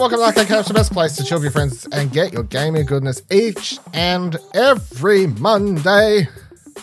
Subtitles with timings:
[0.00, 2.42] welcome back to Couch, the best place to chill with your friends and get your
[2.44, 6.26] gaming goodness each and every Monday.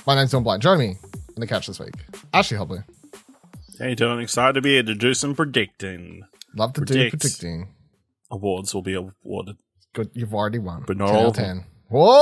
[0.06, 0.62] My name's Dylan Blight.
[0.62, 0.98] Join me
[1.36, 1.96] in the couch this week.
[2.32, 2.84] Ashley Hobley.
[3.80, 6.22] Hey, Dylan, excited to be here to do some predicting.
[6.56, 7.14] Love to Predict.
[7.14, 7.70] do predicting.
[8.30, 9.58] Awards will be awarded.
[9.94, 10.84] Good, you've already won.
[10.86, 11.66] But not 10 out all of of 10.
[11.90, 12.14] Whoa!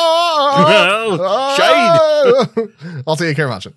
[1.20, 1.54] Oh,
[2.54, 3.02] shade.
[3.06, 3.74] I'll see you, Ciaran Marchant.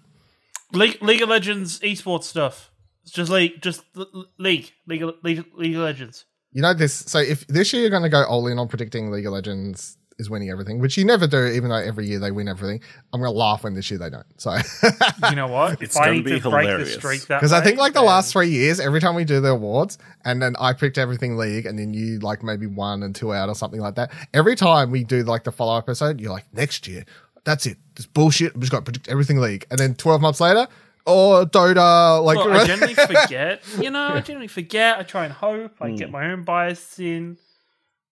[0.73, 2.70] League, League of Legends esports stuff.
[3.04, 6.26] It's just league, just l- l- league, League, League, League of Legends.
[6.52, 6.94] You know this.
[6.94, 9.98] So if this year you're going to go all in on predicting League of Legends
[10.20, 13.22] is winning everything, which you never do, even though every year they win everything, I'm
[13.22, 14.26] going to laugh when this year they don't.
[14.38, 14.56] So
[15.30, 15.82] You know what?
[15.82, 16.94] It's if gonna be the hilarious.
[16.94, 19.98] streak because I think like the last three years, every time we do the awards,
[20.26, 23.50] and then I picked everything League, and then you like maybe one and two out
[23.50, 24.12] or something like that.
[24.34, 27.06] Every time we do like the follow up episode, you're like next year.
[27.45, 27.78] That's it.
[27.95, 28.54] This bullshit.
[28.54, 30.68] I'm just got to predict everything League, and then 12 months later.
[31.05, 33.64] Or Dota, like Well, I generally forget.
[33.80, 34.98] You know, I generally forget.
[35.00, 35.73] I try and hope.
[35.81, 35.95] I Hmm.
[35.95, 37.38] get my own bias in.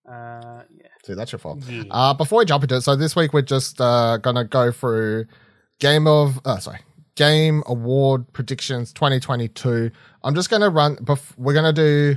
[0.09, 0.87] Uh, yeah.
[1.05, 1.63] See, that's your fault.
[1.67, 1.83] Yeah.
[1.91, 5.25] Uh, before we jump into it, so this week we're just uh, gonna go through
[5.79, 6.79] game of uh, sorry
[7.15, 9.91] game award predictions 2022.
[10.23, 10.95] I'm just gonna run.
[10.97, 12.15] Bef- we're gonna do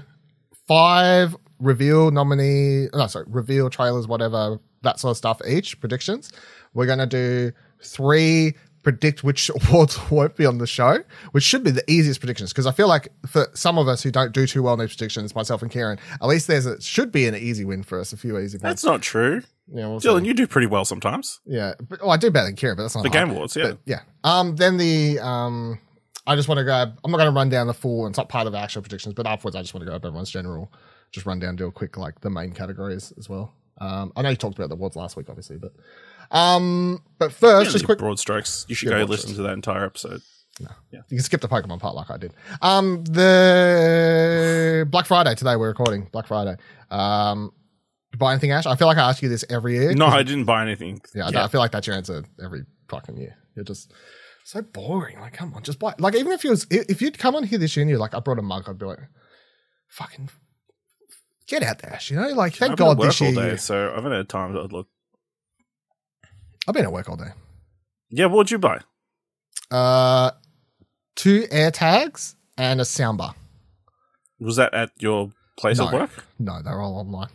[0.67, 2.89] five reveal nominee.
[2.95, 5.41] No, sorry, reveal trailers, whatever that sort of stuff.
[5.47, 6.33] Each predictions.
[6.75, 7.53] We're gonna do
[7.85, 10.99] three predict which awards won't be on the show,
[11.33, 14.11] which should be the easiest predictions because I feel like for some of us who
[14.11, 17.13] don't do too well in these predictions, myself and Ciaran, at least there's a should
[17.13, 18.13] be an easy win for us.
[18.13, 19.43] A few easy That's not true.
[19.73, 20.27] Yeah, we'll Dylan, see.
[20.29, 21.41] you do pretty well sometimes.
[21.47, 23.29] Yeah, but, oh, I do better than Ciaran, but that's not The hard.
[23.29, 23.69] Game Awards, yeah.
[23.71, 24.01] But, yeah.
[24.25, 25.79] Um, then the um,
[26.27, 26.99] I just want to grab.
[27.05, 28.07] I'm not going to run down the full.
[28.07, 30.05] It's not part of the actual predictions, but afterwards, I just want to go up
[30.05, 30.73] everyone's general.
[31.11, 33.53] Just run down, do a quick like the main categories as well.
[33.79, 35.73] Um, I know you talked about the awards last week, obviously, but
[36.33, 37.99] um, but first, Yeah, just quick.
[37.99, 38.65] broad strokes.
[38.69, 39.37] You should Yeah, go broad listen strokes.
[39.39, 40.21] to that entire episode.
[40.61, 40.69] No.
[40.91, 41.01] Yeah.
[41.09, 42.35] You can skip the Pokemon part like I did.
[42.61, 46.57] Um, the Black Friday today we're recording Black Friday.
[46.91, 47.53] Um,
[48.19, 48.67] buy anything, Ash?
[48.67, 49.95] I feel like I ask you this every year.
[49.95, 51.01] No, I didn't buy anything.
[51.15, 51.45] Yeah, I- Yeah.
[51.45, 53.35] I feel like that's your answer every fucking year.
[53.57, 53.93] You're just
[54.45, 55.19] so boring.
[55.21, 55.95] Like, come on, just buy.
[55.99, 58.15] Like, even if you was, if you'd come on here this year and you're like,
[58.15, 58.99] I brought a mug, I'd be like,
[59.89, 60.29] fucking
[61.47, 62.11] get out there, Ash.
[62.11, 63.33] You know, like, thank I've God this year.
[63.35, 64.89] day, so I haven't had time to look.
[66.67, 67.31] I've been at work all day.
[68.11, 68.81] Yeah, what'd you buy?
[69.71, 70.33] Uh,
[71.17, 73.35] two air tags and a soundbar.
[74.39, 75.99] Was that at your place of No.
[75.99, 76.11] work?
[76.39, 77.29] No, they're all online.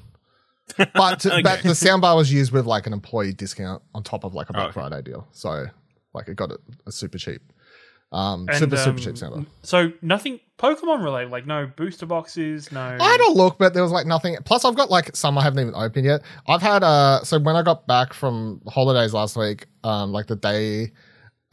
[0.78, 1.42] But, Okay.
[1.42, 4.54] but the soundbar was used with like an employee discount on top of like a
[4.54, 4.74] Black Oh, okay.
[4.90, 5.28] Friday deal.
[5.32, 5.66] So,
[6.14, 7.42] like, it got it a super cheap,
[8.12, 9.46] um, And, super super um, cheap soundbar.
[9.64, 12.80] So nothing Pokemon related, like no booster boxes, no.
[13.00, 14.38] I had a look, but there was like nothing.
[14.44, 16.22] Plus, I've got like some I haven't even opened yet.
[16.48, 20.36] I've had uh, so when I got back from holidays last week, um, like the
[20.36, 20.94] day,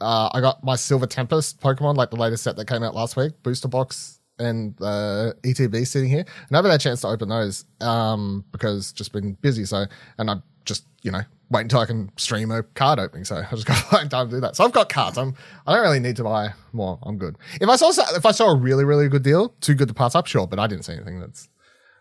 [0.01, 3.15] uh, I got my Silver Tempest Pokemon, like the latest set that came out last
[3.15, 6.25] week, booster box and uh, ETB sitting here.
[6.47, 9.65] And I haven't had a chance to open those, um, because just been busy.
[9.65, 9.85] So,
[10.17, 13.25] and I just you know wait until I can stream a card opening.
[13.25, 14.55] So I just got to find time to do that.
[14.55, 15.17] So I've got cards.
[15.17, 15.35] I'm
[15.67, 16.99] I don't really need to buy more.
[17.03, 17.37] I'm good.
[17.61, 20.15] If I saw if I saw a really really good deal, too good to pass
[20.15, 20.47] up, sure.
[20.47, 21.49] But I didn't see anything that's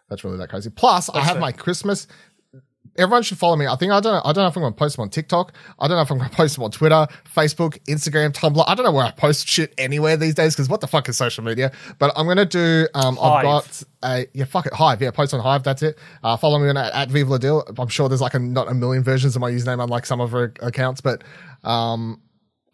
[0.09, 0.71] that's really that crazy.
[0.71, 1.41] Plus, I have fair.
[1.41, 2.07] my Christmas.
[2.97, 3.67] Everyone should follow me.
[3.67, 4.15] I think I don't.
[4.15, 5.53] Know, I don't know if I'm going to post them on TikTok.
[5.79, 8.65] I don't know if I'm going to post them on Twitter, Facebook, Instagram, Tumblr.
[8.67, 11.17] I don't know where I post shit anywhere these days because what the fuck is
[11.17, 11.73] social media?
[11.99, 12.87] But I'm going to do.
[12.95, 15.03] Um, I've got a yeah, fuck it, Hive.
[15.03, 15.63] Yeah, post on Hive.
[15.65, 15.99] That's it.
[16.23, 17.65] Uh, follow me on at, at Viva Deal.
[17.79, 20.31] I'm sure there's like a not a million versions of my username unlike some of
[20.31, 21.25] her accounts, but
[21.65, 22.21] um,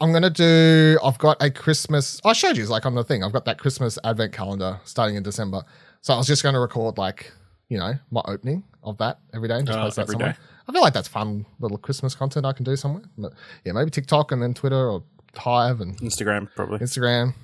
[0.01, 0.99] I'm gonna do.
[1.05, 2.21] I've got a Christmas.
[2.25, 3.23] I showed you like on the thing.
[3.23, 5.63] I've got that Christmas advent calendar starting in December.
[6.01, 7.33] So I was just gonna record like
[7.71, 10.33] you know my opening of that every day and just Uh, post that every somewhere.
[10.35, 10.39] day?
[10.69, 13.05] I feel like that's fun little Christmas content I can do somewhere.
[13.17, 13.33] But
[13.65, 15.03] yeah, maybe TikTok and then Twitter or
[15.35, 16.79] Hive and Instagram, probably.
[16.81, 17.35] Instagram.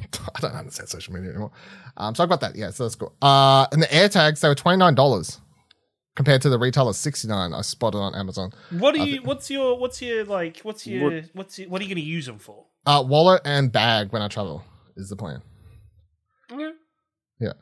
[0.34, 1.52] I don't understand social media anymore.
[1.96, 2.56] Um, so I've got that.
[2.56, 3.14] Yeah, so that's cool.
[3.22, 5.38] Uh, and the air tags they were twenty nine dollars
[6.16, 7.52] compared to the retailer sixty nine.
[7.52, 8.52] I spotted on Amazon.
[8.70, 9.20] What do you?
[9.22, 9.78] What's your?
[9.78, 10.60] What's your like?
[10.62, 11.22] What's your?
[11.34, 12.64] What's your, what are you going to use them for?
[12.86, 14.64] Uh, wallet and bag when I travel
[14.96, 15.42] is the plan.
[16.50, 16.70] Okay.
[17.38, 17.52] Yeah.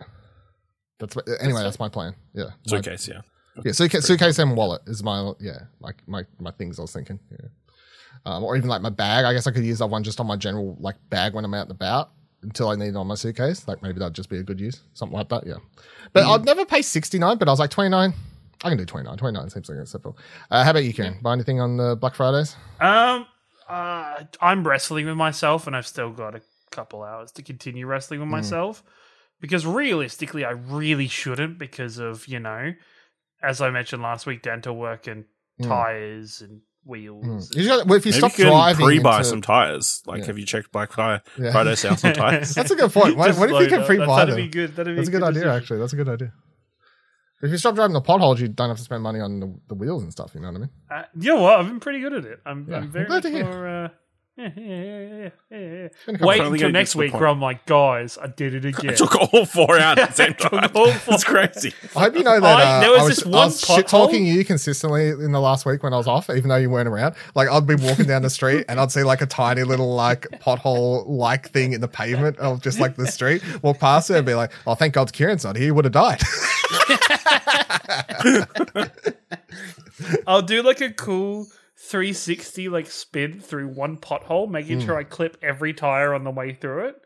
[0.99, 1.63] That's what, anyway.
[1.63, 2.15] That's my plan.
[2.35, 2.45] Yeah.
[2.45, 3.21] My- Suitcase, yeah.
[3.65, 3.73] yeah.
[3.73, 6.79] Suitcase, suitcase and wallet is my yeah like my my things.
[6.79, 7.19] I was thinking.
[7.31, 7.49] Yeah.
[8.27, 9.25] Um, or even like my bag.
[9.25, 11.55] I guess I could use that one just on my general like bag when I'm
[11.55, 12.11] out and about
[12.43, 13.67] until I need it on my suitcase.
[13.69, 15.47] Like maybe that'd just be a good use, something like that.
[15.47, 15.57] Yeah.
[16.13, 17.39] But I'd never pay sixty nine.
[17.39, 18.13] But I was like twenty nine.
[18.65, 19.17] I can do 29.
[19.17, 20.19] 29 seems like acceptable.
[20.51, 21.19] Uh, how about you, Ciaran?
[21.23, 22.57] Buy anything on the Black Fridays?
[22.81, 23.27] Um.
[23.69, 26.41] Uh, I'm wrestling with myself, and I've still got a
[26.71, 28.83] couple hours to continue wrestling with myself.
[29.41, 32.73] Because realistically, I really shouldn't, because of you know,
[33.43, 35.25] as I mentioned last week, dental work and
[35.61, 35.67] Mm.
[35.69, 37.51] tires and wheels.
[37.57, 40.03] You gotta- well, if you Maybe stop you can driving, pre-buy into- some tires.
[40.07, 40.27] Like, Yeah.
[40.27, 41.51] have you checked Black Friday, Yeah.
[41.53, 42.55] Friday sales on tires?
[42.55, 43.17] That's a good point.
[43.17, 43.87] What, Just what if you can up.
[43.87, 44.45] pre-buy That'd them?
[44.45, 44.77] be good.
[44.77, 45.57] That'd be That's a good idea, decision.
[45.57, 45.79] actually.
[45.81, 46.33] That's a good idea.
[47.43, 49.75] If you stop driving the potholes, you don't have to spend money on the, the
[49.75, 50.33] wheels and stuff.
[50.35, 50.71] You know what I mean?
[50.91, 51.59] Uh, you know what?
[51.61, 52.41] I've been pretty good at it.
[52.47, 53.45] I'm, Yeah, I'm I'm very glad to hear.
[53.45, 53.89] for, uh,
[54.39, 55.33] Wait
[56.41, 58.95] until next week where I'm like, guys, I did it I again.
[58.97, 60.71] took all four out at the same time.
[60.77, 61.75] all four It's crazy.
[61.97, 63.61] I hope you know that I- uh, there was I was, this I one was
[63.61, 66.71] shit talking you consistently in the last week when I was off, even though you
[66.71, 67.17] weren't around.
[67.35, 70.29] Like I'd be walking down the street and I'd see like a tiny little like
[70.41, 73.43] pothole like thing in the pavement of just like the street.
[73.63, 75.65] Walk past it and be like, "Oh, thank God Ciaran's not here.
[75.67, 76.23] He would have died."
[80.27, 81.47] I'll do like a cool
[81.81, 86.53] 360 like spin through one pothole, making sure I clip every tire on the way
[86.53, 87.03] through it.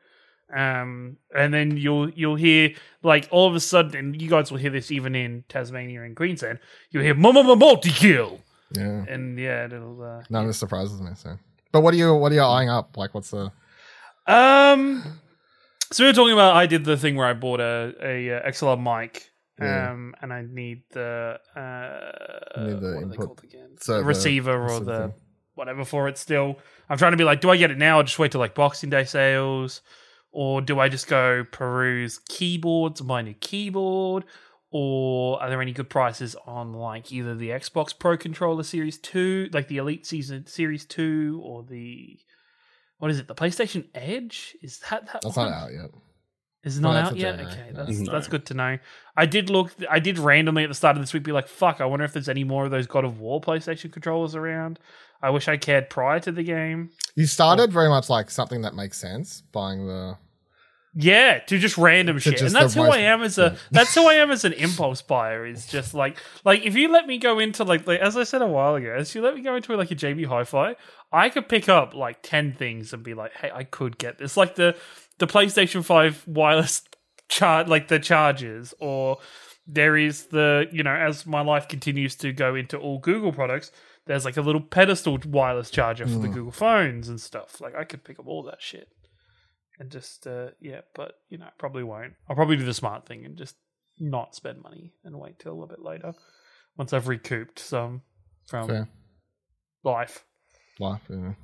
[0.55, 4.59] Um, and then you'll you'll hear like all of a sudden, and you guys will
[4.59, 6.59] hear this even in Tasmania and Queensland.
[6.91, 8.41] You'll hear "mama multi kill,"
[8.73, 10.03] yeah, and yeah, it'll.
[10.03, 11.13] Uh, no, this surprises me.
[11.17, 11.39] So,
[11.71, 12.97] but what are you what are you eyeing up?
[12.99, 13.51] Like, what's the
[14.27, 15.21] Um,
[15.91, 18.51] so we were talking about I did the thing where I bought a a uh,
[18.51, 19.32] XLR mic.
[19.63, 19.91] Yeah.
[19.91, 23.77] Um, and I need the uh, need the what are they called again?
[23.81, 25.13] server receiver or sort the
[25.55, 26.19] whatever for it.
[26.19, 28.41] Still, I'm trying to be like, do I get it now or just wait till
[28.41, 29.81] like Boxing Day sales,
[30.31, 34.25] or do I just go peruse keyboards, buy a new keyboard,
[34.71, 39.49] or are there any good prices on like either the Xbox Pro Controller Series Two,
[39.53, 42.19] like the Elite Season Series Two, or the
[42.99, 44.57] what is it, the PlayStation Edge?
[44.63, 45.51] Is that that that's one?
[45.51, 45.91] not out yet.
[46.65, 47.37] Is it No, not that's out a yet?
[47.39, 47.77] demo, uh, Okay, mm-hmm.
[47.77, 48.13] that's No.
[48.13, 48.79] that's good to know.
[49.17, 49.73] I did look.
[49.91, 52.13] I did randomly at the start of this week be like, "Fuck!" I wonder if
[52.13, 54.79] there's any more of those God of War PlayStation controllers around.
[55.21, 56.91] I wish I cared prior to the game.
[57.15, 60.17] You started very much like something that makes sense, buying the
[60.95, 63.57] Yeah, to just random shit, just and that's the who most- I am as a.
[63.71, 65.47] That's who I am as an impulse buyer.
[65.47, 68.43] Is just like like if you let me go into like, like as I said
[68.43, 70.77] a while ago, as you let me go into like a JB Hi-Fi,
[71.11, 74.37] I could pick up like ten things and be like, hey, I could get this.
[74.37, 74.77] Like the
[75.23, 76.83] the PlayStation Five wireless
[77.29, 79.19] chart, like the chargers, or
[79.69, 83.71] there is the you know as my life continues to go into all Google products.
[84.07, 86.35] There's like a little pedestal wireless charger for the Mm.
[86.35, 87.61] Google phones and stuff.
[87.61, 88.89] Like I could pick up all that shit
[89.79, 93.25] and just uh yeah but you know probably won't i'll probably do the smart thing
[93.25, 93.57] and just
[93.99, 96.13] not spend money and wait till a bit later
[96.77, 98.03] once i've recouped some
[98.49, 98.89] from Fair.
[99.83, 100.25] life
[100.79, 101.01] life.
[101.09, 101.35] Know.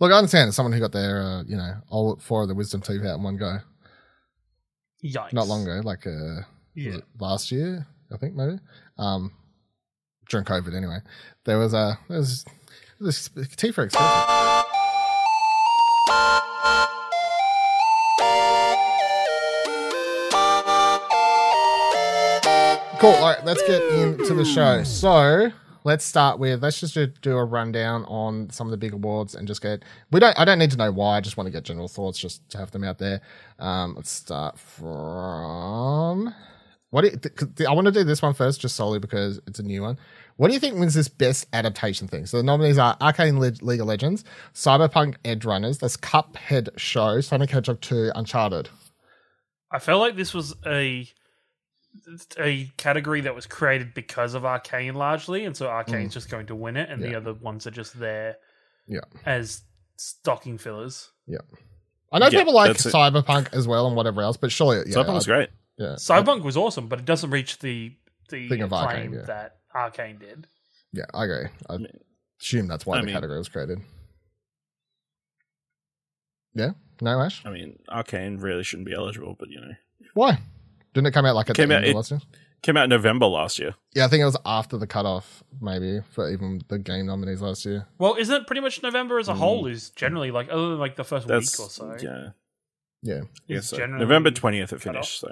[0.00, 2.54] Look, I understand as someone who got their uh, you know all four of the
[2.54, 3.58] wisdom teeth out in one go,
[5.04, 6.42] yikes not long ago, like uh,
[6.74, 8.58] yeah last year, I think maybe.
[8.98, 9.32] Um,
[10.28, 10.98] during COVID, anyway,
[11.44, 12.44] there was a there was
[13.00, 14.34] this teeth are expensive.
[22.98, 23.10] Cool.
[23.10, 24.82] All right, let's get into the show.
[24.82, 25.52] So
[25.88, 29.48] let's start with let's just do, a rundown on some of the big awards and
[29.48, 29.82] just get
[30.12, 31.16] we don't I don't need to know why.
[31.16, 33.20] I just want to get general thoughts just to have them out there.
[33.58, 36.34] Um, let's start from
[36.90, 39.62] what do you, I want to do this one first, just solely because it's a
[39.62, 39.98] new one.
[40.36, 42.24] What do you think wins this best adaptation thing?
[42.26, 44.24] So the nominees are Arcane Le- League of Legends,
[44.54, 48.70] Cyberpunk Edge Runners, that's Cuphead Show, Sonic Hedgehog 2, Uncharted.
[49.70, 51.08] i felt like this was a
[52.38, 56.54] a category that was created because of arcane largely and so arcane's just going to
[56.54, 57.16] win it and the Mm.
[57.16, 58.36] Other ones are just there
[58.86, 59.00] Yeah.
[59.26, 59.62] as
[59.96, 61.38] stocking fillers Yeah,
[62.12, 62.92] I know Yeah, people like that's it.
[62.94, 65.50] Cyberpunk as well and whatever else, but surely, yeah, Cyberpunk's I- great.
[65.78, 67.94] yeah, cyberpunk was awesome but it doesn't reach the
[68.30, 69.22] the Thing of Arcane, yeah.
[69.22, 70.46] that arcane did
[70.92, 71.48] yeah, I agree.
[71.68, 71.76] I
[72.40, 73.80] assume that's why I the mean- category was created.
[76.54, 77.44] Yeah, no Ash.
[77.44, 79.72] I mean, Arcane really shouldn't be eligible, but you know,
[80.14, 80.38] Why
[80.94, 82.20] didn't it come out like at Came the out- end of it- last year?
[82.60, 83.74] came out in November last year.
[83.94, 87.64] Yeah, I think it was after the cutoff, maybe for even the game nominees last
[87.64, 87.86] year.
[87.98, 89.36] Well, isn't it pretty much November as a Mm.
[89.36, 91.96] whole is generally like other than like the first That's week or so.
[92.02, 92.30] yeah.
[93.00, 95.20] Yeah, Yeah, is so November twentieth it finished.
[95.20, 95.30] So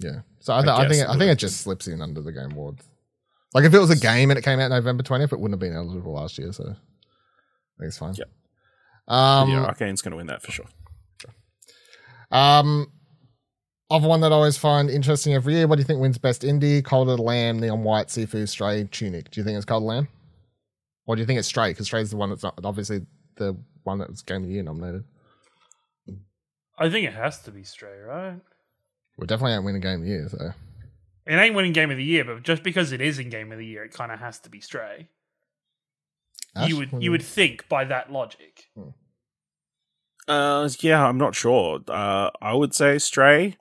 [0.00, 0.22] yeah.
[0.40, 2.20] So I, th- I I, think it, it I think it just slips in under
[2.20, 2.82] the game awards.
[3.54, 5.60] Like if it was a game and it came out November twentieth, it wouldn't have
[5.70, 6.50] been eligible last year.
[6.52, 6.66] So I
[7.78, 8.14] think it's fine.
[8.14, 8.28] Yep.
[9.06, 10.66] Um, yeah, Arcane's going to win that for sure.
[12.32, 12.90] Um,
[13.90, 15.66] other one that I always find interesting every year.
[15.66, 16.84] What do you think wins best indie?
[16.84, 19.30] Cult of the Lamb, Neon White, Sifu, Stray, Tunic.
[19.30, 20.08] Do you think it's Cult of the Lamb?
[21.06, 21.70] Or do you think it's Stray?
[21.70, 24.62] Because Stray's the one that's not, obviously the one that was Game of the Year
[24.62, 25.04] nominated.
[26.78, 28.40] I think it has to be Stray, right?
[29.16, 30.50] We definitely ain't winning Game of the Year, so
[31.26, 33.58] It ain't winning Game of the Year, but just because it is in Game of
[33.58, 35.08] the Year, it kind of has to be Stray.
[36.54, 38.66] Ash, you would you would think by that logic.
[40.28, 41.80] Uh, yeah, I'm not sure.
[41.86, 43.56] Uh, I would say Stray.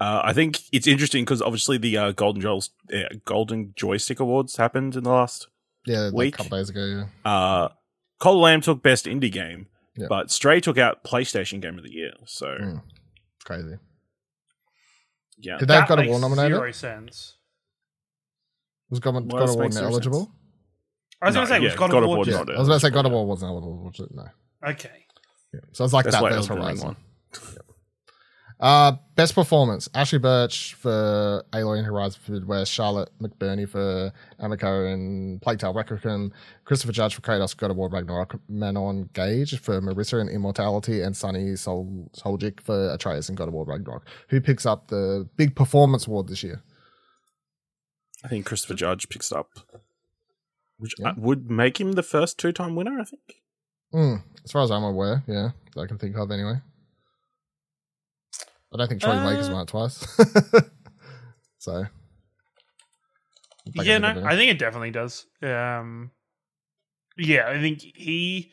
[0.00, 4.56] Uh, I think it's interesting because obviously the uh, Golden Joystick, uh, Golden Joystick Awards
[4.56, 5.48] happened in the last.
[5.86, 6.34] yeah, like week.
[6.34, 7.06] a couple days ago.
[7.24, 7.30] Yeah.
[7.30, 7.68] Uh,
[8.20, 10.06] Cult Lamb took Best Indie Game, Yeah.
[10.08, 12.12] but Stray took out PlayStation Game of the Year.
[12.26, 12.82] So Mm.
[13.36, 13.76] It's crazy.
[15.38, 16.56] yeah, Did they have That God of War nominated?
[16.58, 17.34] Zero sense.
[18.90, 20.18] Was God, Well, God this of War makes zero eligible?
[20.26, 20.30] sense.
[21.20, 22.50] I was No, going to say, yeah, was God, God of of War War not
[22.54, 23.12] I was about to say God of.
[23.12, 23.82] War wasn't eligible.
[23.84, 24.14] was it?
[24.14, 24.24] No.
[24.70, 25.04] Okay.
[25.52, 25.60] Yeah.
[25.72, 26.86] So it's like That's that why versus Elden Ring Horizon.
[26.86, 26.96] won.
[28.60, 34.92] Uh, best performance: Ashly Burch for Aloy and Horizon Forbidden West, Charlotte McBurney for Amicia
[34.92, 36.32] and Plague Tale Requiem,
[36.64, 41.16] Christopher Judge for Kratos, God of War Ragnarok, Manon Gage for Marissa and Immortality, and
[41.16, 44.04] Sunny Sol- Suljic for Atreus and God of War Ragnarok.
[44.30, 46.62] Who picks up the big performance award this year?
[48.24, 49.50] I think Christopher Judge picks it up,
[50.78, 51.10] which Yeah.
[51.10, 52.98] uh, would make him the first two-time winner.
[52.98, 53.22] I think.
[53.94, 56.60] Mm, as far as I'm aware, yeah, that I can think of anyway.
[58.72, 60.06] I don't think Troy Baker has Uh, won it twice.
[61.58, 61.84] so.
[63.78, 64.26] I yeah, no, think of it.
[64.26, 65.26] I think it definitely does.
[65.42, 66.10] Um,
[67.16, 68.50] yeah, I think he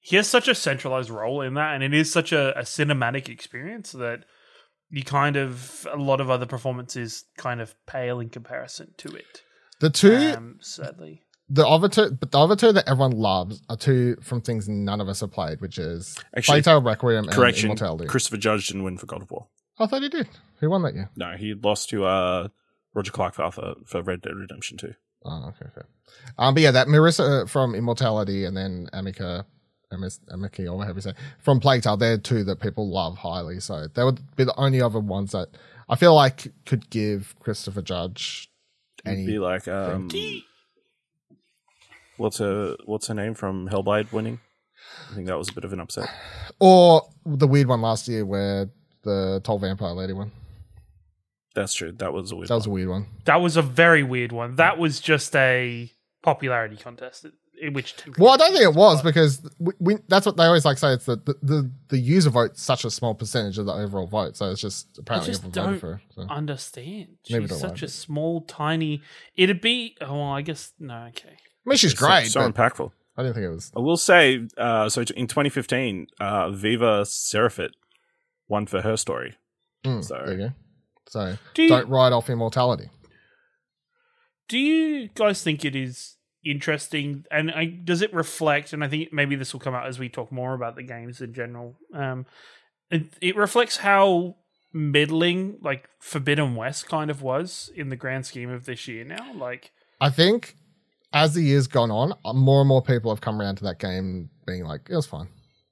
[0.00, 3.28] he has such a centralized role in that, and it is such a, a cinematic
[3.28, 4.24] experience that
[4.90, 9.42] you kind of a lot of other performances kind of pale in comparison to it.
[9.80, 13.76] the two Um, sadly, the other two, but the other two that everyone loves are
[13.76, 17.58] two from things none of us have played, which is Actually, Plague Tale Requiem and
[17.64, 18.06] Immortality.
[18.06, 19.46] Christopher Judge didn't win for God of War.
[19.80, 20.28] I thought he did.
[20.60, 21.10] Who won that year?
[21.16, 22.48] No, he lost to uh,
[22.94, 24.92] Roger Clark for, Arthur for Red Dead Redemption 2.
[25.24, 25.86] Oh, okay, okay.
[26.38, 29.46] Um, but yeah, that Marissa from Immortality and then Amica,
[29.92, 31.96] Amis, Amiki or whatever you say from Plague Tale.
[31.96, 33.60] They're two that people love highly.
[33.60, 35.48] So they would be the only other ones that
[35.88, 38.50] I feel like could give Christopher Judge
[39.04, 39.26] It'd any.
[39.26, 40.08] be like um,
[42.16, 44.40] what's her what's her name from Hellblade winning?
[45.10, 46.08] I think that was a bit of an upset.
[46.60, 48.70] or the weird one last year where
[49.02, 50.32] the tall vampire lady one.
[51.54, 51.92] That's true.
[51.92, 52.48] That was a weird.
[52.48, 53.06] That was a weird one.
[53.24, 54.56] that was a very weird one.
[54.56, 55.90] That was just a
[56.22, 57.26] popularity contest
[57.60, 57.94] in which.
[58.18, 60.92] Well, I don't think it was because we, we, that's what they always like say.
[60.92, 64.36] It's the, the, the, the user vote's such a small percentage of the overall vote.
[64.36, 66.02] So it's just apparently just everyone voted don't for her.
[66.28, 66.32] So.
[66.32, 67.08] understand.
[67.28, 69.02] Neither She's do I, such a but- small, tiny.
[69.34, 69.96] It'd be.
[70.00, 71.06] Oh, well, I guess no.
[71.08, 71.30] Okay.
[71.30, 72.92] I mean, she's So- great, So, but impactful.
[73.16, 73.72] I didn't think it was.
[73.76, 74.46] I will say.
[74.56, 77.72] Uh, so in 2015, uh, Viva Seifert
[78.48, 79.36] won for her story.
[79.84, 80.52] Mm, So- there you go.
[81.08, 82.90] So Do you, don't write off immortality.
[84.48, 87.24] do you guys think it is interesting?
[87.30, 88.72] And I, does it reflect?
[88.72, 91.20] And I think maybe this will come out as we talk more about the games
[91.20, 91.76] in general.
[91.94, 92.26] Um,
[92.90, 94.36] it, it reflects how
[94.72, 99.04] middling like Forbidden West kind of was in the grand scheme of this year.
[99.04, 99.70] Now, like.
[100.00, 100.56] I think
[101.12, 103.78] as the years gone on, uh, more and more people have come around to that
[103.78, 105.28] game being like, it was fun.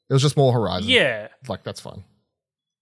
[0.09, 0.89] It was just more Horizon.
[0.89, 2.05] Yeah, Like, that's fun.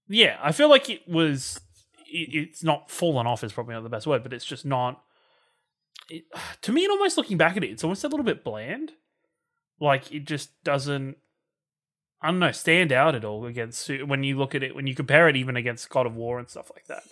[0.09, 0.39] Yeah.
[0.43, 1.61] I feel like it was.
[2.07, 5.03] It, it's not fallen off is probably not the best word, but it's just not.
[6.09, 6.25] It,
[6.63, 8.93] to me, and almost looking back at it, it's almost a little bit bland.
[9.81, 11.17] Like it just doesn't.
[12.23, 14.95] I don't know, stand out at all against when you look at it when you
[14.95, 17.03] compare it even against God of War and stuff like that.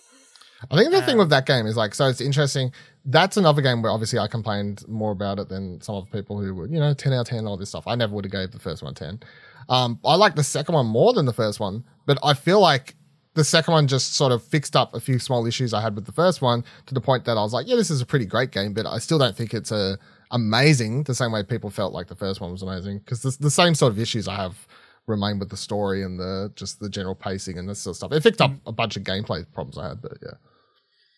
[0.71, 2.71] I think the thing Um, with that game is like, so it's interesting.
[3.05, 6.39] That's another game where obviously I complained more about it than some of the people
[6.39, 7.85] who would, you know, 10 out of 10, all this stuff.
[7.87, 9.21] I never would have gave the first one 10.
[9.69, 12.95] Um, I like the second one more than the first one, but I feel like
[13.35, 16.05] the second one just sort of fixed up a few small issues I had with
[16.05, 18.25] the first one to the point that I was like, yeah, this is a pretty
[18.25, 19.97] great game, but I still don't think it's a
[20.31, 23.51] amazing the same way people felt like the first one was amazing because the, the
[23.51, 24.67] same sort of issues I have
[25.05, 28.11] remain with the story and the just the general pacing and this sort of stuff.
[28.13, 30.37] It fixed up a bunch of gameplay problems I had, but yeah.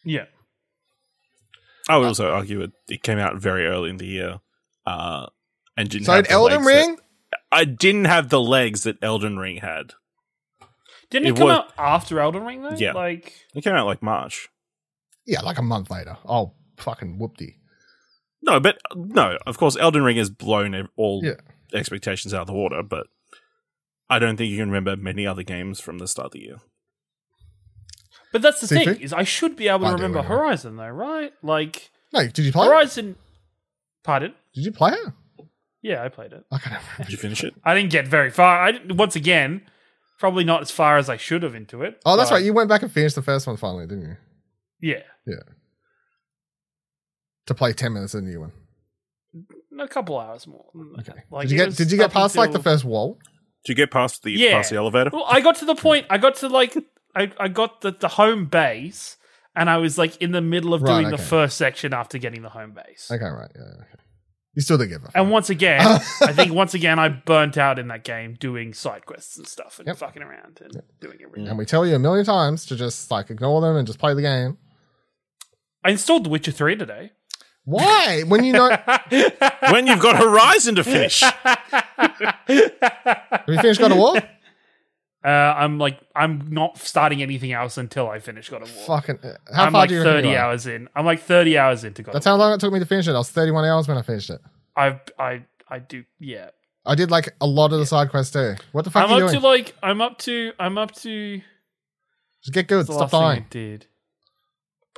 [0.07, 0.25] Yeah,
[1.87, 4.39] I would also argue it, it came out very early in the year,
[4.85, 5.27] uh,
[5.77, 6.05] and didn't.
[6.05, 6.97] So Elden Ring,
[7.55, 9.93] I didn't have the legs that Elden Ring had.
[11.09, 12.75] didn't it, It come was- out after Elden Ring though?
[12.75, 12.93] Yeah.
[12.93, 14.49] like It came out like March.
[15.25, 16.17] yeah, like a month later.
[16.25, 17.55] Oh, fucking whoopty.
[18.41, 21.35] No, but no, of course, Elden Ring has blown all Yeah.
[21.73, 22.83] expectations out of the water.
[22.83, 23.07] But
[24.09, 26.57] I don't think you can remember many other games from the start of the year.
[28.31, 28.85] But that's the Sifu?
[28.85, 30.35] thing is, I should be able to I remember anyway.
[30.35, 31.31] Horizon though, right?
[31.41, 32.69] Like No, did you play it?
[32.69, 33.15] Horizon.
[34.03, 34.33] Pardon?
[34.53, 35.13] Did you play it?
[35.85, 36.43] Yeah, I played it.
[36.51, 37.03] I can't remember.
[37.03, 37.53] Did you finish it?
[37.63, 38.59] I didn't get very far.
[38.63, 39.61] I didn't- once again,
[40.17, 42.01] probably not as far as I should have into it.
[42.05, 42.43] Oh, that's but right.
[42.45, 44.17] You went back and finished the first one finally, didn't you?
[44.81, 45.43] Yeah, Yeah.
[47.47, 48.51] To play ten minutes of the new one.
[49.79, 50.65] a couple hours more.
[50.99, 51.13] Okay.
[51.29, 52.85] Like, did you it get was Did you get up past like the until- first
[52.85, 53.19] wall?
[53.65, 54.53] Did you get past the Yeah.
[54.53, 55.09] past the elevator?
[55.13, 56.07] Well, I got to the point.
[56.09, 56.75] I got to like
[57.15, 59.17] I, I got the, the home base,
[59.55, 61.23] and I was like in the middle of Right, doing the okay.
[61.23, 63.09] first section after getting the home base.
[63.11, 63.51] Okay, right.
[63.55, 63.61] Yeah.
[63.61, 64.01] Okay.
[64.55, 65.11] You still did give up.
[65.13, 65.81] And once again,
[66.21, 69.79] I think once again I burnt out in that game doing side quests and stuff
[69.79, 69.97] and Yep.
[69.97, 71.47] fucking around and doing everything.
[71.49, 74.13] and we tell you a million times to just like ignore them and just play
[74.13, 74.57] the game.
[75.83, 77.11] I installed The Witcher Three today.
[77.65, 78.23] Why?
[78.27, 78.69] when you know,
[79.71, 81.19] when you've got Horizon to finish.
[81.97, 84.21] have you finished God of War?
[85.25, 88.85] Uh, I'm like I'm not starting anything else until I finish God of War.
[88.85, 89.19] Fucking.
[89.23, 90.37] uh, How I'm far like do you reckon 30 you are?
[90.39, 90.87] hours in.
[90.95, 92.13] I'm like 30 hours into God.
[92.13, 93.11] That's of how long it took me to finish it.
[93.13, 94.39] I was 31 hours when I finished it.
[94.77, 96.49] I I I do yeah.
[96.85, 98.53] I did like a lot of the side quests too.
[98.71, 99.41] What the fuck I'm are you up doing?
[99.41, 101.41] to like I'm up to I'm up to
[102.43, 102.85] Just get good.
[102.85, 103.45] the Stop last thing I dying.
[103.49, 103.87] did.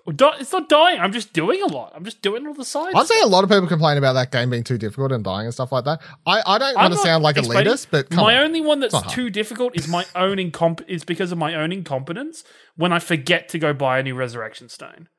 [0.10, 1.02] It's not dying.
[1.02, 1.92] I'm just doing a lot.
[1.94, 2.96] I'm just doing all the sides.
[2.96, 5.46] I'd say a lot of people complain about that game being too difficult and dying
[5.46, 6.02] and stuff like that.
[6.26, 8.46] I, I don't want to sound like elitist, but my on.
[8.46, 12.46] only one that's too difficult is my own incomp is because of my own incompetence
[12.78, 15.10] when I forget to go buy a new resurrection stone.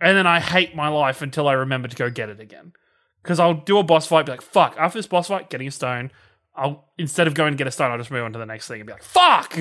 [0.00, 2.72] And then I hate my life until I remember to go get it again.
[3.22, 5.70] Because I'll do a boss fight, be like, fuck, after this boss fight, getting a
[5.70, 6.10] stone,
[6.54, 8.66] I'll instead of going to get a stone, I'll just move on to the next
[8.68, 9.58] thing and be like, fuck!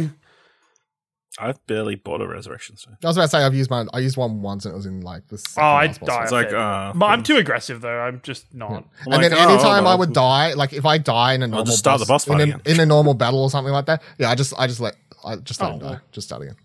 [1.40, 2.98] I've barely bought a resurrection stone.
[3.04, 3.88] I was about to say I've used mine.
[3.94, 5.38] I used one once and it was in like the.
[5.38, 6.24] second Oh, I last die.
[6.24, 8.00] It's like, uh, but I'm too aggressive though.
[8.00, 8.72] I'm just not.
[8.72, 11.48] I'm and like, then oh, anytime I would die, like if I die in a
[11.48, 13.86] normal just start the boss in, fight a, in a normal battle or something like
[13.86, 15.90] that, yeah, I just I just let I just let Oh, him die.
[15.92, 16.02] well.
[16.12, 16.56] Just start again.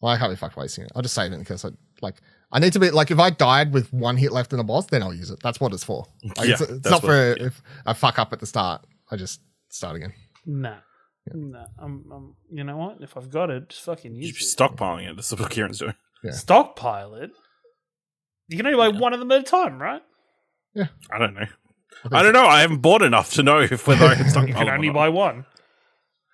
[0.00, 0.92] Well, I can't be fucked wasting it.
[0.94, 1.70] I'll just save it because I
[2.02, 2.16] like
[2.52, 4.86] I need to be like if I died with one hit left in a boss,
[4.86, 5.40] then I'll use it.
[5.42, 6.06] That's what it's for.
[6.36, 7.46] Like, Yeah, it's, it's not what- for yeah.
[7.46, 8.84] if I fuck up at the start.
[9.10, 10.12] I just start again.
[10.46, 10.76] Nah.
[11.34, 11.66] Nah.
[11.78, 12.98] I'm, I'm, you know what?
[13.00, 14.58] If I've got it, just fucking You're use it.
[14.58, 15.16] stockpiling it.
[15.16, 15.94] That's what Ciaran's doing.
[16.22, 16.32] Yeah.
[16.32, 17.30] Stockpile it.
[18.48, 20.02] You can only buy one of them at a time, right?
[20.74, 20.88] Yeah.
[21.12, 21.46] I don't know.
[22.02, 22.46] think I don't know.
[22.46, 25.08] I haven't bought enough to know if whether I can stockpile You can only buy
[25.08, 25.44] one.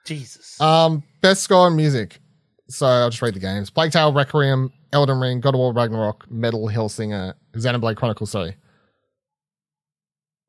[0.07, 0.61] Jesus.
[0.61, 2.21] Um, best score in music.
[2.69, 6.31] So I'll just read the games: Plague Tale, Requiem, Elden Ring, God of War, Ragnarok,
[6.31, 8.57] Metal Hellsinger, Xenoblade Chronicles Sorry.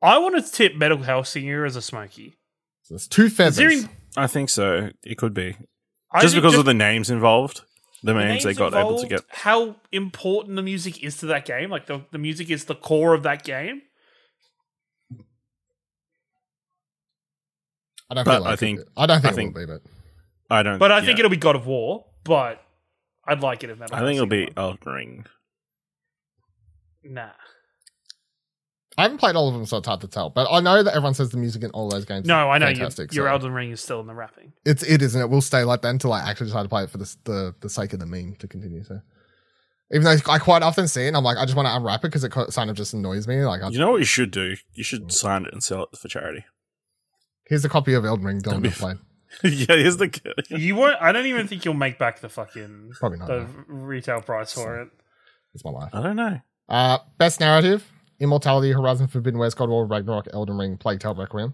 [0.02, 2.38] I want to tip Metal Hellsinger as a smoky.
[2.84, 3.58] So there's two feathers.
[3.58, 4.90] Considering I think so.
[5.04, 5.56] It could be
[6.12, 7.62] I just think because of the names involved.
[8.04, 9.22] The, the names they names got able to involved, get.
[9.30, 11.70] How important the music is to that game.
[11.70, 13.82] Like the, the music is the core of that game.
[18.10, 18.88] I don't But feel like I think- it.
[18.96, 19.82] I don't think I it think- will be, but
[20.50, 20.78] I don't.
[20.78, 21.26] But I think yeah.
[21.26, 22.06] it'll be God of War.
[22.24, 22.62] But
[23.28, 25.25] I'd like it if Metal I think it'll be Hellsinger Elden Ring.
[27.04, 27.30] Nah.
[28.98, 30.29] I haven't played all of them, so it's hard to tell.
[30.29, 32.25] But I know that everyone says the music in all those games.
[32.27, 34.53] No, is I know you, fantastic, your so Elden Ring is still in the wrapping.
[34.66, 36.84] It's it is, and it will stay like that until I actually decide to play
[36.84, 38.84] it for the the, the sake of the meme to continue.
[38.84, 39.01] So,
[39.92, 42.00] even though I quite often see it, and I'm like, I just want to unwrap
[42.05, 43.44] it because it kind of just annoys me.
[43.44, 44.55] Like, I, You know what you should do?
[44.74, 46.46] You should sign it and sell it for charity.
[47.48, 48.40] here's a copy of Elden Ring.
[48.40, 48.98] Don't That'd be have played.
[49.44, 50.22] yeah, here's the.
[50.58, 50.96] You won't.
[51.01, 53.27] I don't even think you'll make back the fucking Probably not.
[53.27, 53.48] the no.
[53.68, 54.90] retail price for it.
[55.53, 55.90] It's my life.
[55.94, 56.40] I don't know.
[56.70, 57.86] Uh, best narrative:
[58.20, 61.54] Immortality, Horizon Forbidden West, God of War, Ragnarok, Elden Ring, Plague Tale, Requiem.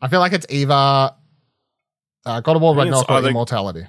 [0.00, 3.86] I feel like it's either uh, God of War, I Ragnarok, or either- Immortality,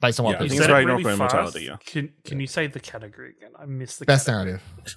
[0.00, 0.62] based on what Yeah, people say.
[0.64, 1.34] said Ragnarok really fast.
[1.34, 1.76] Immortality, yeah.
[1.84, 3.52] Can Can you say the category again?
[3.58, 4.58] I missed the Best category.
[4.58, 4.96] narrative.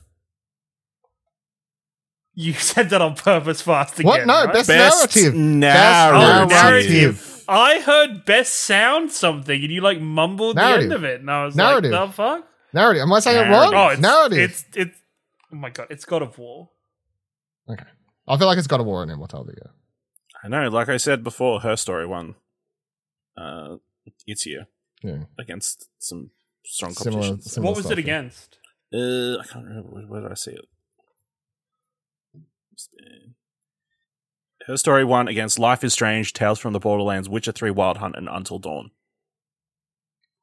[2.36, 4.08] You said that on purpose fast again.
[4.08, 4.26] What?
[4.28, 4.54] No, right?
[4.54, 5.36] best Best narrative.
[5.36, 6.50] narrative.
[6.50, 7.30] Best narrative.
[7.48, 11.46] I heard best sound something, and you like mumbled the end of it, and I
[11.46, 11.92] was Narrative.
[11.92, 13.02] like, "The fuck." Narrative.
[13.04, 13.74] Am I saying it Narrative.
[13.74, 13.86] wrong?
[13.88, 14.40] Oh, it's narrative.
[14.40, 14.98] It's it's.
[15.52, 15.88] Oh my god!
[15.90, 16.70] It's God of War.
[17.70, 17.84] okay.
[18.28, 19.54] I feel like it's God of War in Immortality.
[19.64, 19.72] Yeah.
[20.44, 20.70] I know.
[20.70, 22.36] Like I said before, her story won.
[23.38, 23.78] Uh,
[24.28, 24.68] it's here
[25.02, 25.24] Yeah.
[25.40, 26.32] against some
[26.66, 27.50] strong Similar- competition.
[27.50, 28.16] similar- What was stuff, it yeah.
[28.20, 28.58] against?
[28.94, 30.66] Uh, I can't remember where, where did I see it.
[34.68, 38.16] Her story won against Life is Strange, Tales from the Borderlands, Witcher 3 Wild Hunt,
[38.16, 38.92] and Until Dawn.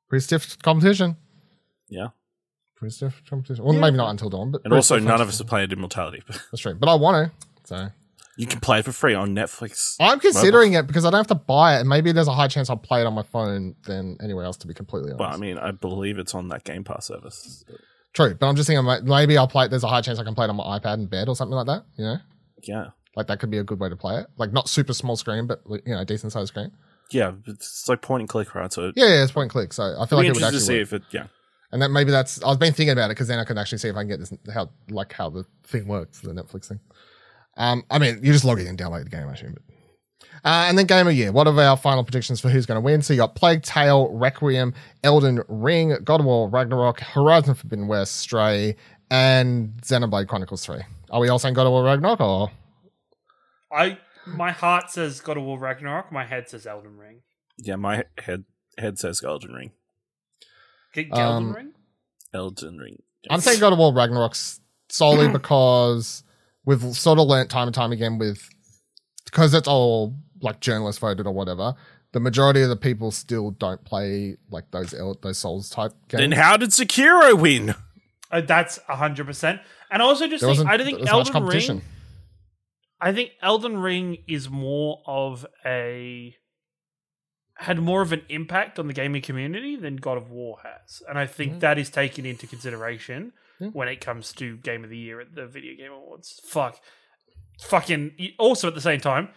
[0.09, 1.17] Pretty stiff competition.
[1.89, 2.09] Yeah.
[2.81, 3.65] Pretty competition.
[3.65, 3.81] Well, Yeah.
[3.81, 6.23] maybe not until dawn, but And also, none of us have played Immortality.
[6.29, 6.75] That's true.
[6.75, 7.47] But I want to.
[7.67, 7.89] So
[8.37, 9.97] you can play it for free on Netflix.
[10.01, 12.49] I'm considering it because I don't have to buy it, and maybe there's a high
[12.49, 14.57] chance I'll play it on my phone than anywhere else.
[14.59, 15.19] To be completely honest.
[15.19, 17.65] But I mean, I believe it's on that Game Pass service.
[18.15, 19.69] True, but I'm just thinking maybe I'll play it.
[19.71, 21.55] There's a high chance I can play it on my iPad in bed or something
[21.55, 21.85] like that.
[21.97, 22.17] You know,
[22.63, 22.87] Yeah.
[23.15, 24.27] like that could be a good way to play it.
[24.39, 26.73] Like not super small screen, but you know, decent sized screen.
[27.13, 28.73] Yeah, it's like point and click, right?
[28.73, 29.73] So Yeah, yeah, it's point and click.
[29.73, 30.83] So I feel I'd be like it would interested to actually see work.
[30.83, 31.27] if it, yeah.
[31.73, 33.89] And that maybe that's I've been thinking about it because then I can actually see
[33.89, 36.81] if I can get this how like how the thing works, the Netflix thing.
[37.57, 39.55] Um, I mean, you just log in and download the game, I assume.
[39.55, 39.63] But.
[40.43, 41.33] Uh, and then game of year.
[41.33, 43.03] What are our final predictions for who's going to win?
[43.03, 44.73] So you got Plague Tale, Requiem,
[45.05, 48.77] Elden Ring, God of War, Ragnarok, Horizon Forbidden West, Stray,
[49.11, 50.81] and Xenoblade Chronicles Three.
[51.11, 52.51] Are we all saying God of War, Ragnarok, or
[53.73, 56.11] I my heart says God of War Ragnarok.
[56.11, 57.21] My head says Elden Ring.
[57.59, 58.45] Yeah, my head
[58.79, 59.73] head says Elden Ring.
[60.95, 61.73] Get Um, Elden Ring.
[62.35, 63.03] Elden Ring.
[63.29, 66.23] I'm saying God of War Ragnarok s- solely because
[66.65, 68.49] we've sort of learnt time and time again with
[69.25, 71.75] because it's all like journalist voted or whatever.
[72.13, 76.21] The majority of the people still don't play like those El- those Souls type games.
[76.23, 77.75] Then how did Sekiro win?
[78.33, 79.61] Uh, that's hundred percent.
[79.91, 81.77] And also just think I don't think as much Elden competition.
[81.79, 81.85] Ring.
[83.01, 86.35] I think Elden Ring is more of a
[87.61, 91.19] had more of an impact on the gaming community than God of War has, and
[91.19, 91.61] I think Mhm.
[91.61, 93.69] that is taken into consideration Yeah.
[93.69, 96.41] when it comes to Game of the Year at the Video Game Awards.
[96.47, 96.81] Fuck,
[97.63, 98.35] fucking.
[98.39, 99.29] Also, at the same time,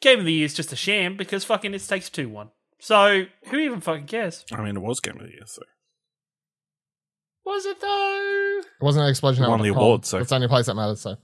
[0.00, 2.50] Game of the Year is just a sham because fucking it takes two one.
[2.78, 4.44] So who even fucking cares?
[4.52, 5.62] I mean, it was Game of the Year, so
[7.44, 8.60] Was it though?
[8.60, 9.44] It wasn't an explosion.
[9.46, 9.76] Won at the Capcom.
[9.76, 11.00] award, so- it's the only place that matters.
[11.00, 11.16] So,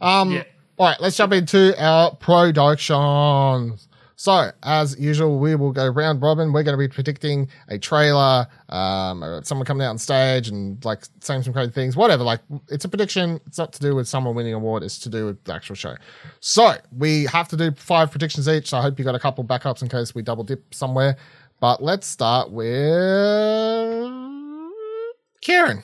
[0.00, 0.44] um, Yeah.
[0.76, 3.88] all right, let's jump into our productions.
[4.24, 6.50] So, as usual, we will go round robin.
[6.50, 11.02] We're going to be predicting a trailer, um, someone coming out on stage and like
[11.20, 12.24] saying some crazy things, whatever.
[12.24, 13.38] Like, it's a prediction.
[13.46, 14.82] It's not to do with someone winning an award.
[14.82, 15.96] It's to do with the actual show.
[16.40, 18.70] So, we have to do five predictions each.
[18.70, 21.18] So I hope you got a couple backups in case we double dip somewhere.
[21.60, 22.80] But let's start with
[25.42, 25.82] Ciaran.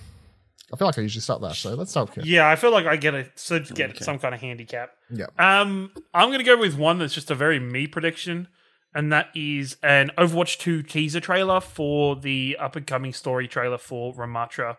[0.73, 2.29] I feel like I usually start that, so let's start with Ciaran.
[2.29, 4.05] Yeah, I feel like I get a should get Okay.
[4.05, 4.93] some kind of handicap.
[5.11, 5.27] Yeah.
[5.39, 8.49] Um, I'm going to go with one that's just a very me prediction,
[8.95, 13.79] and that is an Overwatch 2 teaser trailer for the up and coming story trailer
[13.79, 14.77] for Ramatra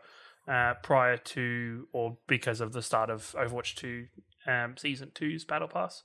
[0.47, 4.05] uh, prior to or because of the start of Overwatch 2
[4.47, 6.03] um, Season 2's Battle Pass.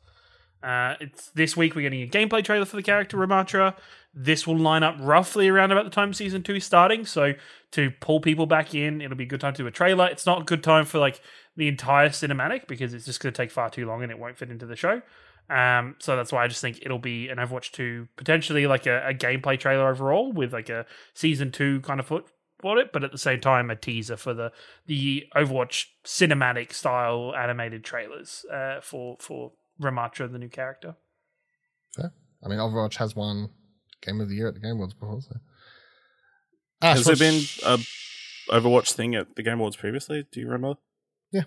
[0.63, 3.77] Uh, it's this week we're getting a gameplay trailer for the character Ramatra.
[4.19, 7.05] This will line up roughly around about the time season two is starting.
[7.05, 7.35] So
[7.73, 10.07] to pull people back in, it'll be a good time to do a trailer.
[10.07, 11.21] It's not a good time for like
[11.55, 14.39] the entire cinematic because it's just going to take far too long and it won't
[14.39, 15.03] fit into the show.
[15.51, 19.07] Um, so that's why I just think it'll be an Overwatch 2, potentially like a,
[19.09, 22.27] a gameplay trailer overall with like a season two kind of foot
[22.59, 24.51] for it, but at the same time a teaser for the
[24.87, 30.97] the Overwatch cinematic style animated trailers uh, for for Ramatra, the new character.
[32.45, 33.51] I mean, Overwatch has won
[34.03, 35.21] Game of the Year at the Game Awards before.
[35.21, 35.37] So.
[36.83, 37.79] Ash, has there been a
[38.55, 40.27] Overwatch thing at the Game Awards previously?
[40.31, 40.79] Do you remember?
[41.33, 41.43] Yeah,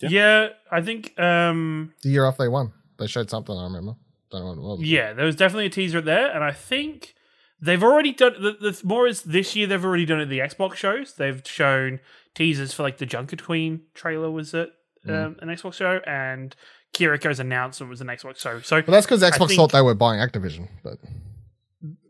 [0.00, 0.48] Yeah.
[0.70, 2.72] I think um the year after they won?
[2.98, 3.56] They showed something.
[3.56, 3.94] I remember.
[4.30, 4.82] Don't know what it was.
[4.82, 7.14] Yeah, there was definitely a teaser there, and I think
[7.60, 9.66] they've already done the, the more is this year.
[9.66, 11.14] They've already done it at the Xbox shows.
[11.14, 12.00] They've shown
[12.34, 14.70] teasers for like the Junker Queen trailer was at
[15.08, 16.54] um, an Xbox show, and
[16.94, 18.60] Kiriko's announcement was an Xbox show.
[18.60, 20.68] So But that's because Xbox thought they were buying Activision.
[20.82, 20.98] But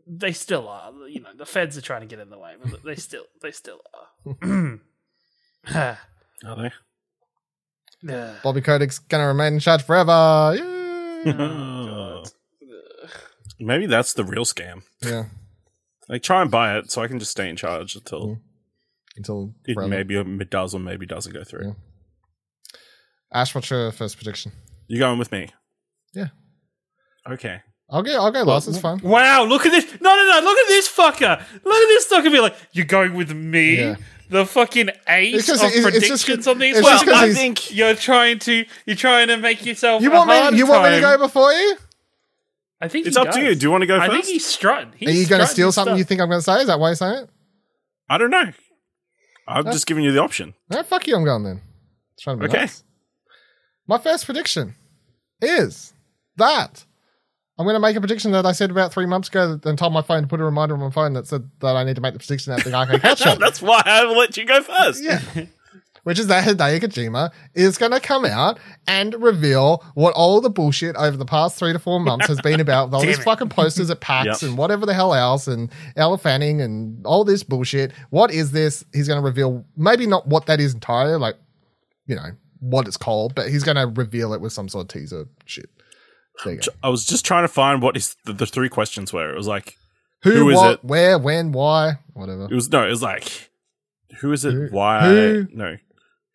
[0.07, 0.91] they still are.
[1.09, 3.51] You know, the feds are trying to get in the way, but they still they
[3.51, 4.79] still are.
[6.45, 6.71] Are they?
[8.03, 8.35] Yeah.
[8.43, 10.53] Bobby Kotick's gonna remain in charge forever.
[10.55, 10.71] Yay!
[11.37, 12.23] Oh,
[13.59, 14.83] Maybe that's the real scam.
[15.01, 15.25] yeah,
[16.09, 18.41] Like, try and buy it so I can just stay in charge until Mm.
[19.17, 19.89] until it forever.
[19.89, 21.67] maybe it does or maybe doesn't go through.
[21.67, 22.79] Yeah.
[23.33, 24.51] Ash, what's your first prediction?
[24.87, 25.49] You going with me?
[26.13, 26.27] Yeah.
[27.29, 27.61] Okay.
[27.89, 28.13] I'll go.
[28.13, 28.67] I'll go last.
[28.67, 28.99] It's fine.
[28.99, 29.85] Wow, look at this.
[30.01, 30.39] No, no, no.
[30.45, 31.39] Look at this fucker.
[31.63, 33.77] Look at this fucker be like, you're going with me?
[33.77, 33.95] Yeah.
[34.29, 36.81] The fucking ace of it's- it's predictions just- on these.
[36.81, 40.53] Well, I think you're trying to you're trying to make yourself You a want hard
[40.53, 40.57] me?
[40.59, 41.77] You want me to go before you?
[42.81, 43.53] I think It's he up to you.
[43.55, 44.11] Do you want to go I first?
[44.13, 44.93] think he's strutting.
[44.97, 45.97] He's Are you going to steal something stuff.
[45.99, 46.59] you think I'm going to say?
[46.61, 47.29] Is that why you're saying it?
[48.09, 48.51] I don't know.
[49.47, 50.55] I'm just giving you the option.
[50.71, 51.15] No, fuck you.
[51.15, 51.61] I'm going then.
[52.19, 52.61] Trying to be Okay.
[52.61, 52.83] nice.
[53.87, 54.75] My first prediction
[55.41, 55.93] is
[56.37, 56.85] that
[57.57, 59.93] I'm going to make a prediction that I said about three months ago and told
[59.93, 62.01] my phone to put a reminder on my phone that said that I need to
[62.01, 63.35] make the prediction at the Arcade Couch Show.
[63.35, 65.03] That's why I let you go first.
[65.03, 65.21] Yeah.
[66.03, 70.51] Which is that Hideo Kojima is going to come out and reveal what all the
[70.51, 73.23] bullshit over the past three to four months has been about all these it.
[73.23, 74.49] fucking posters at PAX Yep.
[74.49, 77.91] and whatever the hell else and Elle Fanning and all this bullshit.
[78.11, 78.85] What is this?
[78.93, 81.37] He's going to reveal maybe not what that is entirely, like,
[82.05, 84.87] you know, what it's called, but he's going to reveal it with some sort of
[84.89, 85.69] teaser shit.
[86.43, 86.67] There you go.
[86.83, 89.31] I was just trying to find what is the, the three questions were.
[89.31, 89.77] It was like
[90.23, 90.83] Who, who is what, it?
[90.83, 92.45] where, when, why, whatever.
[92.45, 93.49] it was no, it was like
[94.19, 94.53] who is it?
[94.53, 95.07] Who- why?
[95.07, 95.77] who- No,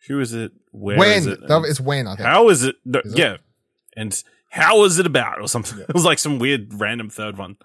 [0.09, 0.53] who is it?
[0.73, 1.19] Where when?
[1.19, 1.47] is it?
[1.47, 2.27] That- It's when, I think.
[2.29, 2.77] How is it?
[2.85, 3.19] No, Is it?
[3.19, 3.37] yeah,
[3.97, 5.79] and how is it about or something?
[5.89, 7.57] It was like some weird random third one.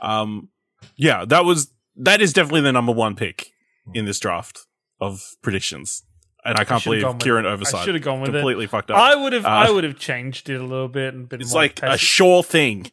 [0.00, 0.48] Um,
[0.96, 3.52] yeah, that was that is definitely the number one pick
[3.92, 4.60] in this draft
[5.00, 6.02] of predictions,
[6.44, 7.48] and I can't should've believe with Ciaran it.
[7.48, 7.84] I oversight.
[7.84, 8.32] should've gone with it.
[8.38, 8.98] completely fucked up.
[8.98, 11.52] I would have Uh, I would have changed it a little bit and been it's
[11.52, 12.90] more like a sure thing.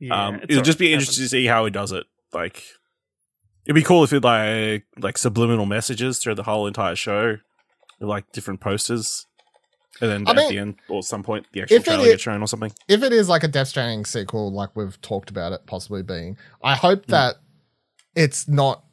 [0.00, 0.78] Yeah, um, it'll just alright.
[0.78, 2.04] be interesting to see how he does it.
[2.32, 2.64] Like,
[3.66, 7.36] it'd be cool if it like like subliminal messages through the whole entire show,
[8.00, 9.26] like different posters,
[10.00, 12.04] and then I at mean, the end or some point the actual if it trailer
[12.04, 12.72] gets shown or something.
[12.88, 16.36] if it is like a Death Stranding sequel, like we've talked about it possibly being,
[16.64, 17.36] I hope that
[18.16, 18.84] it's not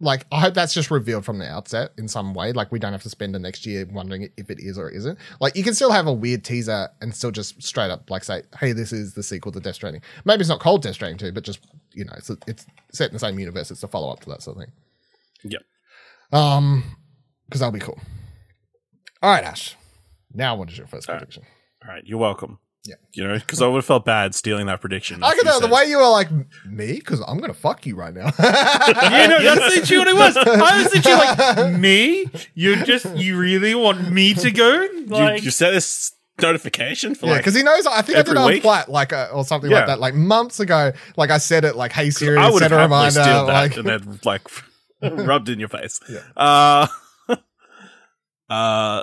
[0.00, 2.52] like I hope that's just revealed from the outset in some way.
[2.52, 5.18] Like we don't have to spend the next year wondering if it is or isn't.
[5.40, 8.42] Like you can still have a weird teaser and still just straight up like say,
[8.58, 11.32] "Hey, this is the sequel to Death Stranding." Maybe it's not called Death Stranding two,
[11.32, 11.60] but just
[11.92, 13.70] you know, it's it's set in the same universe.
[13.70, 14.72] It's a follow up to that sort of thing.
[15.44, 15.62] Yep.
[16.32, 16.84] Um,
[17.46, 17.98] because that'll be cool.
[19.22, 19.76] All right, Ash.
[20.32, 21.20] Now, what is your first All right.
[21.20, 21.44] prediction?
[21.86, 22.58] All right, you're welcome.
[22.86, 22.96] Yeah.
[23.14, 25.22] You know, because I would have felt bad stealing that prediction.
[25.22, 26.30] I after can you tell the way you were like
[26.66, 28.26] me because I'm gonna fuck you right now.
[28.38, 30.36] You know, that's literally what it was.
[30.36, 31.16] I was literally
[31.72, 32.26] like, me?
[32.54, 34.82] You just, you really want me to go?
[34.82, 37.86] You, Like, you set this notification for Yeah, like because he knows.
[37.86, 38.62] I think I did every it on week?
[38.62, 39.78] flat, like uh, or something Yeah.
[39.78, 40.92] like that, like months ago.
[41.16, 43.46] Like I said it, like "Hey Siri, I would set have a happily reminder." steal
[43.46, 44.42] that Like, and then like
[45.26, 46.00] rubbed in your face.
[46.08, 46.20] Yeah.
[46.36, 46.86] Uh,
[48.50, 49.02] uh,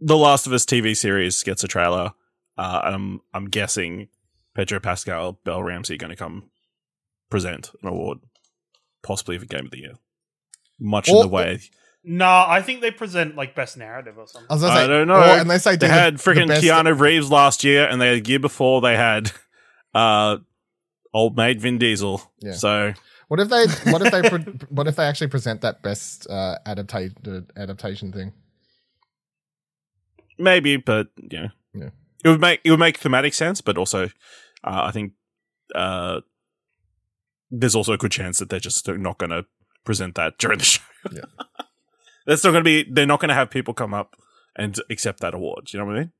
[0.00, 2.12] the Last of Us TV series gets a trailer.
[2.60, 4.08] Uh, I'm I'm guessing
[4.54, 6.50] Pedro Pascal, Bella Ramsey, going to come
[7.30, 8.18] present an award,
[9.02, 9.94] possibly for Game of the Year.
[10.78, 11.60] Much in the way
[12.02, 14.46] nah, I think they present like best narrative or something.
[14.50, 15.16] I was gonna I don't know.
[15.16, 18.20] or- and they say they the- had freaking best- Keanu Reeves last year, and the
[18.24, 19.32] year before they had
[19.94, 20.38] uh,
[21.12, 22.22] old mate Vin Diesel.
[22.40, 22.52] Yeah.
[22.52, 22.94] So
[23.28, 23.66] What if they?
[23.92, 24.22] What if they?
[24.28, 28.32] pre- what if they actually present that best uh, adaptation adaptation thing?
[30.38, 31.90] maybe, but you know, Yeah.
[32.24, 34.04] It would make it would make thematic sense, but also,
[34.64, 35.12] uh, I think
[35.74, 36.20] uh,
[37.50, 39.44] there's also a good chance that they're just not going to
[39.84, 40.82] present that during the show.
[41.12, 41.22] Yeah.
[42.26, 42.90] That's not going to be.
[42.90, 44.14] They're not going to have people come up
[44.56, 45.72] and accept that award.
[45.72, 46.12] You know what I mean?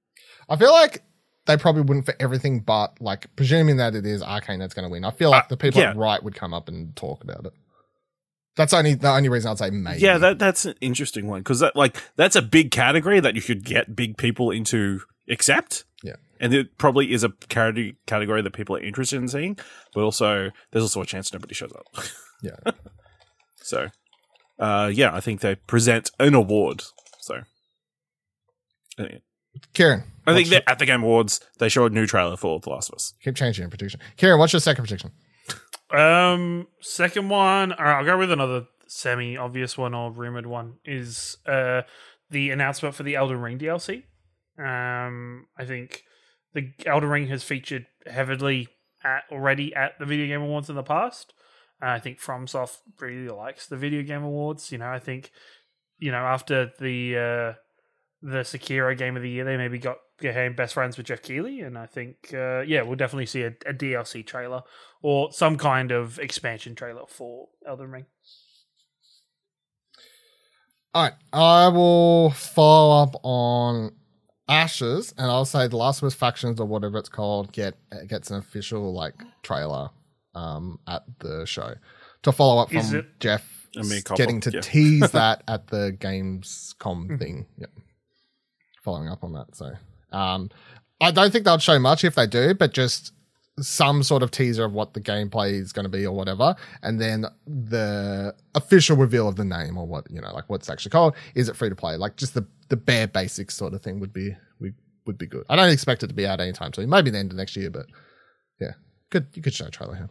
[0.49, 1.03] I feel like
[1.47, 4.91] they probably wouldn't for everything, but like presuming that it is Arcane that's going to
[4.91, 5.05] win.
[5.05, 5.93] I feel like Uh, the people yeah.
[5.97, 7.53] right would come up and talk about it.
[8.57, 10.01] That's only the only reason I'd say maybe.
[10.01, 13.43] Yeah, that that's an interesting one because that like that's a big category that you
[13.43, 15.85] could get big people into accept.
[16.41, 16.45] Yeah.
[16.47, 19.59] and it probably is a category category that people are interested in seeing,
[19.95, 21.87] but also there's also a chance nobody shows up.
[22.43, 22.57] Yeah.
[23.63, 23.89] so,
[24.59, 26.85] uh, yeah, I think they present an award.
[27.21, 27.43] So,
[28.99, 29.05] uh,
[29.75, 32.59] Ciaran, I think what's that at the Game Awards they show a new trailer for
[32.61, 33.13] The Last of Us.
[33.23, 34.01] keep changing your prediction.
[34.17, 35.11] Ciaran, what's your second prediction?
[35.91, 40.75] Um, second one, all right, I'll go with another semi obvious one or rumored one
[40.85, 41.83] is uh
[42.31, 44.05] the announcement for the Elden Ring DLC.
[44.59, 46.05] Um, I think
[46.55, 48.69] the Elden Ring has featured heavily
[49.05, 51.33] at already at the Video Game Awards in the past.
[51.83, 54.71] Uh, I think FromSoft really likes the Video Game Awards.
[54.73, 55.31] You know, I think
[55.99, 57.59] you know after the uh
[58.23, 61.61] the Sekiro Game of the Year, they maybe got became best friends with Geoff Keighley,
[61.61, 64.63] and I think uh, yeah, we'll definitely see a, a DLC trailer
[65.03, 68.07] or some kind of expansion trailer for Elden Ring.
[70.93, 73.93] All right, I will follow up on
[74.51, 77.77] Ashes, and I'll say the Last of Us factions or whatever it's called get
[78.09, 79.91] gets an official like trailer
[80.35, 81.75] um at the show
[82.23, 84.61] to follow up from Geoff I mean, getting to yeah.
[84.61, 87.47] tease that at the Gamescom thing.
[87.59, 87.71] Yep,
[88.83, 89.55] following up on that.
[89.55, 89.73] So,
[90.13, 90.51] um,
[91.01, 93.13] I don't think they'll show much if they do, but just
[93.61, 97.01] some sort of teaser of what the gameplay is going to be or whatever, and
[97.01, 101.15] then the official reveal of the name or what you know, like what's actually called.
[101.35, 101.97] Is it free to play?
[101.97, 104.75] Like just the the bare basics sort of thing would be would,
[105.07, 105.45] would be good.
[105.49, 106.89] I don't expect it to be out anytime soon.
[106.89, 107.87] Maybe the end of next year, but
[108.61, 108.73] yeah,
[109.11, 109.27] good.
[109.35, 110.11] You could show a trailer here.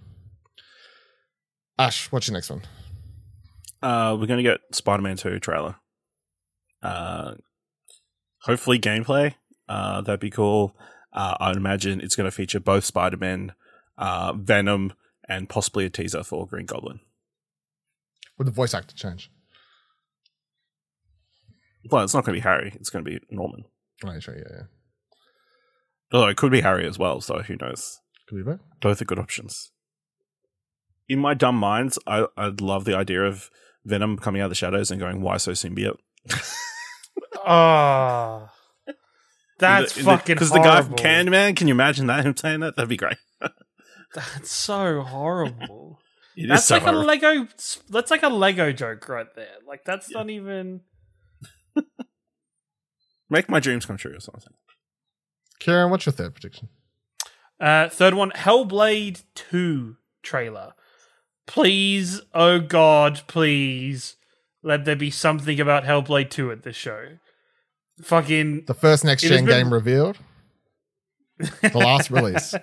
[1.77, 2.61] Ash, what's your next one?
[3.81, 5.75] Uh, we're gonna get Spider-Man Two trailer.
[6.83, 7.35] Uh,
[8.41, 9.35] hopefully gameplay.
[9.67, 10.75] Uh, that'd be cool.
[11.11, 13.53] Uh, I'd imagine it's gonna feature both Spider-Man,
[13.97, 14.93] uh, Venom,
[15.27, 16.99] and possibly a teaser for Green Goblin.
[18.37, 19.31] Would the voice actor change?
[21.89, 22.71] Well, it's not gonna be Harry.
[22.75, 23.65] It's gonna be Norman.
[24.03, 24.63] Right, sure, yeah, yeah.
[26.11, 27.21] Although it could be Harry as well.
[27.21, 27.99] So who knows?
[28.27, 28.59] Could be both.
[28.81, 29.71] Both are good options.
[31.07, 33.49] In my dumb minds, I I'd love the idea of
[33.85, 35.97] Venom coming out of the shadows and going, "Why so symbiote?"
[37.45, 38.51] Ah,
[39.59, 40.97] that's fucking because the guy from horrible.
[40.97, 41.55] Candyman.
[41.55, 42.75] Can you imagine that him saying that?
[42.75, 43.17] That'd be great.
[44.15, 45.99] That's so horrible.
[46.37, 47.01] It is that's so like horrible.
[47.01, 47.47] a Lego.
[47.89, 49.55] That's like a Lego joke right there.
[49.67, 50.81] Like that's not even.
[53.29, 54.53] Make my dreams come true or something.
[55.59, 56.69] Ciaran, what's your third prediction?
[57.59, 60.73] Uh, third one, Hellblade Two trailer.
[61.45, 64.15] Please, oh God, please,
[64.63, 67.17] let there be something about Hellblade Two at this show.
[68.03, 70.17] Fucking The first next gen been- game revealed.
[71.37, 72.53] The last release.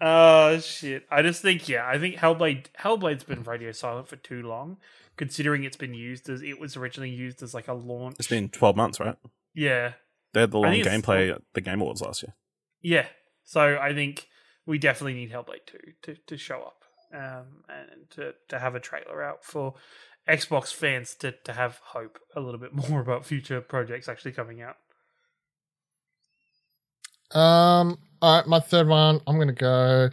[0.00, 1.06] Oh shit!
[1.10, 4.76] I just think yeah, I think Hellblade Hellblade's been radio silent for too long,
[5.16, 8.16] considering it's been used as it was originally used as like a launch.
[8.18, 9.16] It's been twelve months, right?
[9.54, 9.92] yeah,
[10.34, 12.34] They had the long gameplay at the Game Awards last year.
[12.82, 13.06] yeah.
[13.44, 14.28] So I think
[14.66, 18.80] we definitely need Hellblade two to to show up, um, and to to have a
[18.80, 19.74] trailer out for
[20.28, 24.62] Xbox fans to to have hope a little bit more about future projects actually coming
[24.62, 24.76] out.
[27.32, 30.10] Um, all right, my third one, I'm gonna go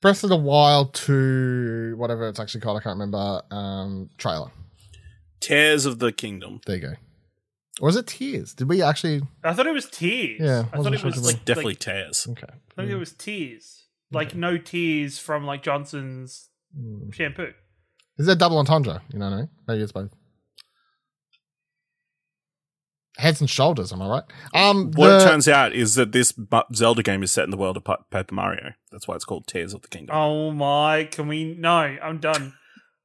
[0.00, 3.42] Breath of the Wild 2, whatever it's actually called, I can't remember.
[3.50, 4.50] Um, trailer.
[5.40, 6.60] Tears of the Kingdom.
[6.66, 6.92] There you go.
[7.80, 8.54] Or is it Tears?
[8.54, 9.22] Did we actually?
[9.42, 10.40] I thought it was tears.
[10.40, 11.44] Yeah, I thought it sure was like.
[11.44, 12.26] Definitely Like, tears.
[12.30, 12.46] Okay.
[12.46, 13.86] I think it was tears.
[14.12, 16.48] Like no tears from like Johnson's
[16.78, 17.12] Mm.
[17.14, 17.52] shampoo.
[18.18, 19.02] Is there double entendre?
[19.12, 19.48] You know what I mean?
[19.66, 20.10] Maybe it's both.
[23.16, 23.92] Heads and shoulders.
[23.92, 24.22] Am I right?
[24.54, 26.32] Um, What the- it turns out is that this
[26.74, 28.72] Zelda game is set in the world of Pa- Paper Mario.
[28.90, 30.16] That's why it's called Tears of the Kingdom.
[30.16, 31.04] Oh my!
[31.04, 31.54] Can we?
[31.54, 32.54] No, I'm done.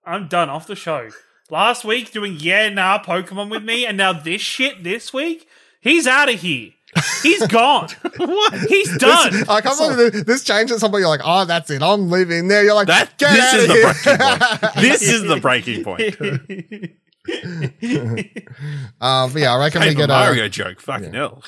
[0.05, 0.49] I'm done.
[0.49, 1.09] Off the show.
[1.51, 5.47] Last week doing yeah nah Pokemon with me, and now this shit this week.
[5.81, 6.71] He's out of here.
[7.21, 7.89] He's gone.
[8.17, 8.53] what?
[8.67, 9.31] He's done.
[9.33, 10.99] This- I can't believe this, this changes something.
[10.99, 11.81] You're like, oh, that's it.
[11.81, 12.63] I'm leaving there.
[12.63, 15.41] You're like, That get this out is of the here.
[15.41, 16.09] breaking point.
[16.19, 16.93] This is the breaking point.
[19.01, 20.35] um, but yeah, I reckon we get Mario a.
[20.35, 20.81] Mario joke.
[20.81, 21.43] Fucking hell.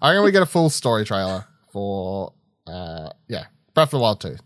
[0.00, 2.32] I reckon we get a full story trailer for.
[2.66, 4.36] Uh, yeah, Breath of the Wild 2.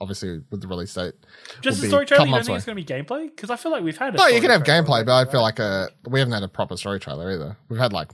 [0.00, 1.14] Obviously, with the release date.
[1.62, 2.26] Just will the story trailer.
[2.26, 3.34] couple You don't months think it's going to be gameplay?
[3.34, 4.14] Because I feel like we've had.
[4.14, 6.48] A No, you can have gameplay, but I feel like a we haven't had a
[6.48, 7.56] proper story trailer either.
[7.68, 8.08] We've had like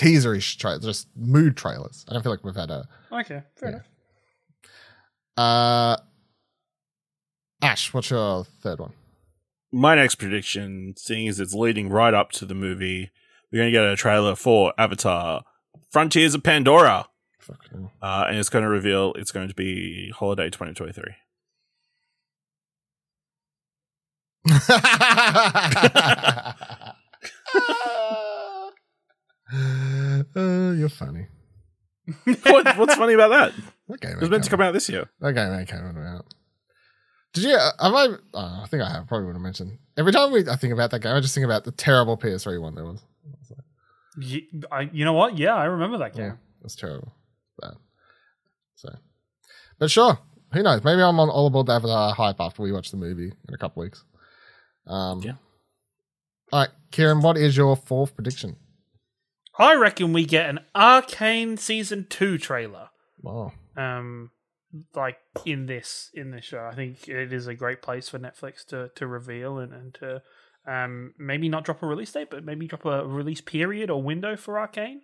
[0.00, 2.04] teaserish trailers, just mood trailers.
[2.08, 2.88] I don't feel like we've had a.
[3.12, 3.74] okay, fair Yeah.
[3.76, 3.86] enough.
[5.36, 5.96] Uh,
[7.62, 8.92] Ash, what's your third one?
[9.72, 13.10] My next prediction, seeing as it's leading right up to the movie,
[13.52, 15.42] we're going to get a trailer for Avatar
[15.90, 17.06] Frontiers of Pandora.
[17.40, 21.14] Fucking- Uh, and it's going to reveal it's going to be holiday 2023.
[30.36, 31.26] Uh, you're funny.
[32.24, 33.64] what, what's funny about that?
[33.88, 35.08] That game It was meant to come out this year.
[35.20, 36.26] That game ain't coming out.
[37.32, 37.54] Did you?
[37.54, 38.06] Uh, have I?
[38.34, 39.06] Oh, I think I have.
[39.06, 39.78] Probably would have mentioned.
[39.96, 42.60] Every time we, I think about that game, I just think about the terrible PS3
[42.60, 43.02] one there was.
[44.18, 45.38] You, I, you know what?
[45.38, 46.24] Yeah, I remember that game.
[46.26, 47.12] Yeah, that's terrible.
[47.60, 47.74] Bad.
[48.74, 48.88] So,
[49.78, 50.18] but sure.
[50.52, 50.82] Who knows?
[50.82, 53.58] Maybe I'm on all aboard the Avatar hype after we watch the movie in a
[53.58, 54.02] couple weeks.
[54.86, 55.34] Um, Yeah.
[56.52, 58.56] All right, Ciaran, what is your fourth prediction?
[59.58, 62.90] I reckon we get an Arcane season two trailer.
[63.22, 63.52] Wow.
[63.76, 64.30] Um,
[64.94, 68.64] like in this in this show, I think it is a great place for Netflix
[68.66, 70.22] to to reveal and and to
[70.66, 74.36] um maybe not drop a release date, but maybe drop a release period or window
[74.36, 75.02] for Arcane.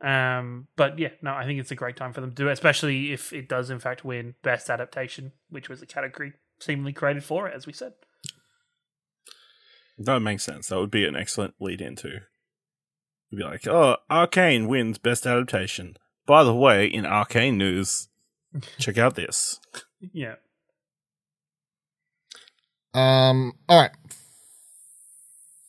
[0.00, 2.52] Um, but yeah, no, I think it's a great time for them to do it,
[2.52, 7.22] especially if it does in fact win best adaptation, which was a category seemingly created
[7.22, 7.92] for it, as we said.
[9.98, 10.68] That makes sense.
[10.68, 12.20] That would be an excellent lead into.
[13.32, 15.96] You'd be like, oh, Arcane wins Best Adaptation.
[16.26, 18.08] By the way, in Arcane news,
[18.78, 19.58] check out this.
[20.12, 20.34] Yeah.
[22.92, 23.54] Um.
[23.70, 23.90] All right.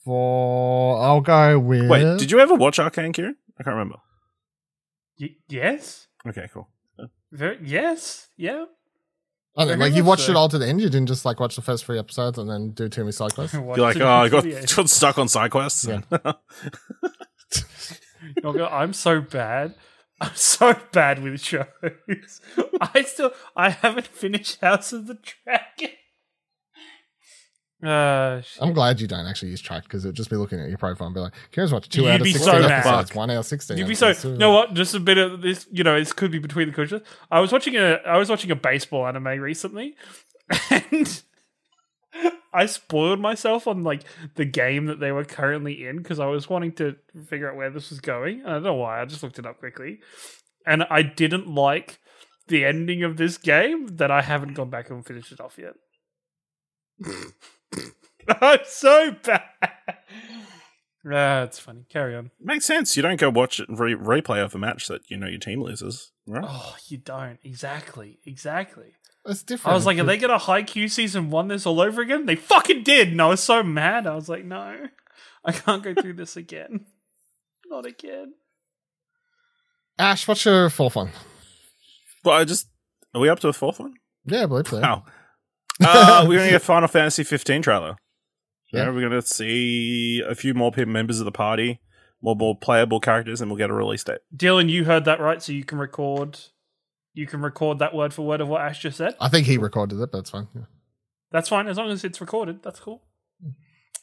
[0.03, 1.89] For I'll go with.
[1.89, 3.37] Wait, did you ever watch Arcane, Ciaran?
[3.57, 3.99] I can't remember.
[5.17, 6.07] Y- yes.
[6.27, 6.67] Okay, cool.
[7.31, 8.27] Very, yes.
[8.35, 8.65] Yeah.
[9.55, 10.31] I don't know, like you watched so.
[10.31, 10.81] it all to the end.
[10.81, 13.33] You didn't just like watch the first three episodes and then do too many side
[13.35, 13.53] quests.
[13.53, 15.85] You're like, oh, I got, got stuck on side quests.
[15.85, 16.01] Yeah.
[18.41, 19.75] Go, I'm so bad.
[20.21, 21.65] I'm so bad with shows.
[22.81, 25.95] I still I haven't finished House of the Dragon.
[27.83, 28.41] Uh.
[28.61, 31.07] I'm glad you don't actually use track because it'd just be looking at your profile
[31.07, 33.17] and be like, Ciaran's watched two You'd out of be 16 so episodes, Fuck.
[33.17, 33.77] one of 16.
[33.77, 34.13] You'd be so.
[34.23, 34.73] You know what?
[34.73, 35.67] Just a bit of this.
[35.69, 37.01] You know, it could be between the cushions.
[37.29, 37.99] I was watching a.
[38.05, 39.97] I was watching a baseball anime recently,
[40.69, 41.23] and
[42.53, 44.03] I spoiled myself on like
[44.35, 46.95] the game that they were currently in because I was wanting to
[47.27, 48.45] figure out where this was going.
[48.45, 49.01] I don't know why.
[49.01, 49.99] I just looked it up quickly,
[50.65, 51.99] and I didn't like
[52.47, 55.73] the ending of this game that I haven't gone back and finished it off yet.
[58.41, 59.43] I'm so bad.
[61.05, 61.85] Ah, it's funny.
[61.89, 62.31] Carry on.
[62.39, 62.95] Makes sense.
[62.95, 65.61] You don't go watch it re- replay of a match that you know your team
[65.61, 66.45] loses, right?
[66.47, 67.39] Oh, you don't.
[67.43, 68.19] Exactly.
[68.25, 68.93] Exactly.
[69.25, 69.71] It's different.
[69.71, 72.25] I was like, are they going to Haikyuu season one this all over again?
[72.25, 73.09] They fucking did.
[73.09, 74.05] And I was so mad.
[74.05, 74.87] I was like, no,
[75.45, 76.85] I can't go through this again.
[77.67, 78.33] Not again.
[79.97, 81.11] Ash, what's your fourth one?
[82.25, 82.67] Well, I just
[83.13, 83.93] are we up to a fourth one?
[84.25, 84.79] Yeah, I believe so.
[84.81, 85.05] Wow.
[85.83, 87.95] Uh, we're gonna get a Final Fantasy 15 trailer.
[88.71, 88.85] Yeah.
[88.85, 91.79] Yeah, we're gonna see a few more pe- members of the party,
[92.21, 94.19] more more playable characters, and we'll get a release date.
[94.35, 95.41] Dylan, you heard that right.
[95.41, 96.39] So you can record.
[97.13, 99.15] You can record that word for word of what Ash just said.
[99.19, 100.47] I think he recorded it, but it's fine.
[100.55, 100.61] Yeah.
[101.31, 102.63] That's fine as long as it's recorded.
[102.63, 103.01] That's cool.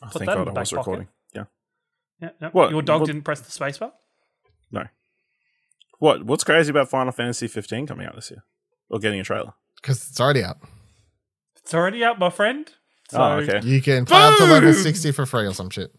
[0.03, 0.79] Oh, Put thank that in the I back was pocket.
[0.81, 1.09] recording.
[1.35, 1.45] Yeah.
[2.21, 2.29] Yeah.
[2.41, 2.71] No, What?
[2.71, 3.93] Your dog What- didn't press the spacebar.
[4.71, 4.85] No.
[5.99, 6.25] What?
[6.25, 8.45] What's crazy about Final Fantasy 15 coming out this year,
[8.89, 9.53] or getting a trailer?
[9.77, 10.59] Because it's already out.
[11.57, 12.71] It's already out, my friend.
[13.13, 13.67] Oh, so, oh, okay.
[13.67, 15.93] You can play up to level 60 for free or some shit.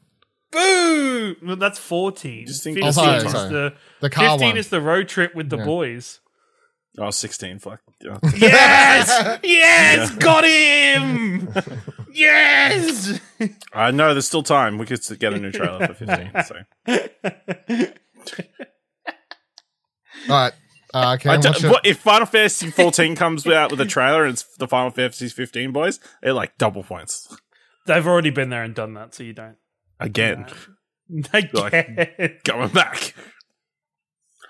[0.51, 1.35] Boo!
[1.43, 2.47] Well, that's 14.
[2.47, 3.49] Just think- 15 Oh, sorry, is sorry.
[3.49, 4.57] the The car 15 one.
[4.57, 5.65] is the road trip with the Yeah.
[5.65, 6.19] boys.
[6.97, 7.59] Oh, 16.
[7.59, 7.79] Fuck.
[8.01, 8.17] Yeah.
[8.35, 9.39] Yes!
[9.43, 10.15] yes!
[10.15, 11.53] Got him!
[12.13, 13.19] yes!
[13.73, 14.77] I know there's still time.
[14.77, 16.31] We could get a new trailer for 15.
[16.45, 16.55] So
[20.29, 20.53] All right.
[20.93, 23.85] Uh, I Cam, don't- what's your- what, if Final Fantasy 14 comes out with a
[23.85, 27.33] trailer and it's the Final Fantasy 15 boys, they're like double points
[27.87, 29.55] They've already been there and done that, so you don't.
[29.99, 30.45] again.
[31.33, 32.37] Again.
[32.43, 33.15] Going back.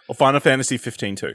[0.09, 1.33] Or Final Fantasy 15 too.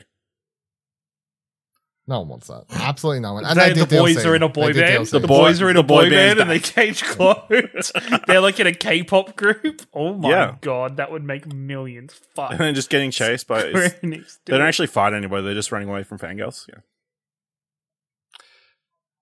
[2.09, 2.65] No one wants that.
[2.71, 3.45] Absolutely no one.
[3.45, 4.27] And They- they, the boys DLC.
[4.27, 5.07] are in a boy band.
[5.07, 7.93] The, The boys are in a boy, boy band band's and they change clothes.
[8.27, 9.83] They're like in a K-pop group.
[9.93, 10.55] Oh my Yeah.
[10.61, 12.15] god, that would make millions.
[12.35, 12.53] Fuck.
[12.53, 13.59] And then just getting chased by.
[13.69, 15.45] Square It's, Enix, they don't actually fight anybody.
[15.45, 16.69] They're just running away from fangirls.
[16.69, 16.81] Yeah.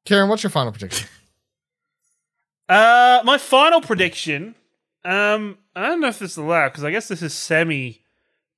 [0.05, 1.09] Karen, what's your final prediction?
[2.66, 4.55] Uh, my final prediction.
[5.05, 8.01] Um, I don't know if this is allowed because I guess this is semi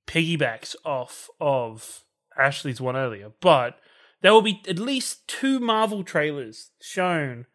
[0.06, 2.04] piggybacks off of
[2.38, 3.80] Ashley's one earlier, but
[4.22, 7.46] there will be at least two Marvel trailers shown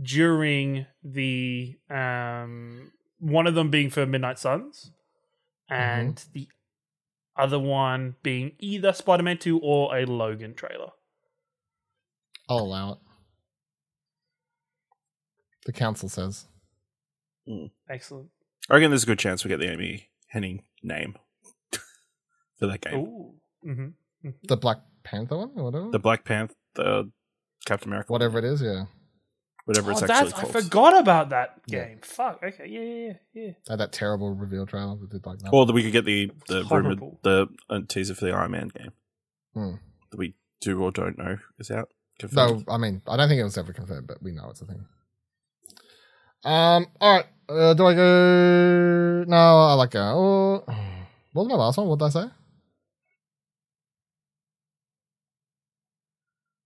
[0.00, 4.90] during the um one of them being for Midnight Suns,
[5.70, 6.48] and the
[7.36, 10.90] other one being either Spider Man Two or a Logan trailer.
[12.48, 12.98] I'll allow it.
[15.66, 16.46] The council says.
[17.48, 17.70] Mm.
[17.88, 18.28] Excellent.
[18.68, 21.16] I reckon there's a good chance we get the Amy Hennig name
[22.58, 22.98] for that game.
[22.98, 23.34] Ooh.
[23.62, 25.90] hmm The Black Panther one or whatever?
[25.90, 27.10] The Black Panther, the
[27.66, 28.84] Captain America, whatever it is, yeah.
[29.64, 31.84] whatever it's oh, actually that's, I forgot about that Yeah.
[31.86, 31.98] game.
[32.02, 32.42] Fuck.
[32.42, 32.66] Okay.
[32.66, 33.52] Yeah, yeah, yeah, yeah.
[33.68, 35.50] Had that terrible reveal trailer that did like that.
[35.52, 38.68] Or that we could get the the rumored the uh, teaser for the Iron Man
[38.76, 38.92] game
[39.54, 39.74] Hmm.
[40.10, 41.88] that we do or don't know is out.
[42.18, 42.66] Confirmed.
[42.66, 44.66] No, I mean, I don't think it was ever confirmed, but we know it's a
[44.66, 44.84] thing.
[46.44, 47.26] Um, all right.
[47.48, 49.24] Uh, do I go?
[49.26, 50.00] No, I like go.
[50.00, 50.64] Oh,
[51.32, 51.88] what was my last one?
[51.88, 52.26] What did I say?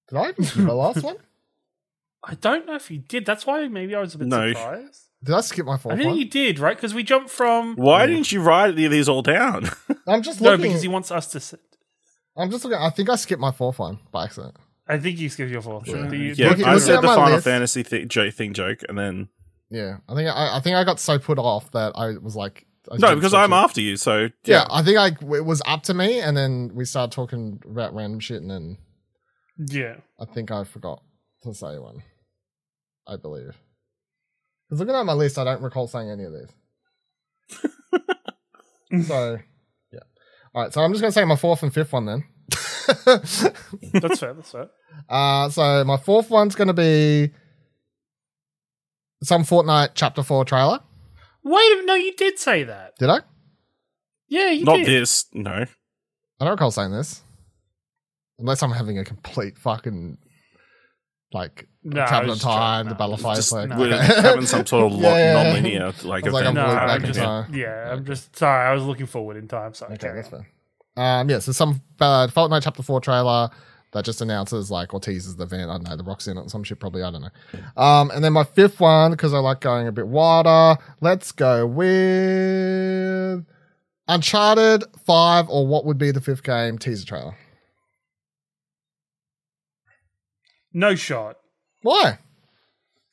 [0.09, 1.17] Did I even do my last one?
[2.25, 3.25] I don't know if you did.
[3.27, 4.53] That's why maybe I was a bit No.
[4.53, 5.03] surprised.
[5.23, 5.95] Did I skip my fourth?
[5.95, 6.19] I fourth think one?
[6.19, 6.77] you did, right?
[6.77, 8.07] Because we jumped from Why Yeah.
[8.07, 9.69] didn't you write these all down?
[10.07, 10.67] I'm just no, looking.
[10.67, 11.41] because he wants us to.
[11.41, 11.61] Sit.
[12.37, 12.79] I'm just looking.
[12.79, 14.57] I think I skipped my fourth one by accident.
[14.87, 15.87] I think you skipped your fourth.
[15.89, 16.07] Yeah.
[16.07, 18.31] Do you- yeah, Looking- I looking said at the my Final list- Fantasy thi- jo-
[18.31, 19.29] thing joke, and then
[19.71, 22.65] Yeah, I think I, I think I got so put off that I was like,
[22.91, 23.97] I no, jumped because straight I'm to- after you.
[23.97, 27.13] So Yeah, yeah, I think I it was up to me, and then we started
[27.15, 28.79] talking about random shit, and then
[29.59, 29.97] yeah.
[30.19, 31.03] I think I forgot
[31.43, 32.03] to say one.
[33.07, 33.57] I believe.
[34.69, 36.51] Because looking at my list, I don't recall saying any of these.
[39.07, 39.39] so,
[39.93, 40.01] yeah.
[40.55, 42.25] All right, so I'm just going to say my fourth and fifth one then.
[43.05, 44.35] That's fair.
[44.35, 44.69] That's fair.
[45.09, 47.33] uh, so my fourth one's going to be
[49.23, 50.81] some Fortnite Chapter 4 trailer.
[51.43, 51.85] Wait.
[51.85, 52.97] No, you did say that.
[52.99, 53.21] Did I?
[54.29, 54.67] Yeah, you did.
[54.67, 54.87] not did.
[54.87, 55.25] this.
[55.33, 57.23] No, I don't recall saying this.
[58.39, 60.18] Unless I'm having a complete fucking
[61.32, 62.89] like No, I Traveling was Time, joking.
[62.91, 63.70] the Battle of Fire just Flag.
[63.78, 63.97] we're Okay.
[64.22, 65.43] having some sort of lo- Yeah, yeah.
[65.43, 66.55] non-linear like I like, event.
[66.55, 67.55] No, I'm happening I'm just, time.
[67.55, 68.66] yeah, I'm just sorry.
[68.68, 69.74] I was looking forward in time.
[69.74, 69.95] Sorry.
[69.95, 70.47] Okay, that's on.
[70.97, 71.05] fair.
[71.05, 73.51] Um, yeah, so some uh, Fortnite Chapter 4 trailer
[73.93, 75.70] that just announces, like, or teases the event.
[75.70, 77.30] I don't know, the Rock's in it, some shit, probably, I don't know.
[77.82, 81.66] Um, and then my fifth one, because I like going a bit wider, let's go
[81.66, 83.45] with
[84.09, 87.36] Uncharted 5, or what would be the fifth game teaser trailer.
[90.73, 91.37] No shot.
[91.83, 92.19] Why?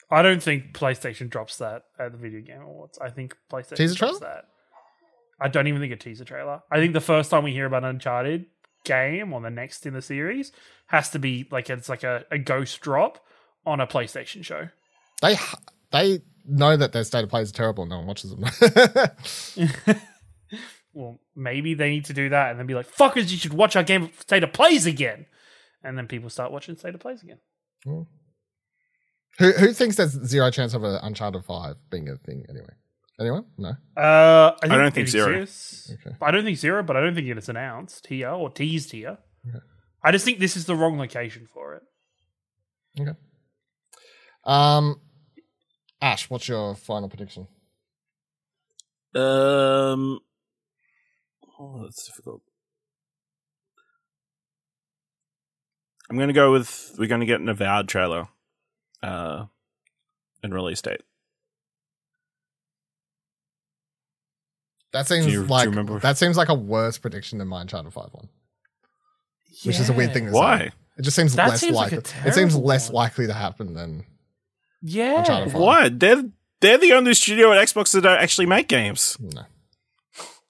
[0.10, 2.99] I don't think PlayStation drops that at the Video Game Awards.
[2.99, 4.45] I think PlayStation Teaser drops that.
[5.39, 6.62] I don't even think a teaser trailer.
[6.72, 8.45] I think the first time we hear about an Uncharted
[8.86, 10.51] game or the next in the series
[10.88, 13.20] has to be like it's like a, a ghost drop
[13.66, 14.70] on a PlayStation show.
[15.22, 15.36] They
[15.91, 19.97] they know that their state of play is terrible and no one watches them.
[20.95, 23.76] Well, maybe they need to do that and then be like, fuckers, you should watch
[23.76, 25.26] our game of State of Plays again.
[25.86, 27.38] And then people start watching State of Plays again.
[27.86, 32.74] who, who thinks there's zero chance of an Uncharted 5 being a thing anyway?
[33.20, 33.46] Anyone?
[33.58, 33.70] No?
[33.96, 35.42] Uh, I, don't think zero.
[35.42, 35.94] exists.
[35.94, 36.16] Okay.
[36.20, 39.20] I don't think zero, but I don't think it's announced here or teased here.
[39.48, 39.60] Okay.
[40.04, 41.84] I just think this is the wrong location for it.
[43.00, 43.18] Okay.
[44.44, 45.00] Um,
[46.02, 47.48] Ash, what's your final prediction?
[49.14, 50.20] Um,
[51.60, 52.42] oh, that's difficult.
[56.10, 58.28] I'm going to go with we're going to get an avowed trailer,
[59.01, 59.45] uh,
[60.43, 61.01] and release date.
[64.93, 65.99] That seems Do you- do you like remember?
[65.99, 68.30] that seems like a worse prediction than my Uncharted Five one,
[69.64, 70.36] which is a weird thing to say.
[70.38, 70.72] Why?
[70.97, 72.12] It just seems That less seems like likely.
[72.30, 72.95] it seems less one.
[73.03, 74.06] likely to happen than
[74.82, 75.20] Yeah.
[75.20, 75.62] Uncharted five.
[75.62, 75.89] Why?
[75.89, 76.24] They're
[76.62, 79.18] they're the only studio at Xbox that don't actually make games.
[79.20, 79.41] no.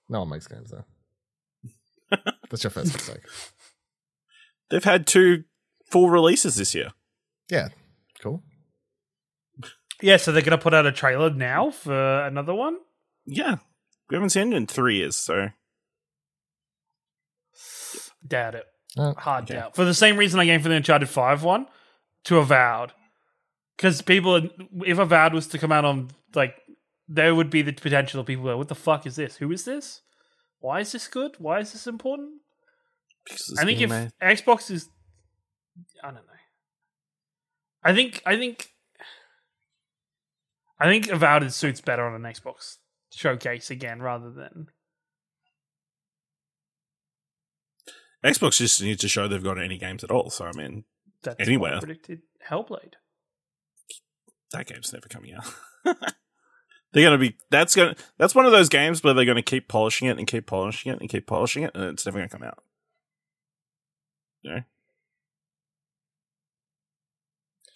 [0.07, 0.85] No one makes games though.
[2.51, 3.21] That's your first mistake.
[4.69, 5.43] They've had two
[5.89, 6.89] full releases this year.
[7.49, 7.69] Yeah,
[8.21, 8.43] cool.
[10.01, 12.77] Yeah, so they're gonna put out a trailer now for another one.
[13.25, 13.57] Yeah,
[14.09, 15.49] we haven't seen it in three years, so
[18.27, 18.65] Doubt it.
[18.97, 19.55] Uh, Hard okay.
[19.55, 19.75] doubt.
[19.75, 21.67] For the same reason I came for the Uncharted Five one
[22.25, 22.93] to Avowed,
[23.77, 24.49] because people,
[24.85, 26.55] if Avowed was to come out on like,
[27.07, 29.37] there would be the potential of people go, "What the fuck is this?
[29.37, 30.01] Who is this?
[30.59, 31.35] Why is this good?
[31.39, 32.41] Why is this important?"
[33.57, 34.89] I think if made- Xbox is,
[36.03, 36.21] I don't know.
[37.83, 38.69] I think I think
[40.79, 42.77] I think Avowed suits better on an Xbox
[43.11, 44.67] showcase again rather than
[48.23, 50.29] Xbox just needs to show they've got any games at all.
[50.31, 50.83] So I mean,
[51.21, 51.75] that's Anywhere.
[51.75, 52.93] I predicted Hellblade.
[54.51, 55.45] that game's never coming out.
[56.91, 60.07] they're gonna be that's gonna that's one of those games where they're gonna keep polishing
[60.07, 62.63] it and keep polishing it and keep polishing it, and it's never gonna come out.
[64.45, 64.61] You know?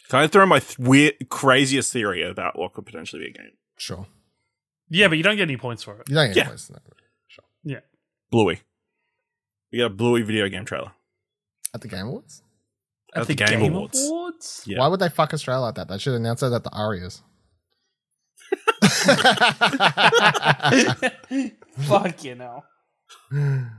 [0.09, 3.51] Can I throw my th- weird, craziest theory about what could potentially be a game?
[3.77, 4.07] Sure.
[4.89, 6.09] Yeah, but you don't get any points for it.
[6.09, 6.45] You don't get Yeah.
[6.45, 6.81] close to that.
[8.31, 8.61] Bluey.
[9.71, 10.91] We got a Bluey video game trailer.
[11.73, 12.43] At the Game Awards?
[13.15, 14.05] At the Game Awards.
[14.05, 14.63] Awards?
[14.67, 14.77] Yeah.
[14.77, 15.87] Why would they fuck Australia like that?
[15.87, 17.23] They should announce it at the ARIAs.
[21.87, 22.63] Fuck you know.
[23.31, 23.69] I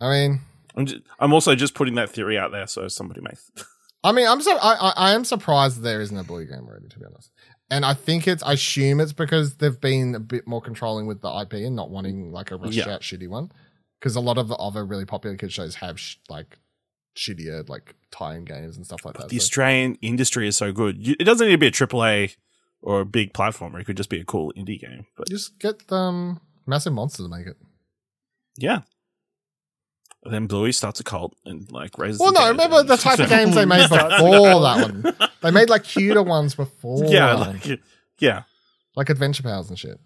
[0.00, 0.40] mean,
[0.76, 3.30] I'm, just, I'm also just putting that theory out there so somebody may.
[4.04, 6.88] I mean, I'm so I, I I am surprised there isn't a blue game already,
[6.88, 7.30] to be honest.
[7.70, 11.22] And I think it's I assume it's because they've been a bit more controlling with
[11.22, 12.90] the IP and not wanting like a rushed Yeah.
[12.90, 13.50] out shitty one.
[13.98, 16.58] Because a lot of the other really popular kids shows have sh- like
[17.16, 19.28] shittier like tie-in games and stuff like that.
[19.30, 21.04] the so- Australian industry is so good.
[21.04, 22.36] You- It doesn't need to be a AAA
[22.82, 23.80] or a big platformer.
[23.80, 25.06] It could just be a cool indie game.
[25.16, 27.56] But just get um massive monster to make it.
[28.58, 28.82] yeah.
[30.26, 32.20] And then Bluey starts a cult and like raises.
[32.20, 35.16] Well, no, remember the type of games they made before that one.
[35.42, 37.04] They made like cuter ones before.
[37.04, 37.80] yeah, like,
[38.18, 38.42] yeah,
[38.96, 40.00] like Adventure Pals and shit.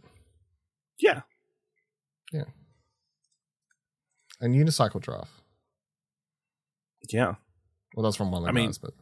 [0.98, 1.22] yeah.
[2.32, 2.44] Yeah,
[4.40, 5.40] and Unicycle Giraffe.
[7.10, 7.34] Yeah.
[7.94, 8.92] Well, that's from one of the I mean- guys, but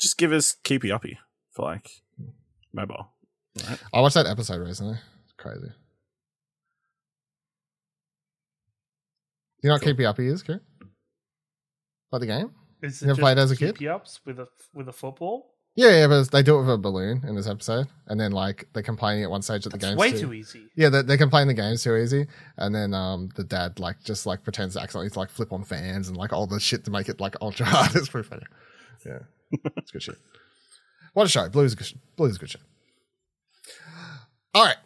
[0.00, 1.18] Just give us Keepy Uppy
[1.50, 1.90] for like
[2.72, 3.12] mobile.
[3.92, 4.98] I watched that episode recently.
[5.24, 5.72] It's crazy.
[9.62, 9.82] You know what.
[9.82, 10.60] Keepy Uppy is, Ciaran?
[12.12, 12.50] Like the game?
[12.82, 13.82] Is You ever played as a kid?
[13.86, 15.54] Ups with a with a football.
[15.76, 18.68] Yeah, yeah, but they do it with a balloon in this episode, and then like
[18.72, 20.66] they're complaining at one stage that the game's way too, too easy.
[20.74, 24.26] Yeah, they, they complain the game's too easy, and then um the dad like just
[24.26, 27.08] like pretends to accidentally like flip on fans and like all the shit to make
[27.08, 27.94] it like ultra hard.
[27.94, 28.46] It's pretty funny.
[29.06, 29.20] Yeah,
[29.76, 30.18] it's good shit.
[31.14, 31.48] What a show!
[31.48, 32.60] Blue's a good, Blue's a good show.
[34.54, 34.76] All right,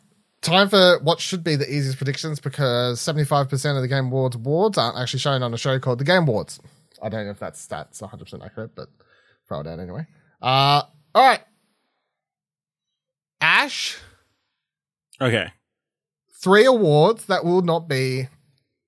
[0.45, 4.07] time for what should be the easiest predictions because seventy five percent of the Game
[4.07, 6.61] Awards awards aren't actually shown on a show called the Game Awards.
[7.03, 8.89] I don't know if that stats one hundred percent accurate, but
[9.49, 10.07] throw it out anyway.
[10.41, 10.83] Uh,
[11.15, 11.41] all right,
[13.41, 13.99] Ash
[15.21, 15.49] Okay.
[16.43, 18.29] three awards that will not be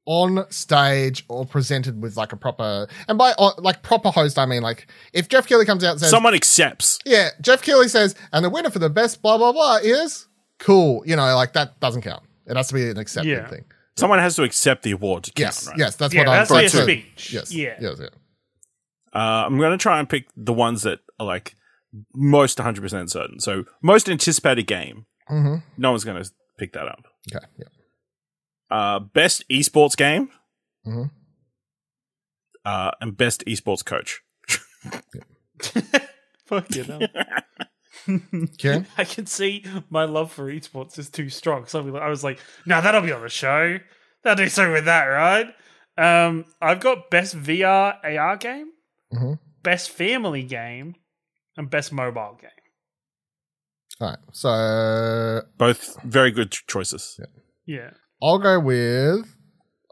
[0.07, 4.47] on stage or presented with like a proper and by uh, like proper host I
[4.47, 6.99] mean like if Geoff Keighley comes out and says Someone accepts.
[7.05, 10.27] yeah Geoff Keighley says and the winner for the best blah blah blah is
[10.59, 13.49] cool you know like that doesn't count it has to be an accepted Yeah.
[13.49, 13.65] thing
[13.99, 15.79] Someone has to accept the award to count, yes right?
[15.79, 17.33] yes that's yeah, what I'm that's like a trying to- speech.
[17.33, 17.77] yes Yeah.
[17.81, 18.09] yes yeah
[19.15, 21.55] Uh, I'm going to try and pick the ones that are like
[22.15, 23.41] most 100% certain.
[23.41, 25.07] So, most anticipated game.
[25.31, 25.57] mm-hmm.
[25.79, 27.05] No one's going to pick that up.
[27.35, 27.69] okay yeah
[28.71, 30.29] Uh, best esports game.
[30.87, 31.11] Mhm.
[32.67, 34.21] Uh, and best esports coach.
[36.47, 36.85] Fuck you
[38.07, 38.47] know.
[38.59, 41.67] Ciaran I can see my love for esports is too strong.
[41.67, 43.79] So I was like, no, that'll be on the show.
[44.23, 45.47] They'll do something with that, right?
[45.99, 48.69] Um, I've got best VR AR game,
[49.15, 49.39] Mhm.
[49.63, 50.95] best family game,
[51.57, 52.51] and best mobile game.
[54.01, 57.19] all right so Both very good choices.
[57.19, 57.27] Yeah.
[57.79, 57.91] yeah.
[58.23, 59.35] I'll go with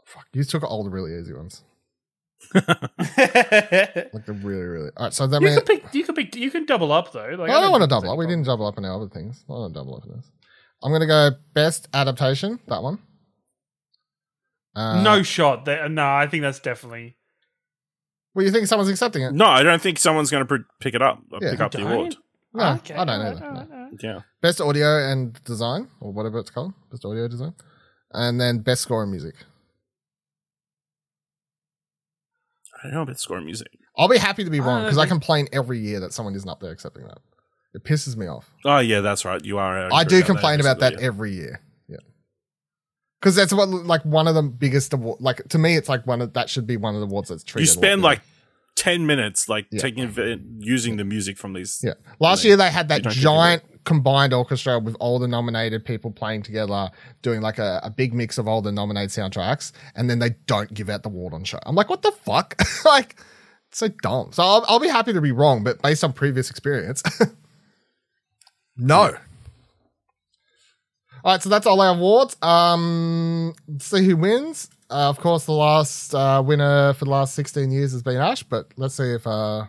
[0.05, 1.74] fuck you took all the really easy ones you
[2.55, 5.93] like the really really all right so that means can pick.
[5.93, 6.35] You can pick.
[6.35, 7.35] You can double up though.
[7.37, 8.13] Like, I don't want to double up.
[8.15, 9.43] it's We didn't double up in our other things.
[9.49, 10.31] I don't double up in this.
[10.83, 12.59] I'm going to go best adaptation.
[12.67, 12.99] That one.
[14.75, 15.65] Uh, no shot.
[15.65, 17.15] That, uh, no, I think that's definitely.
[18.33, 19.31] Well, you think someone's accepting it?
[19.33, 21.19] No, I don't think someone's going to pr- pick it up.
[21.31, 21.51] or Yeah.
[21.51, 22.17] pick up the award.
[22.53, 23.45] No, Okay, I don't alright, either.
[23.45, 23.89] alright, No.
[24.01, 24.19] Yeah.
[24.41, 26.73] Best audio and design, or whatever it's called.
[26.91, 27.53] Best audio design,
[28.11, 29.35] and then best score and music.
[32.85, 33.67] I don't know about score music.
[33.97, 36.35] I'll be happy to be wrong don't because I think- complain every year that someone
[36.35, 37.17] isn't up there accepting that.
[37.73, 38.49] It pisses me off.
[38.63, 39.43] Oh, yeah, that's right.
[39.43, 39.91] You are.
[39.93, 41.61] I do agree complain about that recently, every year.
[41.89, 41.97] Yeah.
[43.19, 45.19] Because that's what like one of the biggest award.
[45.19, 47.43] Like to me, it's like one of that should be one of the awards that's
[47.43, 47.51] yeah.
[47.51, 47.67] treated.
[47.67, 48.13] You spend better.
[48.13, 48.21] like
[48.75, 49.81] ten minutes, like Yeah.
[49.81, 51.81] taking using the music from these.
[51.83, 51.93] Yeah.
[52.19, 55.27] Last Like, year they had that you don't think giant combined orchestra with all the
[55.27, 56.89] nominated people playing together,
[57.21, 60.73] doing like a, a big mix of all the nominated soundtracks, and then they don't
[60.73, 61.59] give out the award on show.
[61.65, 62.59] I'm like, what the fuck?
[62.85, 63.15] like,
[63.71, 64.31] so dumb.
[64.33, 67.03] So I'll, I'll be happy to be wrong, but based on previous experience,
[68.77, 69.15] no.
[71.23, 72.37] All right, so that's all our awards.
[72.41, 74.69] Um, see who wins.
[74.89, 78.43] Uh, of course, the last uh, winner for the last 16 years has been Ash,
[78.43, 79.65] but let's see if uh,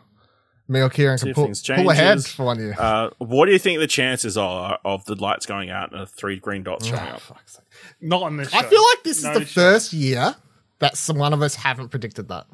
[0.69, 2.75] me or Ciaran can pull, pull ahead for one year.
[2.79, 6.07] Uh, what do you think the chances are of the lights going out and the
[6.07, 7.21] three green dots showing Oh, up?
[7.21, 7.65] fuck's sake.
[8.01, 8.59] Not on this show.
[8.59, 9.55] I feel like this No is the shot.
[9.55, 10.35] first year
[10.81, 12.47] that some one of us haven't predicted that.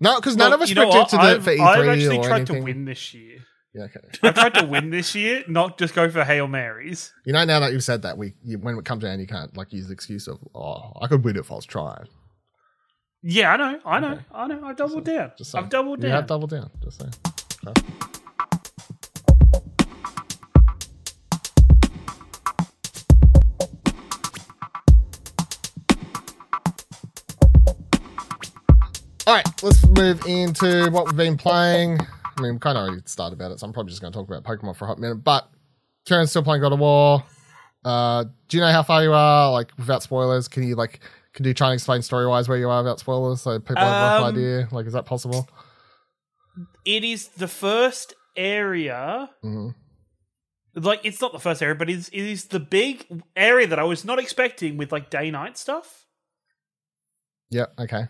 [0.00, 1.08] No, because none of us you know what?
[1.08, 2.56] predicted it I've, for E3 I've actually or tried anything.
[2.56, 3.38] to win this year.
[3.72, 4.00] Yeah, okay.
[4.22, 7.12] I tried to win this year, not just go for Hail Marys.
[7.24, 9.56] You know, now that you've said that, we you, when it comes down, you can't
[9.56, 12.06] like use the excuse of, "Oh, I could win if I was trying."
[13.26, 14.60] Yeah, I know, I know, I know.
[14.62, 15.32] I doubled down.
[15.38, 15.54] Just.
[15.54, 16.10] I've doubled down.
[16.10, 16.70] have doubled down.
[16.82, 17.14] Just saying.
[29.26, 31.98] All right, let's move into what we've been playing.
[32.36, 34.18] I mean, we kind of already started about it, so I'm probably just going to
[34.18, 35.24] talk about Pokemon for a hot minute.
[35.24, 35.48] But
[36.06, 37.24] Ciaran's still playing God of War.
[37.86, 39.50] Uh, do you know how far you are?
[39.50, 41.00] Like, without spoilers, can you like,
[41.34, 43.86] can you try and explain story wise where you are without spoilers, so people have
[43.86, 44.68] a rough Um, idea?
[44.72, 45.48] Like, is that possible?
[46.84, 49.30] it is the first area.
[49.42, 49.70] hmm
[50.74, 53.84] Like, it's not the first area, but it's, it is the big area that I
[53.84, 56.06] was not expecting with like day night stuff.
[57.50, 57.66] Yeah.
[57.78, 58.06] Okay.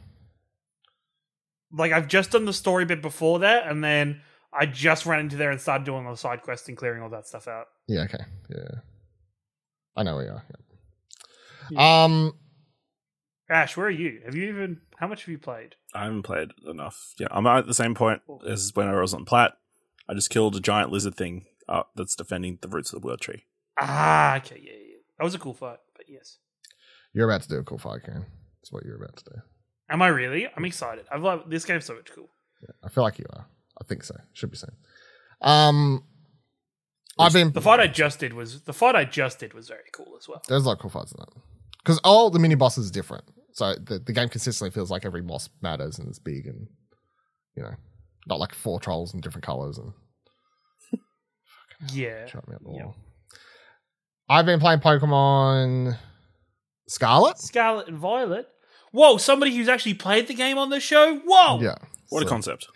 [1.73, 4.21] Like, I've just done the story bit before that, and then
[4.53, 7.11] I just ran into there and started doing all the side quests and clearing all
[7.11, 7.67] that stuff out.
[7.89, 8.03] Yeah.
[8.03, 8.25] Okay.
[8.49, 8.69] Yeah.
[9.97, 10.45] I know where you are.
[11.71, 12.05] yeah.
[12.05, 12.33] Um.
[13.51, 14.21] Ash, where are you?
[14.25, 14.81] Have you even?
[14.97, 15.75] How much have you played?
[15.95, 17.15] I haven't played enough.
[17.19, 19.53] Yeah, I'm at the same point as when I was on Plat.
[20.09, 23.21] I just killed a giant lizard thing uh, that's defending the roots of the world
[23.21, 23.45] tree.
[23.79, 24.97] Ah, okay, yeah, yeah.
[25.19, 26.39] That was a cool fight, but yes.
[27.13, 28.27] You're about to do a cool fight, Ciaran.
[28.61, 29.37] That's what you're about to do.
[29.91, 30.49] Am I really?
[30.57, 31.05] I'm excited.
[31.11, 32.29] I've loved this game's so much cool.
[32.83, 33.47] I feel like you are.
[33.81, 34.17] I think so.
[34.33, 34.73] Should be soon.
[35.41, 36.05] Um.
[37.19, 39.85] I've been The fight I just did was the fight I just did was very
[39.93, 40.43] cool as well.
[40.49, 41.29] There's a lot of cool fights in that.
[41.85, 43.25] Because all the mini bosses are different.
[43.53, 46.67] So the, the game consistently feels like every boss matters and it's big and,
[47.57, 47.75] you know,
[48.27, 49.93] not like four trolls in different colors and
[51.93, 52.27] Yeah.
[52.27, 52.93] shut me up the Yeah.
[54.29, 55.99] I've been playing Pokemon
[56.89, 57.39] Scarlet.
[57.39, 58.49] Scarlet and Violet.
[58.93, 61.19] Whoa, somebody who's actually played the game on the show?
[61.27, 61.61] Whoa!
[61.61, 61.75] Yeah.
[62.11, 62.69] What a concept!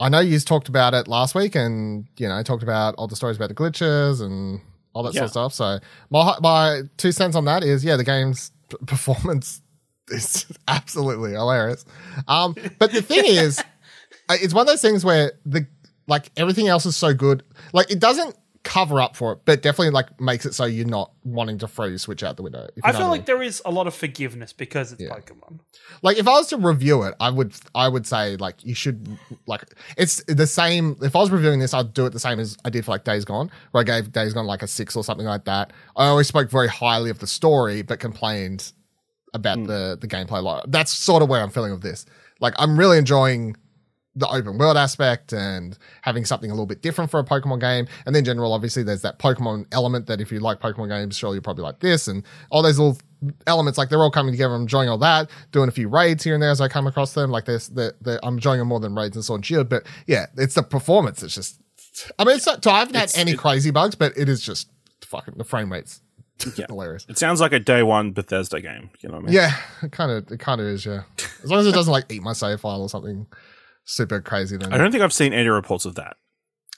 [0.00, 3.16] I know you talked about it last week and, you know, talked about all the
[3.16, 4.60] stories about the glitches and
[4.94, 5.54] all that sort of stuff.
[5.54, 5.78] So
[6.10, 9.62] my, my two cents on that is, yeah, the game's p- performance
[10.08, 11.84] is absolutely hilarious.
[12.28, 13.58] Um, but the thing is,
[14.28, 15.66] uh, it's one of those things where the,
[16.06, 17.42] like everything else is so good.
[17.72, 21.12] Like it doesn't cover up for it, but definitely like makes it so you're not
[21.24, 22.68] wanting to throw your switch out the window.
[22.84, 25.10] I feel what like there is a lot of forgiveness because it's Yeah.
[25.10, 25.60] Pokemon.
[26.02, 29.18] like if I was to review it, I would I would say like you should
[29.46, 29.64] like
[29.96, 30.96] it's the same.
[31.02, 33.04] If I was reviewing this, I'd do it the same as I did for like
[33.04, 35.72] Days Gone, where I gave Days Gone like a six or something like that.
[35.96, 38.72] I always spoke very highly of the story, but complained
[39.34, 39.64] about hmm.
[39.64, 40.42] the the gameplay.
[40.42, 42.06] Like that's sort of where I'm feeling with this.
[42.40, 43.56] Like I'm really enjoying
[44.14, 47.86] the open world aspect and having something a little bit different for a Pokemon game.
[48.04, 51.36] And then general, obviously, there's that Pokemon element that if you like Pokemon games, surely
[51.36, 52.98] you'll probably like this and all those little
[53.46, 53.78] elements.
[53.78, 54.54] Like they're all coming together.
[54.54, 55.30] I'm enjoying all that.
[55.50, 57.30] Doing a few raids here and there as I come across them.
[57.30, 57.70] Like this,
[58.22, 59.70] I'm enjoying them more than raids and Sword and Shield.
[59.70, 61.22] But yeah, it's the performance.
[61.22, 61.58] It's just,
[62.18, 64.28] I mean, it's not, so I haven't had It's- any it- crazy bugs, but it
[64.28, 64.68] is just
[65.06, 66.02] fucking the frame rates.
[66.56, 66.66] Yeah.
[66.68, 67.06] hilarious.
[67.08, 68.90] It sounds like a day one Bethesda game.
[69.00, 69.34] You know what I mean?
[69.36, 70.84] Yeah, it kind of, it kind of is.
[70.84, 71.02] Yeah,
[71.44, 73.28] as long as it doesn't like eat my save file or something
[73.84, 74.56] super crazy.
[74.56, 76.16] Then I don't think I've seen any reports of that.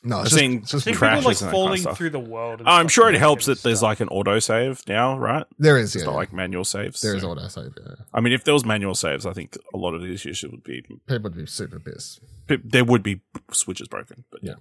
[0.02, 1.80] no, I've it's just, seen it's just I crashes like and that kind of falling
[1.80, 1.96] stuff.
[1.98, 2.60] through the world.
[2.60, 3.86] and I'm stuff sure it like helps and that there's stuff.
[3.88, 5.46] like an auto save now, right?
[5.58, 5.94] there is.
[5.94, 7.00] It's Yeah, not like manual saves.
[7.00, 7.72] there is so- auto save.
[7.78, 7.94] Yeah.
[8.12, 10.62] I mean, if there was manual saves, I think a lot of the issues would
[10.64, 12.20] be People would be super pissed.
[12.48, 13.20] there would be
[13.52, 14.24] switches broken.
[14.30, 14.54] But Yeah.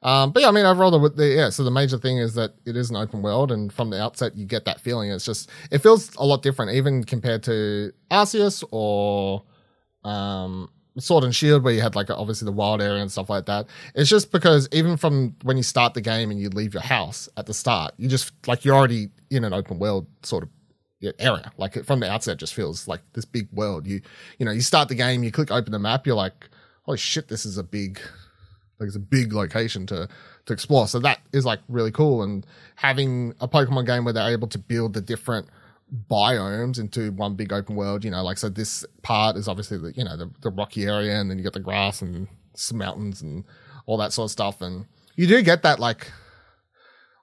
[0.00, 1.50] Um, but yeah, I mean, overall, the, the yeah.
[1.50, 4.36] So the major thing is that it is an open world, and from the outset,
[4.36, 5.10] you get that feeling.
[5.10, 9.42] It's just it feels a lot different, even compared to Arceus or
[10.04, 10.70] um,
[11.00, 13.66] Sword and Shield, where you had like obviously the wild area and stuff like that.
[13.94, 17.28] It's just because even from when you start the game and you leave your house
[17.36, 20.50] at the start, you just like you're already in an open world sort of
[21.18, 21.52] area.
[21.56, 23.86] Like from the outset, just feels like this big world.
[23.86, 24.00] You
[24.38, 26.48] you know, you start the game, you click open the map, you're like,
[26.82, 28.00] holy shit, this is a big
[28.78, 30.08] like it's a big location to
[30.46, 30.88] to explore.
[30.88, 32.22] So that is like really cool.
[32.22, 32.46] And
[32.76, 35.48] having a Pokemon game where they're able to build the different
[36.10, 38.04] biomes into one big open world.
[38.04, 41.20] You know, like so this part is obviously the you know the, the rocky area,
[41.20, 43.44] and then you got the grass and some mountains and
[43.86, 44.86] all that sort of stuff, and
[45.16, 46.10] you do get that like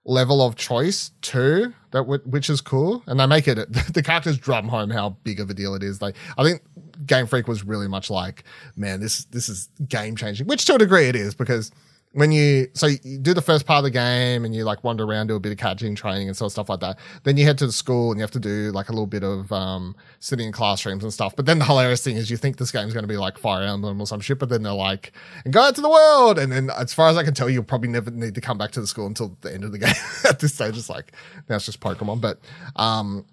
[0.07, 3.55] level of choice too that w- which is cool and they make it
[3.93, 6.61] the characters drum home how big of a deal it is like i think
[7.07, 8.43] game freak was really much like
[8.75, 11.71] man this this is game changing which to a degree it is because
[12.15, 15.03] when you so you do the first part of the game and you like wander
[15.03, 16.97] around do a bit of catching training and sort of stuff like that.
[17.23, 19.21] Then you head to the school and you have to do like a little bit
[19.21, 21.35] of um sitting in classrooms and stuff.
[21.35, 23.63] But then the hilarious thing is you think this game's going to be like fire
[23.63, 25.11] emblem or some shit but then they're like
[25.43, 26.39] and go out to the world!
[26.39, 28.71] And then as far as i can tell you'll probably never need to come back
[28.71, 29.93] to the school until the end of the game
[30.23, 30.77] at this stage.
[30.77, 31.11] It's like
[31.49, 32.21] now it's just pokemon.
[32.21, 32.39] But
[32.77, 33.25] um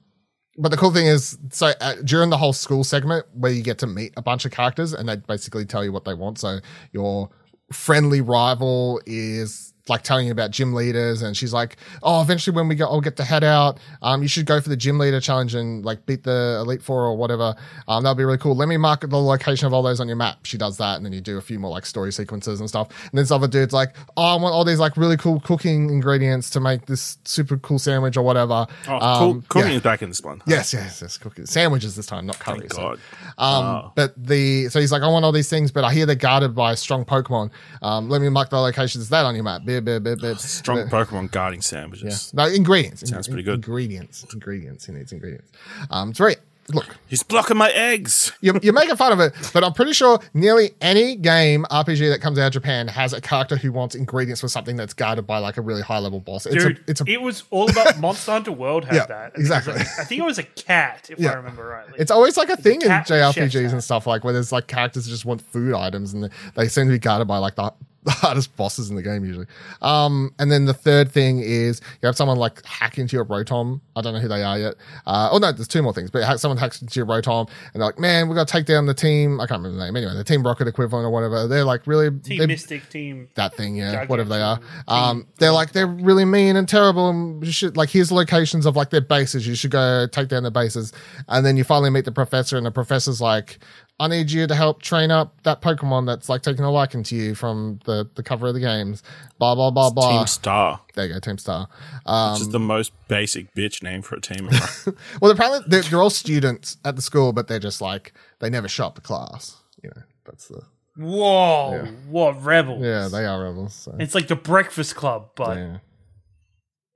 [0.59, 3.79] but the cool thing is, so uh, during the whole school segment where you get
[3.79, 6.39] to meet a bunch of characters and they basically tell you what they want.
[6.39, 6.59] So
[6.93, 7.31] your
[7.73, 12.69] friendly rival is like telling you about gym leaders and she's like oh eventually when
[12.69, 15.21] we go i'll get the head out um you should go for the gym leader
[15.21, 17.53] challenge and like beat the elite four or whatever
[17.89, 20.17] um that'll be really cool let me mark the location of all those on your
[20.17, 22.69] map she does that and then you do a few more like story sequences and
[22.69, 25.41] stuff and then this other dude's like oh i want all these like really cool
[25.41, 29.43] cooking ingredients to make this super cool sandwich or whatever Oh, Um, cool.
[29.49, 29.77] Cooking yeah.
[29.79, 30.43] is back in this one.
[30.47, 31.17] Yes, yes, yes.
[31.19, 32.61] Cookies, sandwiches this time, not curry.
[32.61, 32.99] Thank curries.
[33.37, 33.39] God.
[33.39, 33.93] Um, Wow.
[33.97, 36.55] but the so he's like, I want all these things, but I hear they're guarded
[36.55, 37.51] by strong Pokemon.
[37.81, 39.63] Um, let me mark the locations of that on your map.
[39.81, 40.39] Bit, bit, bit, bit.
[40.41, 41.63] Strong Bit- Pokemon guarding Yeah.
[41.65, 42.33] sandwiches.
[42.35, 43.09] No ingredients.
[43.09, 43.55] Sounds In- pretty good.
[43.57, 44.25] Ingredients.
[44.33, 44.87] Ingredients.
[44.87, 45.51] He needs ingredients.
[45.91, 46.37] Um, it's very
[46.73, 46.97] look.
[47.09, 48.33] He's blocking my eggs.
[48.41, 52.21] You're, you're making fun of it, but I'm pretty sure nearly any game RPG that
[52.23, 55.39] comes out of Japan has a character who wants ingredients for something that's guarded by
[55.39, 56.47] like a really high level boss.
[56.47, 59.33] It's Dude, a, it's a, it was all about Monster Hunter World had Yeah, that.
[59.37, 59.73] exactly.
[59.75, 61.33] It was a- I think it was a cat, if Yeah.
[61.33, 61.95] I remember rightly.
[61.99, 65.11] It's always like a thing in JRPGs and stuff like where there's like characters that
[65.11, 67.73] just want food items and they seem to be guarded by like the,
[68.05, 69.47] the hardest bosses in the game usually.
[69.81, 73.81] Um, and then the third thing is you have someone like hack into your Rotom.
[73.95, 74.75] I don't know who they are yet.
[75.07, 77.87] Uh, oh no, there's two more things, but someone hacks into your Rotom and they're
[77.87, 79.41] like, man, we got to take down the team.
[79.41, 81.47] I can't remember the name anyway, the Team Rocket equivalent or whatever.
[81.47, 83.29] They're like really, Team Mystic, Team.
[83.37, 84.59] that thing, yeah, whatever they are.
[84.89, 88.75] Um, they're like they're really mean and terrible, and you should like here's locations of
[88.75, 89.47] like their bases.
[89.47, 90.93] You should go take down their bases,
[91.29, 93.59] and then you finally meet the professor, and the professor's like,
[94.01, 97.15] "I need you to help train up that Pokemon that's like taking a liking to
[97.17, 99.03] you from the the cover of the games."
[99.39, 100.19] Blah blah blah blah.
[100.19, 101.69] Team Star, there you go, Team Star.
[102.07, 104.49] Um, which is the most basic bitch name for a team
[105.21, 108.69] well, apparently they're, they're all students at the school, but they're just like they never
[108.69, 109.57] show the class.
[109.83, 110.63] You know, that's the
[110.97, 111.91] Whoa, Yeah.
[112.09, 112.83] what rebels?
[112.83, 113.75] yeah they are rebels.
[113.75, 115.77] So It's like the Breakfast Club, but yeah,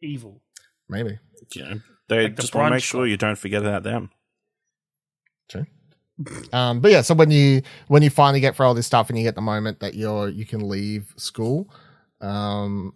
[0.03, 0.43] evil.
[0.89, 1.19] maybe.
[1.55, 1.75] Yeah,
[2.09, 3.09] they Like the just want to make sure club.
[3.09, 4.11] you don't forget about them.
[5.49, 5.67] True.
[6.53, 9.19] Um, but yeah, so when you when you finally get through all this stuff and
[9.19, 11.69] you get the moment that you're you can leave school,
[12.21, 12.95] um,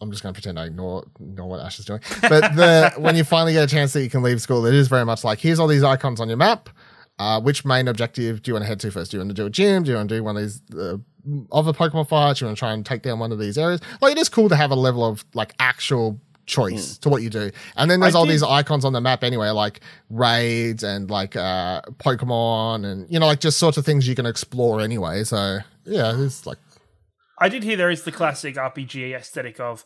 [0.00, 2.00] I'm just going to pretend I ignore ignore what Ash is doing.
[2.22, 4.88] But the when you finally get a chance that you can leave school, it is
[4.88, 6.68] very much like here's all these icons on your map.
[7.18, 9.10] Uh, which main objective do you want to head to first?
[9.10, 9.84] Do you want to do a gym?
[9.84, 10.98] Do you want to do one of these uh,
[11.50, 12.40] other Pokemon fights?
[12.40, 13.80] Do you want to try and take down one of these areas?
[14.02, 17.30] Like it is cool to have a level of like actual choice to what you
[17.30, 17.50] do.
[17.76, 19.80] And then there's I all did- these icons on the map anyway, like
[20.10, 24.26] raids and like uh Pokemon and you know, like just sorts of things you can
[24.26, 25.24] explore anyway.
[25.24, 26.58] So yeah, it's like
[27.38, 29.84] I did hear there is the classic RPG aesthetic of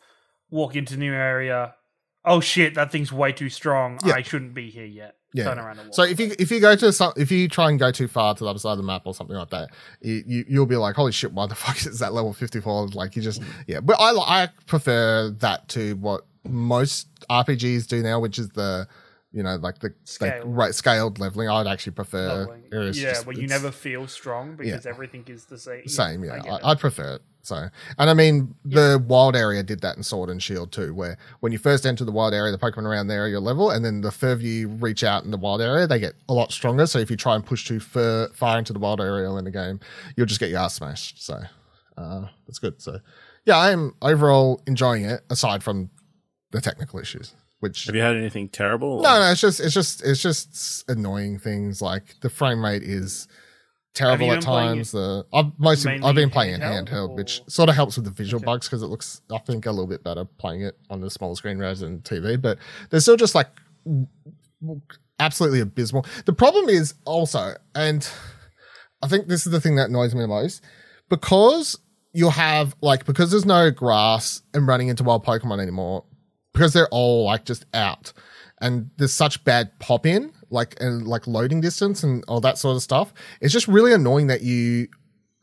[0.51, 1.75] walk into new area.
[2.25, 3.99] Oh shit, that thing's way too strong.
[4.05, 4.15] Yeah.
[4.15, 5.17] I shouldn't be here yet.
[5.33, 5.45] Yeah.
[5.45, 5.95] Turn around and walk.
[5.95, 8.35] so if you if you go to some if you try and go too far
[8.35, 9.71] to the other side of the map or something like that,
[10.03, 12.89] you, you you'll be like, holy shit, why the fuck is that level fifty four?
[12.89, 13.81] Like you just yeah.
[13.81, 18.89] But I I prefer that to what most RPGs do now, which is the
[19.33, 20.29] you know like the Scale.
[20.29, 21.49] like, right scaled leveling.
[21.49, 25.87] I'd actually prefer yeah, just- where you never feel strong because everything is the same.
[25.87, 26.43] same yeah.
[26.63, 27.69] I I'd prefer it so.
[27.99, 31.53] And i mean the wild area did that in sword and shield too where when
[31.53, 34.01] you first enter the wild area the pokemon around there are your level and then
[34.01, 36.87] the further you reach out in the wild area they get a lot stronger.
[36.87, 39.51] So if you try and push too far, far into the wild area in the
[39.51, 39.81] game
[40.17, 41.41] you'll just get your ass smashed so
[41.97, 42.83] uh that's good.
[42.83, 42.99] So
[43.47, 45.89] yeah i'm overall enjoying it aside from
[46.53, 49.03] the technical issues which Have you had anything terrible?
[49.03, 53.29] no, no, it's just it's just it's just annoying things like the frame rate is
[53.93, 54.93] terrible at times.
[54.93, 58.11] The I've mostly I've been playing it handheld, handheld, which sort of helps with the
[58.11, 58.47] visual Okay.
[58.47, 61.35] bugs because it looks I think a little bit better playing it on the smaller
[61.35, 62.41] screen rather than TV.
[62.41, 62.57] But
[62.89, 63.49] they're still just like
[65.19, 66.07] absolutely abysmal.
[66.25, 68.09] The problem is also, and
[69.03, 70.63] I think this is the thing that annoys me the most,
[71.09, 71.79] because
[72.13, 76.05] you'll have like because there's no grass and running into wild Pokemon anymore,
[76.53, 78.13] because they're all like just out,
[78.61, 82.77] and there's such bad pop in, like and like loading distance and all that sort
[82.77, 83.13] of stuff.
[83.41, 84.89] It's just really annoying that you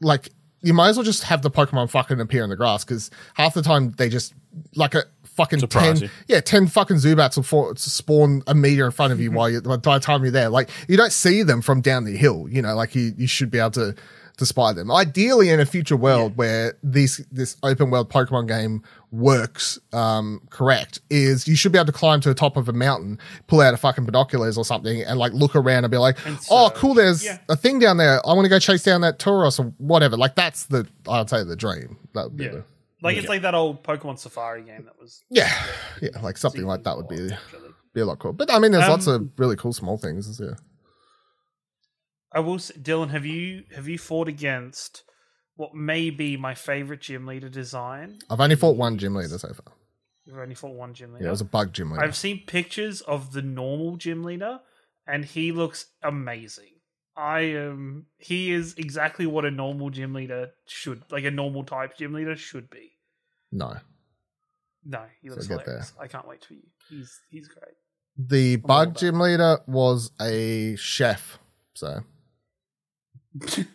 [0.02, 0.30] like
[0.62, 3.54] you might as well just have the Pokemon fucking appear in the grass because half
[3.54, 4.34] the time they just
[4.76, 6.16] like a fucking Surprise ten, you.
[6.28, 9.62] yeah, ten fucking Zubats will for, spawn a meter in front of you while you
[9.62, 10.50] by the time you're there.
[10.50, 12.48] Like you don't see them from down the hill.
[12.50, 13.96] You know, like you you should be able to
[14.38, 14.92] to spy them.
[14.92, 21.02] Ideally, in a future world where this this open world Pokemon game works um, correct,
[21.10, 23.74] is you should be able to climb to the top of a mountain, pull out
[23.74, 26.94] a fucking binoculars or something, and like look around and be like, And "Oh, cool!
[26.94, 27.40] There's Yeah.
[27.50, 28.26] a thing down there.
[28.28, 31.44] I want to go chase down that Tauros or whatever." Like that's the I'd say
[31.44, 31.98] the dream.
[32.14, 32.52] That would be Yeah.
[32.52, 32.64] the
[33.02, 35.52] Like it's like that old Pokemon Safari game that was yeah,
[36.02, 37.30] yeah, like something like that would be
[37.94, 38.34] be a lot cool.
[38.34, 40.40] But I mean, there's lots Um, of really cool small things.
[40.40, 40.52] Yeah.
[42.38, 45.02] I will say, Dylan, have you have you fought against
[45.56, 48.20] what may be my favorite gym leader design?
[48.30, 49.74] I've only fought one gym leader so far.
[50.24, 51.24] You've only fought one gym leader.
[51.24, 52.04] Yeah, it was a bug gym leader.
[52.04, 54.60] I've seen pictures of the normal gym leader,
[55.08, 56.76] and he looks amazing.
[57.16, 58.06] I am.
[58.20, 62.36] he is exactly what a normal gym leader should, like a normal type gym leader
[62.36, 62.92] should be.
[63.52, 63.78] no,
[64.86, 65.84] No, he looks get there.
[66.00, 66.68] I can't wait for you.
[66.88, 67.74] He's he's great.
[68.16, 71.40] the all bug gym leader was a chef.
[71.74, 72.04] So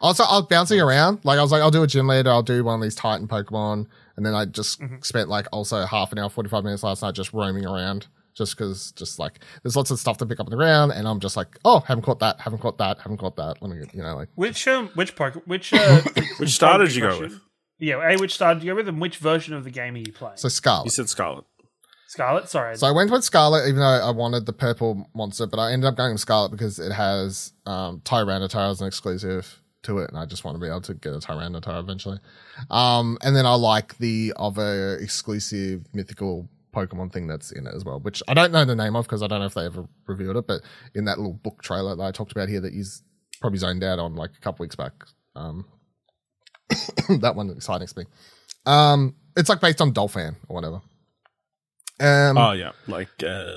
[0.00, 1.20] also, I was bouncing around.
[1.24, 2.30] Like I was like, I'll do a gym leader.
[2.30, 3.86] I'll do one of these Titan Pokemon,
[4.16, 5.04] and then I just Mhm.
[5.04, 8.06] spent like also half an hour, forty five minutes last night just roaming around.
[8.34, 11.08] Just because, just like there's lots of stuff to pick up on the ground, and
[11.08, 13.56] I'm just like, oh, haven't caught that, haven't caught that, haven't caught that.
[13.60, 16.02] Let me, you know, like Which um, which Pokemon, which uh,
[16.38, 17.40] Which star did you go with?
[17.80, 19.98] Yeah, a which star did you go with, and which version of the game are
[19.98, 20.36] you playing?
[20.36, 20.84] so Scarlet.
[20.84, 21.46] You said Scarlet.
[22.08, 22.48] Scarlet.
[22.48, 25.72] Sorry, So I went with Scarlet, even though I wanted the purple monster, but I
[25.72, 30.08] ended up going with Scarlet because it has um, Tyranitar as an exclusive to it,
[30.08, 32.18] and I just want to be able to get a Tyranitar eventually.
[32.70, 37.84] Um, and then I like the other exclusive mythical Pokemon thing that's in it as
[37.84, 39.86] well, which I don't know the name of because I don't know if they ever
[40.06, 40.62] revealed it, but
[40.94, 43.02] in that little book trailer that I talked about here that he's
[43.42, 44.92] probably zoned out on like a couple weeks back.
[45.36, 45.66] Um,
[47.20, 48.04] that one exciting me.
[48.64, 50.80] Um, it's like based on Dolphin or whatever.
[52.00, 53.52] Um, oh yeah, like uh,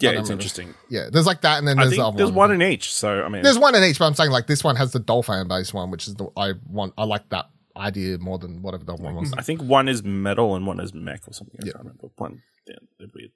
[0.00, 0.74] yeah, it's interesting.
[0.88, 2.50] Yeah, there's like that, and then I there's the there's one.
[2.50, 2.92] one in each.
[2.92, 4.98] So I mean, There's one in each, but I'm saying like this one has the
[5.00, 6.94] dolphin based one, which is the I want.
[6.98, 9.32] I like that idea more than whatever the one was.
[9.36, 11.56] I think one is metal and one is mech or something.
[11.62, 11.72] I Yeah.
[11.72, 12.08] can't remember.
[12.16, 13.30] One, yeah, they're weird.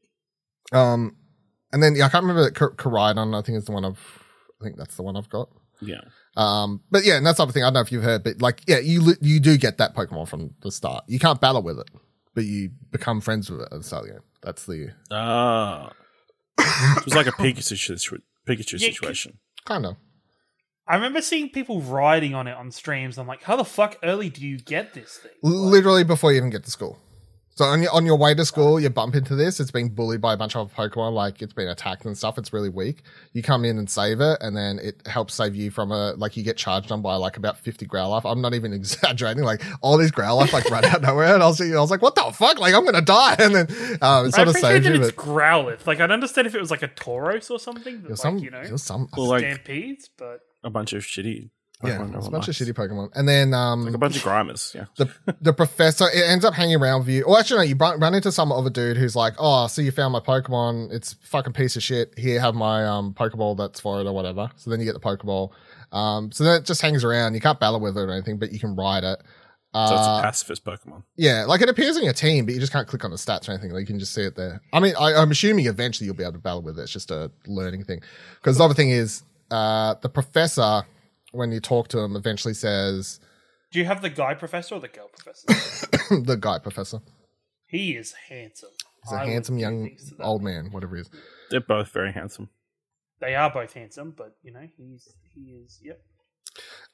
[0.73, 1.17] Um,
[1.73, 3.37] and then yeah, I can't remember K- Koraidon.
[3.37, 4.23] I think is the one I've.
[4.61, 5.49] I think that's the one I've got.
[5.81, 6.01] Yeah,
[6.37, 7.63] Um, but yeah, and that's the other thing.
[7.63, 10.27] I don't know if you've heard, but like yeah, you you do get that Pokemon
[10.29, 11.05] from the start.
[11.07, 11.89] You can't battle with it,
[12.35, 14.23] but you become friends with it at the start of the game.
[14.43, 15.91] That's the ah,
[16.59, 19.39] it was like a Pikachu situ- Pikachu Yeah, c- situation.
[19.65, 19.97] kind of.
[20.87, 23.19] I remember seeing people riding on it on streams.
[23.19, 25.33] I'm like, how the fuck early do you get this thing?
[25.43, 26.99] literally before you even get to school.
[27.59, 29.59] So on your on your way to school, you bump into this.
[29.59, 32.39] It's being bullied by a bunch of Pokemon, like it's been attacked and stuff.
[32.39, 33.03] It's really weak.
[33.33, 36.37] You come in and save it, and then it helps save you from a like
[36.37, 38.31] you get charged on by like about fifty Growlithe.
[38.31, 39.43] I'm not even exaggerating.
[39.43, 42.15] Like all these Growlithe like run out nowhere, and I was I was like, what
[42.15, 42.61] the fuck?
[42.61, 43.67] Like I'm gonna die, and then
[44.03, 45.03] um, it I sort of appreciate saves that you.
[45.03, 45.85] it's But Growlithe.
[45.85, 48.03] Like, I'd understand if it was like a Tauros or something.
[48.03, 51.51] That, you're like, some, you know, some, Well, like stampedes, but a bunch of shitty.
[51.85, 54.17] Yeah, Pokemon it's a are bunch of shitty Pokemon, and then um, Like a bunch
[54.17, 54.75] of Grimers.
[54.75, 55.09] Yeah, the
[55.41, 57.23] the professor it ends up hanging around with you.
[57.25, 59.91] Or actually, no, you run, run into some other dude who's like, "Oh, so you
[59.93, 60.93] found my Pokemon?
[60.93, 62.13] It's fucking piece of shit.
[62.19, 65.01] Here, have my um Pokeball that's for it or whatever." So then you get the
[65.01, 65.51] Pokeball.
[65.93, 67.35] Um, so then it just hangs around.
[67.35, 69.21] You can't battle with it or anything, but you can ride it.
[69.75, 71.03] so it's a Uh, pacifist Pokemon.
[71.17, 73.49] yeah, like it appears in your team, but you just can't click on the stats
[73.49, 73.71] or anything.
[73.71, 74.61] Like you can just see it there.
[74.73, 76.83] I mean, I, I'm assuming eventually you'll be able to battle with it.
[76.83, 78.01] It's just a learning thing.
[78.41, 80.83] Because the other thing is, uh, the professor,
[81.33, 83.21] when you talk to him, eventually says,
[83.71, 85.47] do you have the guy professor or the girl professor?
[86.23, 87.01] the guy professor.
[87.67, 88.71] he is handsome.
[89.05, 90.65] He's a I would handsome do young things to that old man.
[90.65, 91.11] man, whatever he is.
[91.51, 92.49] They're both very handsome.
[93.21, 95.79] They are both handsome, but you know, he's he is.
[95.83, 96.01] Yep.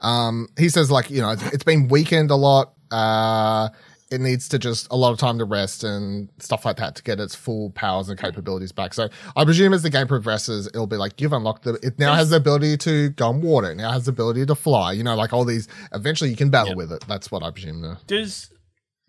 [0.01, 2.75] Um, he says like you know it's, it's been weakened a lot.
[2.91, 3.69] Uh,
[4.11, 7.03] it needs to just a lot of time to rest and stuff like that to
[7.03, 8.95] get its full powers and capabilities back.
[8.95, 11.75] So I presume as the game progresses, it'll be like you've unlocked the.
[11.83, 13.71] It now has the ability to go on water.
[13.71, 14.93] It now has the ability to fly.
[14.93, 15.69] You know, like all these.
[15.93, 16.77] Eventually, you can battle Yeah.
[16.77, 17.05] with it.
[17.09, 17.81] That's what I presume.
[17.83, 17.99] Now.
[18.07, 18.51] Does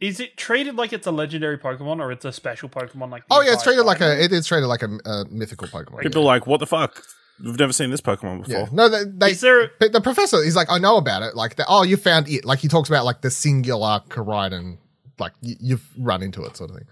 [0.02, 3.12] is it treated like it's a legendary Pokemon or it's a special Pokemon?
[3.12, 4.18] Like Oh yeah, it's entire treated like time?
[4.18, 4.22] a.
[4.22, 6.02] It is treated like a, a mythical Pokemon.
[6.02, 7.02] People are like, what the fuck?
[7.43, 8.62] We've never seen this Pokemon before.
[8.62, 8.68] Yeah.
[8.72, 9.72] No, they, they Is there?
[9.80, 11.36] But the professor, he's like, I know about it.
[11.36, 12.46] Like, the, oh, you found it.
[12.46, 14.78] Like, he talks about like the singular Koraidon.
[15.20, 16.86] Like, you've run into it, sort of thing.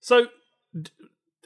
[0.00, 0.26] So,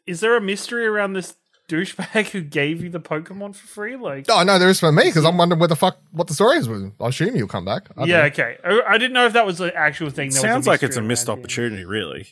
[0.06, 1.36] is there a mystery around this
[1.68, 3.96] douchebag who gave you the Pokemon for free?
[3.96, 6.34] Like, Oh no, there is for me because I'm wondering where the fuck what the
[6.34, 6.94] story is with him.
[7.00, 7.88] I assume you'll come back.
[7.96, 8.56] I yeah, okay.
[8.64, 10.28] I, I didn't know if that was an actual thing.
[10.28, 11.40] It There was sounds like it's a missed around it.
[11.42, 12.28] opportunity, really,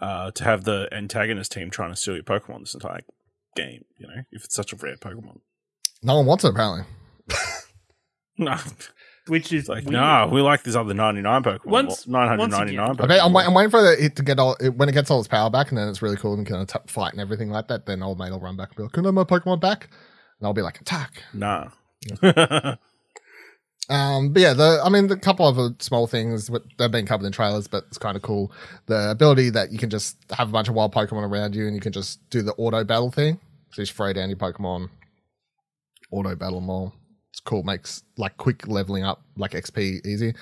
[0.00, 3.00] uh, to have the antagonist team trying to steal your Pokemon this entire
[3.54, 3.84] game.
[3.98, 5.40] You know, if it's such a rare Pokemon.
[6.02, 6.84] no one wants it apparently.
[8.38, 8.56] No,
[9.28, 9.92] which is it's like weird.
[9.92, 11.66] nah, we like this other ninety nine Pokemon.
[11.66, 12.90] Once- nine hundred once ninety nine.
[12.92, 14.92] again- I bet I'm, wait- I'm waiting for it to get all it, when it
[14.92, 17.20] gets all its power back, and then it's really cool and can attack, fight and
[17.20, 17.86] everything like that.
[17.86, 19.88] Then old mate will run back and be like, "Can I have my Pokemon back?"
[20.40, 21.68] And I'll be like, "Attack." Nah.
[23.90, 27.04] Um, but yeah, the I mean, the couple of uh, small things but they've been
[27.04, 28.52] covered in trailers, but it's kind of cool.
[28.86, 31.74] The ability that you can just have a bunch of wild Pokemon around you, and
[31.74, 33.40] you can just do the auto battle thing.
[33.72, 34.88] So you just throw down your Pokemon,
[36.12, 36.94] auto battle them all.
[37.32, 37.62] It's cool.
[37.62, 40.34] Makes like quick leveling up, like XP, easy.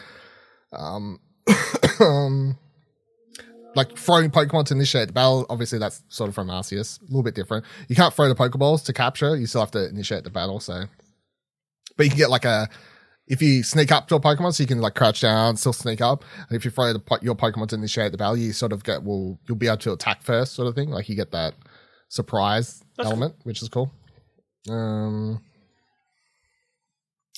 [0.73, 1.21] Um,
[2.01, 2.59] um,
[3.75, 5.47] like throwing Pokemon to initiate the battle.
[5.49, 7.01] Obviously, that's sort of from Arceus.
[7.01, 7.65] A little bit different.
[7.89, 9.37] You can't throw the Pokeballs to capture.
[9.37, 10.61] You still have to initiate the battle.
[10.61, 10.85] So,
[11.97, 12.69] but you can get like a
[13.31, 16.01] if you sneak up to a Pokemon, so you can like crouch down, still sneak
[16.01, 16.25] up.
[16.49, 19.05] And if you throw the, your Pokemon to initiate the battle, you sort of get
[19.05, 20.91] well, you'll be able to attack first, sort of thing.
[20.91, 21.55] Like you get that
[22.09, 23.93] surprise That's element, which is cool.
[24.69, 25.41] Um,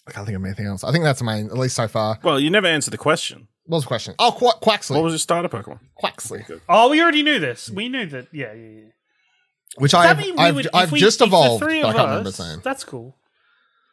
[0.06, 0.82] I can't think of anything else.
[0.84, 2.18] I think that's the main, at least so far.
[2.22, 3.48] well, you never answered the question.
[3.66, 4.14] What was the question?
[4.18, 4.96] Oh, Qu- Quaxly.
[4.96, 5.78] What was your starter Pokemon?
[6.02, 7.70] Quaxly, Oh, we already knew this.
[7.70, 8.26] We knew that.
[8.32, 8.80] Yeah, yeah, yeah.
[9.76, 11.82] which I've, mean we I've, would- if I've we- just if the evolved, but three
[11.82, 12.60] I of can't remember us- saying.
[12.64, 13.16] That's cool.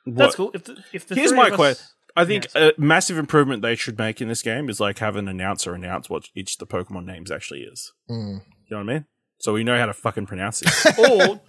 [0.05, 0.51] What- That's cool.
[0.55, 1.86] If the, if the Here's three my of us- question.
[2.16, 2.74] I think Yes.
[2.78, 6.10] a massive improvement they should make in this game is like have an announcer announce
[6.10, 7.93] what each of the Pokemon names actually is.
[8.10, 8.41] Mm.
[8.68, 9.05] You know what I mean?
[9.38, 10.99] So we know how to fucking pronounce it.
[11.22, 11.39] or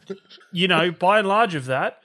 [0.52, 1.96] you know, by and large of that,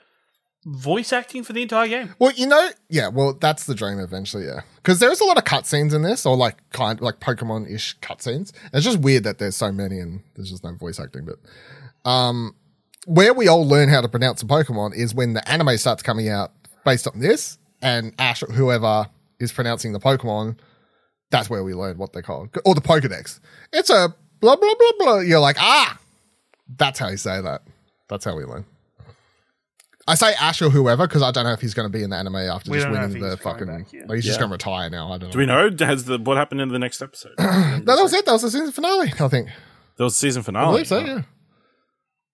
[0.66, 2.14] voice acting for the entire game.
[2.18, 3.08] Well, you know, yeah.
[3.08, 4.62] Well, that's the dream eventually, yeah.
[4.76, 8.52] Because there's a lot of cutscenes in this, or like kind like Pokemon ish cutscenes.
[8.72, 11.24] It's just weird that there's so many and there's just no voice acting.
[11.24, 12.54] But um,
[13.06, 16.28] where we all learn how to pronounce a Pokemon is when the anime starts coming
[16.28, 16.52] out
[16.84, 19.08] based on this, and Ash, or whoever
[19.38, 20.58] is pronouncing the Pokemon,
[21.30, 23.38] that's where we learn what they're called, or the Pokedex.
[23.72, 25.18] It's a blah blah blah blah.
[25.20, 25.96] You're like, ah,
[26.76, 27.62] that's how you say that.
[28.08, 28.64] That's how we learn.
[30.08, 32.10] I say Ash or whoever because I don't know if he's going to be in
[32.10, 33.66] the anime after We just don't know if winning the fucking.
[33.66, 34.02] back, yeah.
[34.06, 35.06] like, he's just going to retire now.
[35.12, 35.32] I don't know.
[35.32, 35.70] Do we know?
[35.80, 37.32] Has the what happened in the next episode?
[37.38, 38.24] No, that was it.
[38.24, 39.12] That was the season finale.
[39.18, 39.48] I think.
[39.96, 40.72] that was the season I finale.
[40.72, 40.98] believe so.
[40.98, 41.22] Yeah.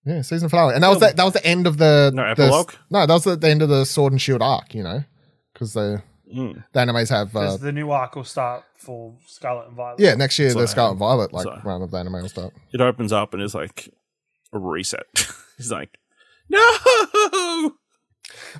[0.04, 2.42] Yeah, season finale, and that was the, that was the end of the No the-
[2.42, 2.72] epilogue?
[2.90, 4.74] no, that was the, the end of the Sword and Shield arc.
[4.74, 5.04] You know,
[5.52, 6.02] because the
[6.34, 6.64] Mm.
[6.72, 10.00] the animes have uh, the new arc will start for Scarlet and Violet.
[10.00, 12.28] yeah next year So, the Scarlet and Violet like so- round of the anime will
[12.30, 12.54] start.
[12.72, 13.90] It opens up and it's like
[14.52, 15.04] a reset.
[15.58, 15.98] He's like,
[16.52, 17.72] no,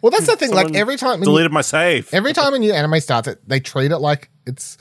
[0.02, 0.52] Well, that's the thing.
[0.52, 2.12] like every time when you- deleted my save.
[2.12, 4.78] every time a new anime starts, it they treat it like it's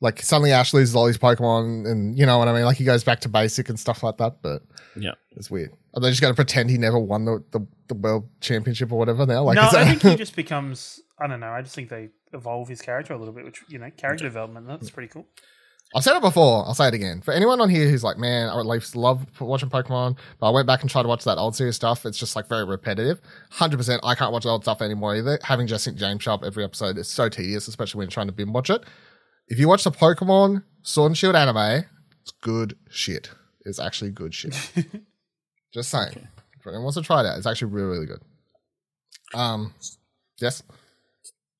[0.00, 2.64] like suddenly Ash loses all his Pokemon, and you know what I mean.
[2.64, 4.62] Like he goes back to basic and stuff like that, but.
[4.96, 5.72] yeah, It's weird.
[5.94, 8.98] Are they just going to pretend he never won the, the, the world championship or
[8.98, 9.42] whatever now?
[9.42, 11.00] Like, no, that- I think he just becomes.
[11.18, 11.50] I don't know.
[11.50, 14.68] I just think they evolve his character a little bit, which you know, character development.
[14.68, 15.26] That's pretty cool.
[15.94, 16.66] I've said it before.
[16.66, 17.22] I'll say it again.
[17.22, 20.66] For anyone on here who's like, man, I like love watching Pokemon, but I went
[20.66, 22.04] back and tried to watch that old series stuff.
[22.04, 23.22] It's just like very repetitive.
[23.50, 24.02] Hundred percent.
[24.04, 25.38] I can't watch the old stuff anymore either.
[25.42, 28.34] Having just seen James Sharp every episode is so tedious, especially when you're trying to
[28.34, 28.84] binge watch it.
[29.48, 31.84] If you watch the Pokemon Sword and Shield anime,
[32.20, 33.30] it's good shit.
[33.64, 34.54] It's actually good shit.
[35.72, 36.28] just saying.
[36.58, 38.20] If anyone wants to try that, it's actually really, really good.
[39.34, 39.72] Um,
[40.38, 40.62] yes.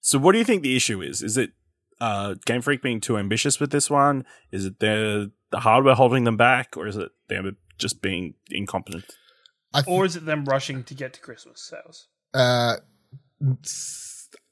[0.00, 1.22] So, what do you think the issue is?
[1.22, 1.52] Is it
[2.00, 4.24] uh, Game Freak being too ambitious with this one?
[4.52, 9.04] Is it their the hardware holding them back, or is it them just being incompetent?
[9.72, 12.08] I th- Or is it them rushing to get to Christmas sales?
[12.34, 12.76] uh,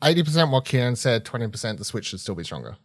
[0.05, 2.77] eighty percent what Ciaran said, twenty percent the Switch should still be stronger.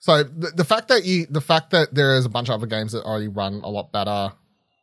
[0.00, 2.66] So the, the fact that you, the fact that there is a bunch of other
[2.66, 4.32] games that already run a lot better,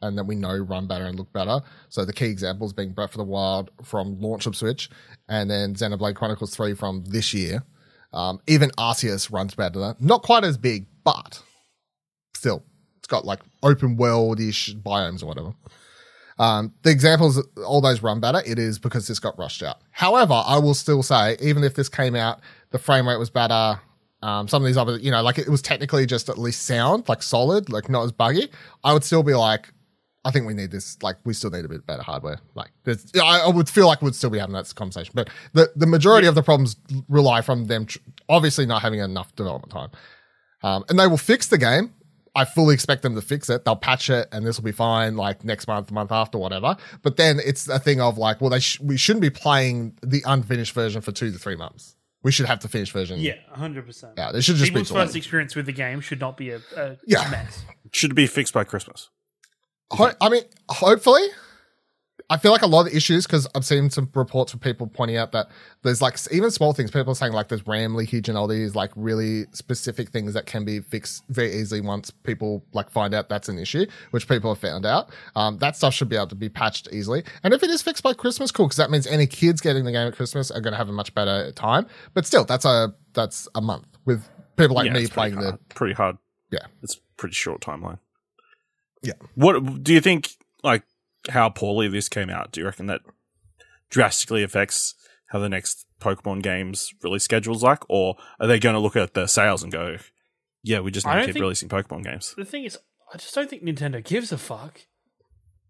[0.02, 1.62] and that we know run better and look better.
[1.90, 4.90] So the key examples being Breath of the Wild from launch of Switch,
[5.30, 7.64] and then Xenoblade Chronicles Three from this year.
[8.16, 9.78] Um, even Arceus runs better.
[9.78, 11.42] than Not quite as big, but
[12.34, 12.64] still,
[12.98, 15.54] it's got like open world ish biomes or whatever.
[16.40, 18.42] Um, the examples, all those run better.
[18.46, 19.78] It is because this got rushed out.
[19.92, 22.40] However, I will still say, even if this came out,
[22.72, 23.80] the frame rate was better.
[24.22, 27.08] Um, some of these other, you know, like it was technically just at least sound,
[27.08, 28.50] like solid, like not as buggy.
[28.84, 29.70] I would still be like,
[30.26, 31.02] I think we need this.
[31.04, 32.40] Like, we still need a bit better hardware.
[32.56, 35.12] Like, I, I would feel like we'd still be having that conversation.
[35.16, 36.76] But the the majority of the problems
[37.08, 39.90] rely from them tr- obviously not having enough development time.
[40.64, 41.94] Um, and they will fix the game.
[42.38, 43.64] I fully expect them to fix it.
[43.64, 45.16] They'll patch it, and this will be fine.
[45.16, 46.76] Like next month, month after, whatever.
[47.02, 50.22] But then it's a thing of like, well, they sh- we shouldn't be playing the
[50.26, 51.96] unfinished version for two to three months.
[52.24, 53.20] We should have the finished version.
[53.20, 54.14] Yeah, hundred percent.
[54.18, 54.32] yeah.
[54.32, 54.96] They should just People's be.
[54.96, 57.30] first experience with the game should not be a, a Yeah.
[57.30, 57.64] mess.
[57.94, 59.10] Should be fixed by Christmas?
[59.92, 61.28] Ho- I mean, hopefully,
[62.30, 65.18] I feel like a lot of issues because I've seen some reports from people pointing
[65.18, 65.48] out that
[65.84, 66.90] there's like even small things.
[66.90, 70.48] People are saying like there's RAM leakage and all these like really specific things that
[70.48, 74.52] can be fixed very easily once people like find out that's an issue, which people
[74.52, 75.12] have found out.
[75.36, 77.24] Um, that stuff should be able to be patched easily.
[77.44, 79.92] And if it is fixed by Christmas, cool, because that means any kids getting the
[79.92, 81.86] game at Christmas are going to have a much better time.
[82.16, 84.28] But still, that's a that's a month with
[84.58, 86.18] people like yeah, me playing the pretty hard.
[86.52, 86.60] Yeah.
[86.82, 88.00] it's pretty short timeline.
[89.06, 89.14] Yeah.
[89.36, 90.32] What do you think?
[90.64, 90.84] Like
[91.30, 92.52] how poorly this came out?
[92.52, 93.02] Do you reckon that
[93.90, 94.96] drastically affects
[95.28, 99.14] how the next Pokemon games release schedules like, or are they going to look at
[99.14, 99.98] the sales and go,
[100.64, 102.34] "Yeah, we just need to keep think- releasing Pokemon games"?
[102.38, 102.78] The thing is,
[103.14, 104.82] I just don't think Nintendo gives a fuck.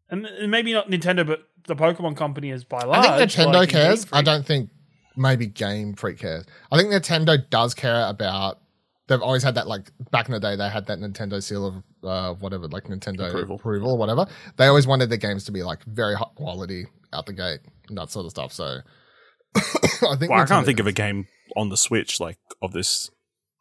[0.10, 3.06] And, and maybe not Nintendo, but the Pokemon company is by large.
[3.06, 4.06] I think Nintendo like, cares.
[4.12, 4.70] I don't think
[5.18, 6.46] maybe Game Freak cares.
[6.72, 8.60] I think Nintendo does care about.
[9.08, 10.56] They've always had that like back in the day.
[10.56, 13.56] They had that Nintendo seal of uh, whatever, like Nintendo Approval.
[13.56, 13.92] approval.
[13.92, 14.28] or whatever.
[14.58, 17.98] They always wanted their games to be like very high quality out the gate and
[17.98, 18.54] that sort of stuff.
[18.54, 18.80] So
[19.56, 23.10] I think Well, I can't think of a game on the Switch like of this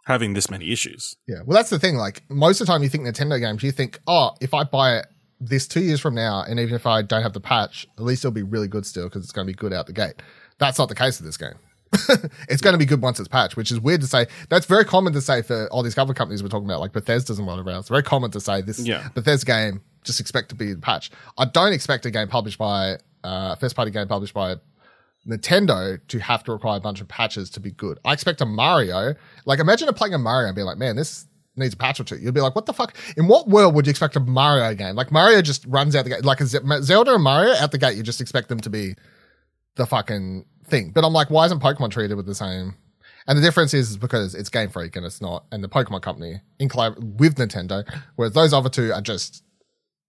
[0.07, 1.17] having this many issues.
[1.27, 1.97] Yeah, well, that's the thing.
[1.97, 4.99] Like most of the time, you think Nintendo games, you think, oh, if I buy
[4.99, 5.07] it
[5.41, 8.25] this two years from now, and even if I don't have the patch, at least
[8.25, 10.23] it'll be really good still because it's going to be good out the gate.
[10.59, 11.55] That's not the case with this game.
[12.49, 14.27] it's going to be good once it's patched, which is weird to say.
[14.49, 17.39] That's very common to say for all these other companies we're talking about, like Bethesda's
[17.39, 17.85] and whatever else.
[17.85, 19.09] It's very common to say this Yeah.
[19.15, 21.13] Bethesda game just expect to be patched.
[21.39, 24.57] I don't expect a game published by uh, first party game published by
[25.27, 27.99] Nintendo to have to require a bunch of patches to be good.
[28.05, 29.15] I expect a Mario,
[29.47, 31.27] like imagine playing a Mario and being like, man, this
[31.57, 32.17] needs a patch or two.
[32.17, 32.97] You'd be like, what the fuck?
[33.17, 34.97] In what world would you expect a Mario game?
[34.97, 37.97] Like Mario just runs out the gate, like a Zelda and Mario out the gate,
[37.97, 38.95] you just expect them to be
[39.77, 40.91] the fucking thing.
[40.91, 42.75] But I'm like, why isn't Pokemon treated with the same?
[43.27, 46.41] And the difference is because it's Game Freak and it's not, and the Pokemon Company
[46.59, 47.85] in collab with Nintendo,
[48.17, 49.43] whereas those other two are just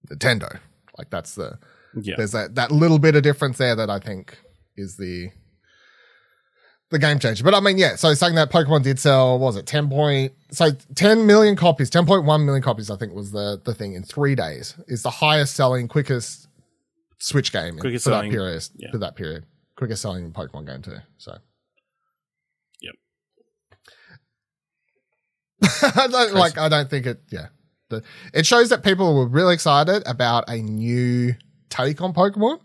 [0.09, 0.59] Nintendo.
[0.97, 1.57] Like that's the,
[1.95, 4.37] Yeah, there's that that little bit of difference there that I think
[4.75, 5.29] is the
[6.91, 7.43] the game changer.
[7.43, 7.95] But I mean, yeah.
[7.95, 10.33] So saying that Pokemon did sell, what was it ten point?
[10.51, 13.93] So ten million copies, ten point one million copies, I think was the the thing
[13.93, 14.75] in three days.
[14.87, 16.47] Is the highest selling, quickest
[17.17, 18.63] Switch game Quickest for selling, that period.
[18.75, 18.91] yeah.
[18.91, 19.45] For that period,
[19.75, 20.97] quickest selling Pokemon game too.
[21.17, 21.37] So.
[22.81, 22.95] Yep.
[25.95, 26.57] I don't like.
[26.57, 27.21] I don't think it.
[27.31, 27.47] Yeah,
[27.89, 28.03] the,
[28.33, 31.35] it shows that people were really excited about a new
[31.69, 32.59] take on Pokemon.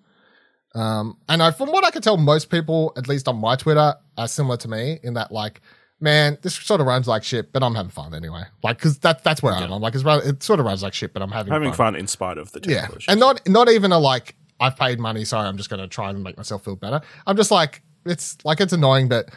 [0.75, 3.95] Um, and I, from what I can tell, most people, at least on my Twitter,
[4.17, 5.61] are similar to me in that, like,
[6.01, 8.45] man, this sort of runs like shit, but I'm having fun anyway.
[8.63, 9.73] Like, because that, that's where I am.
[9.73, 11.95] I'm like, it's, it sort of runs like shit, but I'm having, having fun.
[11.95, 15.25] fun in spite of the Yeah, and not not even a like I've paid money,
[15.25, 17.01] sorry, I'm just going to try and make myself feel better.
[17.27, 19.31] I'm just like it's like it's annoying, but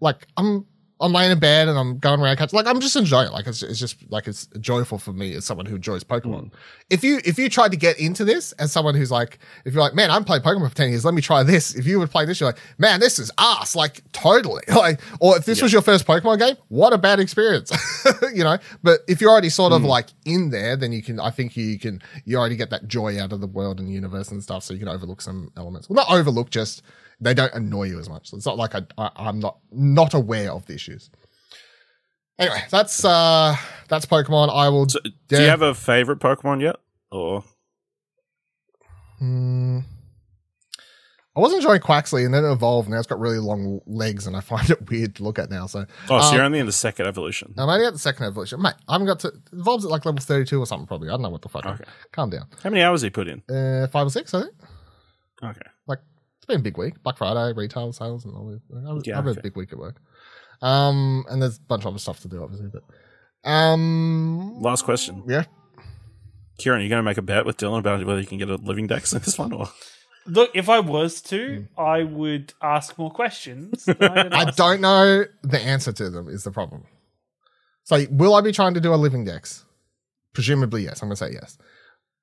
[0.00, 0.66] like I'm
[1.00, 3.32] I'm laying in bed and I'm going around catching like I'm just enjoying it.
[3.32, 6.50] Like it's, it's just like it's joyful for me as someone who enjoys Pokemon.
[6.50, 6.56] Hmm.
[6.90, 9.82] If you if you tried to get into this as someone who's like if you're
[9.82, 11.74] like man I've played Pokemon for ten years, let me try this.
[11.74, 13.76] If you would play this, you're like man this is ass.
[13.76, 17.70] Like totally like or if this was your first Pokemon game, what a bad experience.
[18.34, 18.58] you know.
[18.82, 19.88] But if you're already sort of hmm.
[19.88, 23.20] like in there, then you can I think you can you already get that joy
[23.20, 25.88] out of the world and universe and stuff, so you can overlook some elements.
[25.88, 26.82] Well, not overlook, just
[27.20, 28.28] they don't annoy you as much.
[28.30, 31.10] So it's not like I, I I'm not not aware of the issues.
[32.38, 33.56] Anyway, that's uh
[33.88, 34.54] that's Pokemon.
[34.54, 34.88] I will.
[34.88, 35.40] So, do Yeah.
[35.42, 36.76] you have a favorite Pokemon yet?
[37.10, 37.44] Or
[39.18, 39.80] Hmm.
[41.36, 42.88] I was enjoying Quaxly, and then it evolved.
[42.88, 45.66] Now it's got really long legs, and I find it weird to look at now.
[45.66, 47.54] So oh, so Um, you're only in the second evolution.
[47.56, 48.74] I'm only at the second evolution, mate.
[48.88, 50.86] I haven't got to it evolves at like level 32 or something.
[50.86, 51.08] Probably.
[51.08, 51.64] I don't know what the fuck.
[51.64, 51.84] Okay.
[52.12, 52.46] Calm down.
[52.62, 53.42] How many hours have you put in?
[53.48, 54.54] Uh, five or six, I think.
[55.44, 55.60] Okay,
[56.48, 57.02] been a big week.
[57.02, 58.60] Black Friday, retail sales, and all this.
[58.74, 59.38] I have, Yeah, I have okay.
[59.40, 59.96] a big week at work.
[60.60, 62.68] Um, and there's a bunch of other stuff to do, obviously.
[62.72, 65.22] But um, last question.
[65.26, 65.44] yeah.
[66.58, 68.50] Ciaran, are you going to make a bet with Dylan about whether you can get
[68.50, 69.52] a living dex in this one?
[69.52, 69.68] Or
[70.26, 73.88] Look, if I was to, I would ask more questions.
[74.00, 76.28] I, I don't know the answer to them.
[76.28, 76.84] Is the problem?
[77.84, 79.64] So, will I be trying to do a living dex?
[80.34, 81.00] Presumably, yes.
[81.00, 81.56] I'm gonna say yes.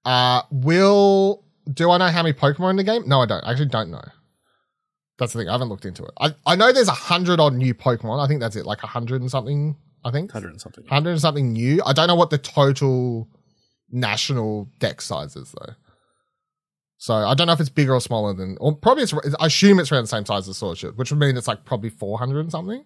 [0.04, 1.44] Uh, will
[1.74, 3.04] do I know how many Pokemon in the game?
[3.08, 3.44] No, I don't.
[3.44, 4.04] I actually don't know.
[5.18, 5.50] That's the thing.
[5.50, 6.12] I haven't looked into it.
[6.20, 8.24] I, I know there's a hundred odd new Pokemon.
[8.24, 8.66] I think that's it.
[8.66, 9.76] Like a hundred and something.
[10.04, 10.86] I think hundred and something.
[10.88, 11.82] hundred and something new.
[11.86, 13.28] I don't know what the total
[13.92, 15.74] national dex size is though.
[16.98, 19.14] So I don't know if it's bigger or smaller than, or probably it's.
[19.40, 21.66] I assume it's around the same size as Sword Shield, which would mean it's like
[21.66, 22.84] probably four hundred and something.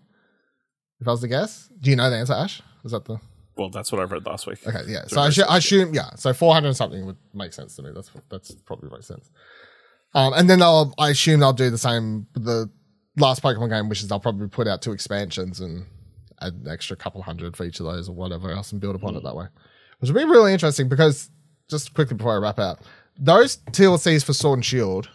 [0.99, 2.61] If I was to guess, do you know the answer, Ash?
[2.83, 3.19] Is that the
[3.59, 4.65] Well, that's what I read last week.
[4.65, 4.81] okay?
[4.87, 5.03] Yeah.
[5.07, 6.11] So I, assu- I assume yeah.
[6.15, 7.91] So four hundred and something would make sense to me.
[7.93, 9.29] That's that's probably makes sense.
[10.15, 10.93] Um, and then they'll.
[10.97, 12.25] I assume they'll do the same.
[12.33, 12.69] The
[13.17, 15.85] last Pokemon game, which is they'll probably put out two expansions and
[16.41, 19.15] add an extra couple hundred for each of those or whatever else and build upon
[19.15, 19.45] it that way.
[19.99, 21.29] Which would be really interesting because
[21.69, 22.79] just quickly before I wrap up,
[23.17, 25.09] those DLCs for Sword and Shield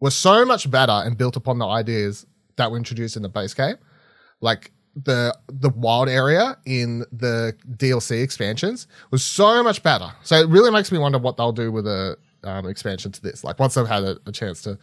[0.00, 3.54] were so much better and built upon the ideas that were introduced in the base
[3.54, 3.76] game.
[4.40, 10.12] Like the the wild area in the DLC expansions was so much better.
[10.22, 13.44] So it really makes me wonder what they'll do with a um, expansion to this.
[13.44, 14.78] Like once they've had a, a chance to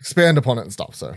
[0.00, 0.94] expand upon it and stuff.
[0.94, 1.14] So.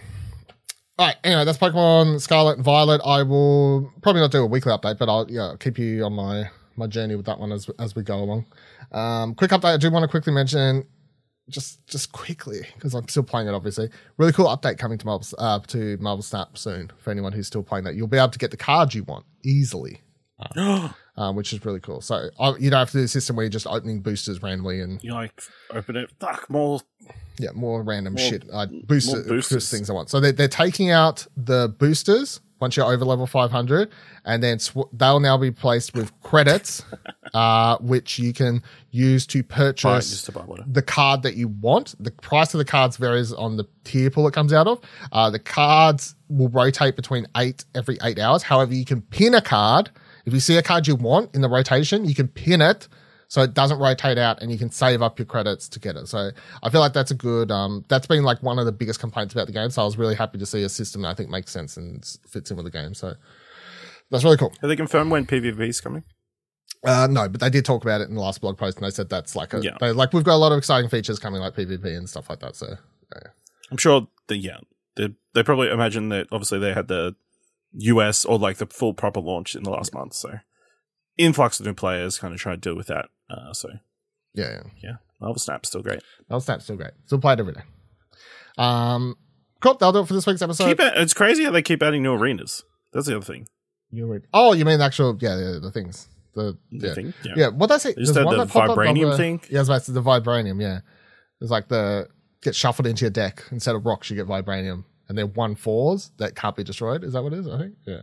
[0.97, 1.15] All right.
[1.23, 2.99] Anyway, that's Pokemon Scarlet and Violet.
[3.05, 6.49] I will probably not do a weekly update, but I'll yeah keep you on my
[6.75, 8.45] my journey with that one as as we go along.
[8.91, 9.73] Um, quick update.
[9.73, 10.85] I do want to quickly mention,
[11.49, 13.53] just just quickly because I'm still playing it.
[13.53, 16.91] Obviously, really cool update coming to Marvel uh, to Marvel Snap soon.
[16.99, 19.25] For anyone who's still playing that, you'll be able to get the cards you want
[19.43, 20.01] easily,
[21.17, 22.01] um, which is really cool.
[22.01, 24.81] So uh, you don't have to do the system where you're just opening boosters randomly
[24.81, 26.11] and you like open it.
[26.19, 26.81] Fuck more.
[27.37, 28.43] yeah, more random More- shit.
[28.51, 29.49] Uh, booster, boosters.
[29.49, 30.09] boost things I want.
[30.09, 33.89] So they're, they're taking out the boosters once you're over level 500,
[34.25, 36.83] and then sw- they'll now be placed with credits,
[37.33, 38.61] uh, which you can
[38.91, 40.63] use to purchase to buy water.
[40.67, 41.95] the card that you want.
[41.99, 44.79] The price of the cards varies on the tier pool it comes out of.
[45.11, 48.43] Uh, the cards will rotate between eight every eight hours.
[48.43, 49.89] However, you can pin a card.
[50.25, 52.87] If you see a card you want in the rotation, you can pin it
[53.29, 56.07] so it doesn't rotate out and you can save up your credits to get it.
[56.07, 56.31] So
[56.61, 59.33] I feel like that's a good, um, that's been like one of the biggest complaints
[59.33, 59.69] about the game.
[59.69, 62.03] So I was really happy to see a system that I think makes sense and
[62.27, 62.93] fits in with the game.
[62.93, 63.13] So
[64.09, 64.51] that's really cool.
[64.61, 66.03] Have they confirmed when PvP is coming?
[66.83, 68.89] Uh, no, but they did talk about it in the last blog post, and they
[68.91, 69.77] said that's like a Yeah.
[69.79, 72.39] they, like we've got a lot of exciting features coming, like PvP and stuff like
[72.39, 72.55] that.
[72.55, 72.67] So
[73.71, 74.57] I'm sure that yeah,
[74.95, 77.15] they they probably imagine that obviously they had the
[77.73, 80.39] US or like the full proper launch in the last month, so
[81.17, 83.09] influx of new players kind of try to deal with that.
[83.29, 83.69] Uh, so
[84.33, 84.61] yeah, yeah.
[84.83, 84.91] yeah,
[85.21, 86.01] Marvel Snap's still great.
[86.27, 86.91] That'll snap still great.
[87.05, 87.61] Still play it every day.
[88.57, 89.15] Um,
[89.61, 89.73] cool.
[89.75, 90.65] That'll do it for this week's episode.
[90.67, 92.63] keep it, it's crazy how they keep adding new arenas.
[92.93, 93.47] That's the other thing.
[93.91, 95.17] Read- Oh, you mean the actual?
[95.19, 96.07] Yeah, yeah the things.
[96.35, 96.93] The The yeah.
[96.93, 97.13] thing.
[97.35, 97.95] Yeah, what did I say?
[97.95, 99.41] Just the up vibranium the- thing?
[99.49, 100.61] Yeah, I was about to say the vibranium.
[100.61, 100.79] Yeah,
[101.41, 102.07] it's like the
[102.41, 104.09] get shuffled into your deck instead of rocks.
[104.09, 107.03] You get vibranium, and they're one fours that can't be destroyed.
[107.03, 107.47] Is that what it is?
[107.47, 107.73] I think.
[107.85, 108.01] Yeah.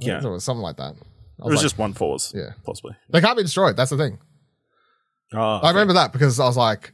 [0.00, 0.94] Yeah, it something like that.
[1.44, 2.32] It was like, just one fours.
[2.34, 2.50] Yeah.
[2.64, 2.96] possibly.
[3.10, 3.76] they can't be destroyed.
[3.76, 4.18] That's the thing.
[5.32, 6.92] Oh, I remember that because I was like,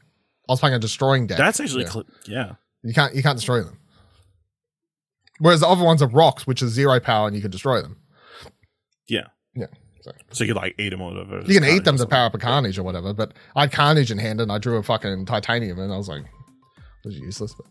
[0.48, 1.38] I was playing a destroying deck.
[1.38, 1.90] That's actually Yeah.
[1.90, 2.52] cl- yeah.
[2.82, 3.78] You can't you can't destroy them.
[5.38, 7.96] Whereas the other ones are rocks, which is zero power, and you can destroy them.
[9.08, 9.26] Yeah.
[9.54, 9.66] Yeah.
[10.02, 11.40] So So you could like eat them or whatever.
[11.50, 13.12] you can eat them to power up a carnage or whatever.
[13.14, 16.08] But I had carnage in hand, and I drew a fucking titanium, and I was
[16.08, 17.54] like, it was useless.
[17.54, 17.66] But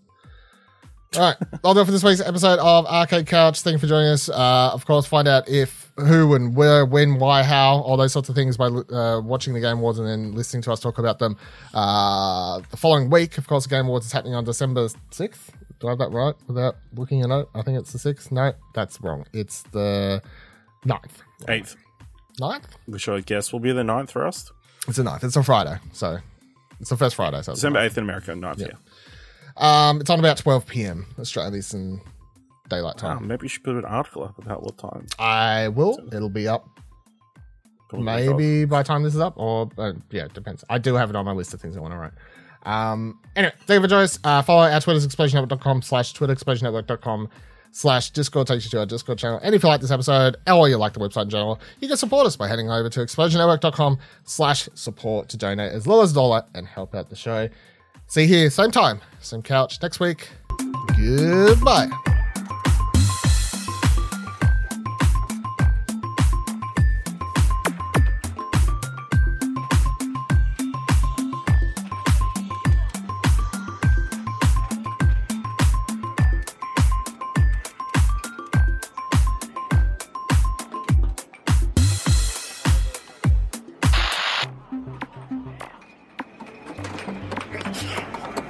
[1.16, 3.62] all right, I'll do it for this week's episode of Arcade Couch.
[3.62, 4.30] Thank you for joining us.
[4.30, 8.30] Uh, of course, find out if, who, and where, when, why, how, all those sorts
[8.30, 11.18] of things by uh, watching the Game Awards and then listening to us talk about
[11.18, 11.36] them.
[11.74, 15.50] Uh, the following week, of course, the Game Awards is happening on December 6th.
[15.80, 17.48] Do I have that right without looking at it?
[17.56, 18.32] I think it's the 6th.
[18.32, 19.26] No, that's wrong.
[19.34, 20.22] It's the
[20.86, 21.12] 9th.
[21.48, 21.76] eighth,
[22.40, 22.66] 9th?
[22.86, 24.52] which I guess will be the ninth for us.
[24.88, 25.24] It's the 9th.
[25.24, 25.78] It's a Friday.
[25.92, 26.20] So
[26.80, 27.42] it's the first Friday.
[27.42, 28.60] So December eighth in America, ninth.
[28.60, 28.74] Yeah.
[29.60, 31.06] Um, it's on about 12 p.m.
[31.20, 32.02] Australian Eastern
[32.70, 33.28] Daylight Time.
[33.28, 35.06] maybe you should put an article up about what time.
[35.18, 36.00] I will.
[36.14, 36.68] It'll be up
[37.94, 40.64] maybe by the time this is up, or uh, yeah, it depends.
[40.70, 42.12] I do have it on my list of things I want to write.
[42.64, 44.20] Um, anyway, thank you for joining us.
[44.24, 47.30] Uh, follow our Twitter's explosionnetwork.com slash Twitter, explosionnetwork.com
[47.72, 49.40] slash Discord takes you to our Discord channel.
[49.42, 51.98] And if you like this episode, or you like the website in general, you can
[51.98, 56.16] support us by heading over to explosionnetwork.com slash support to donate as little as a
[56.16, 57.50] dollar and help out the show.
[58.10, 60.30] See you here, same time, same couch next week.
[60.98, 61.90] Goodbye.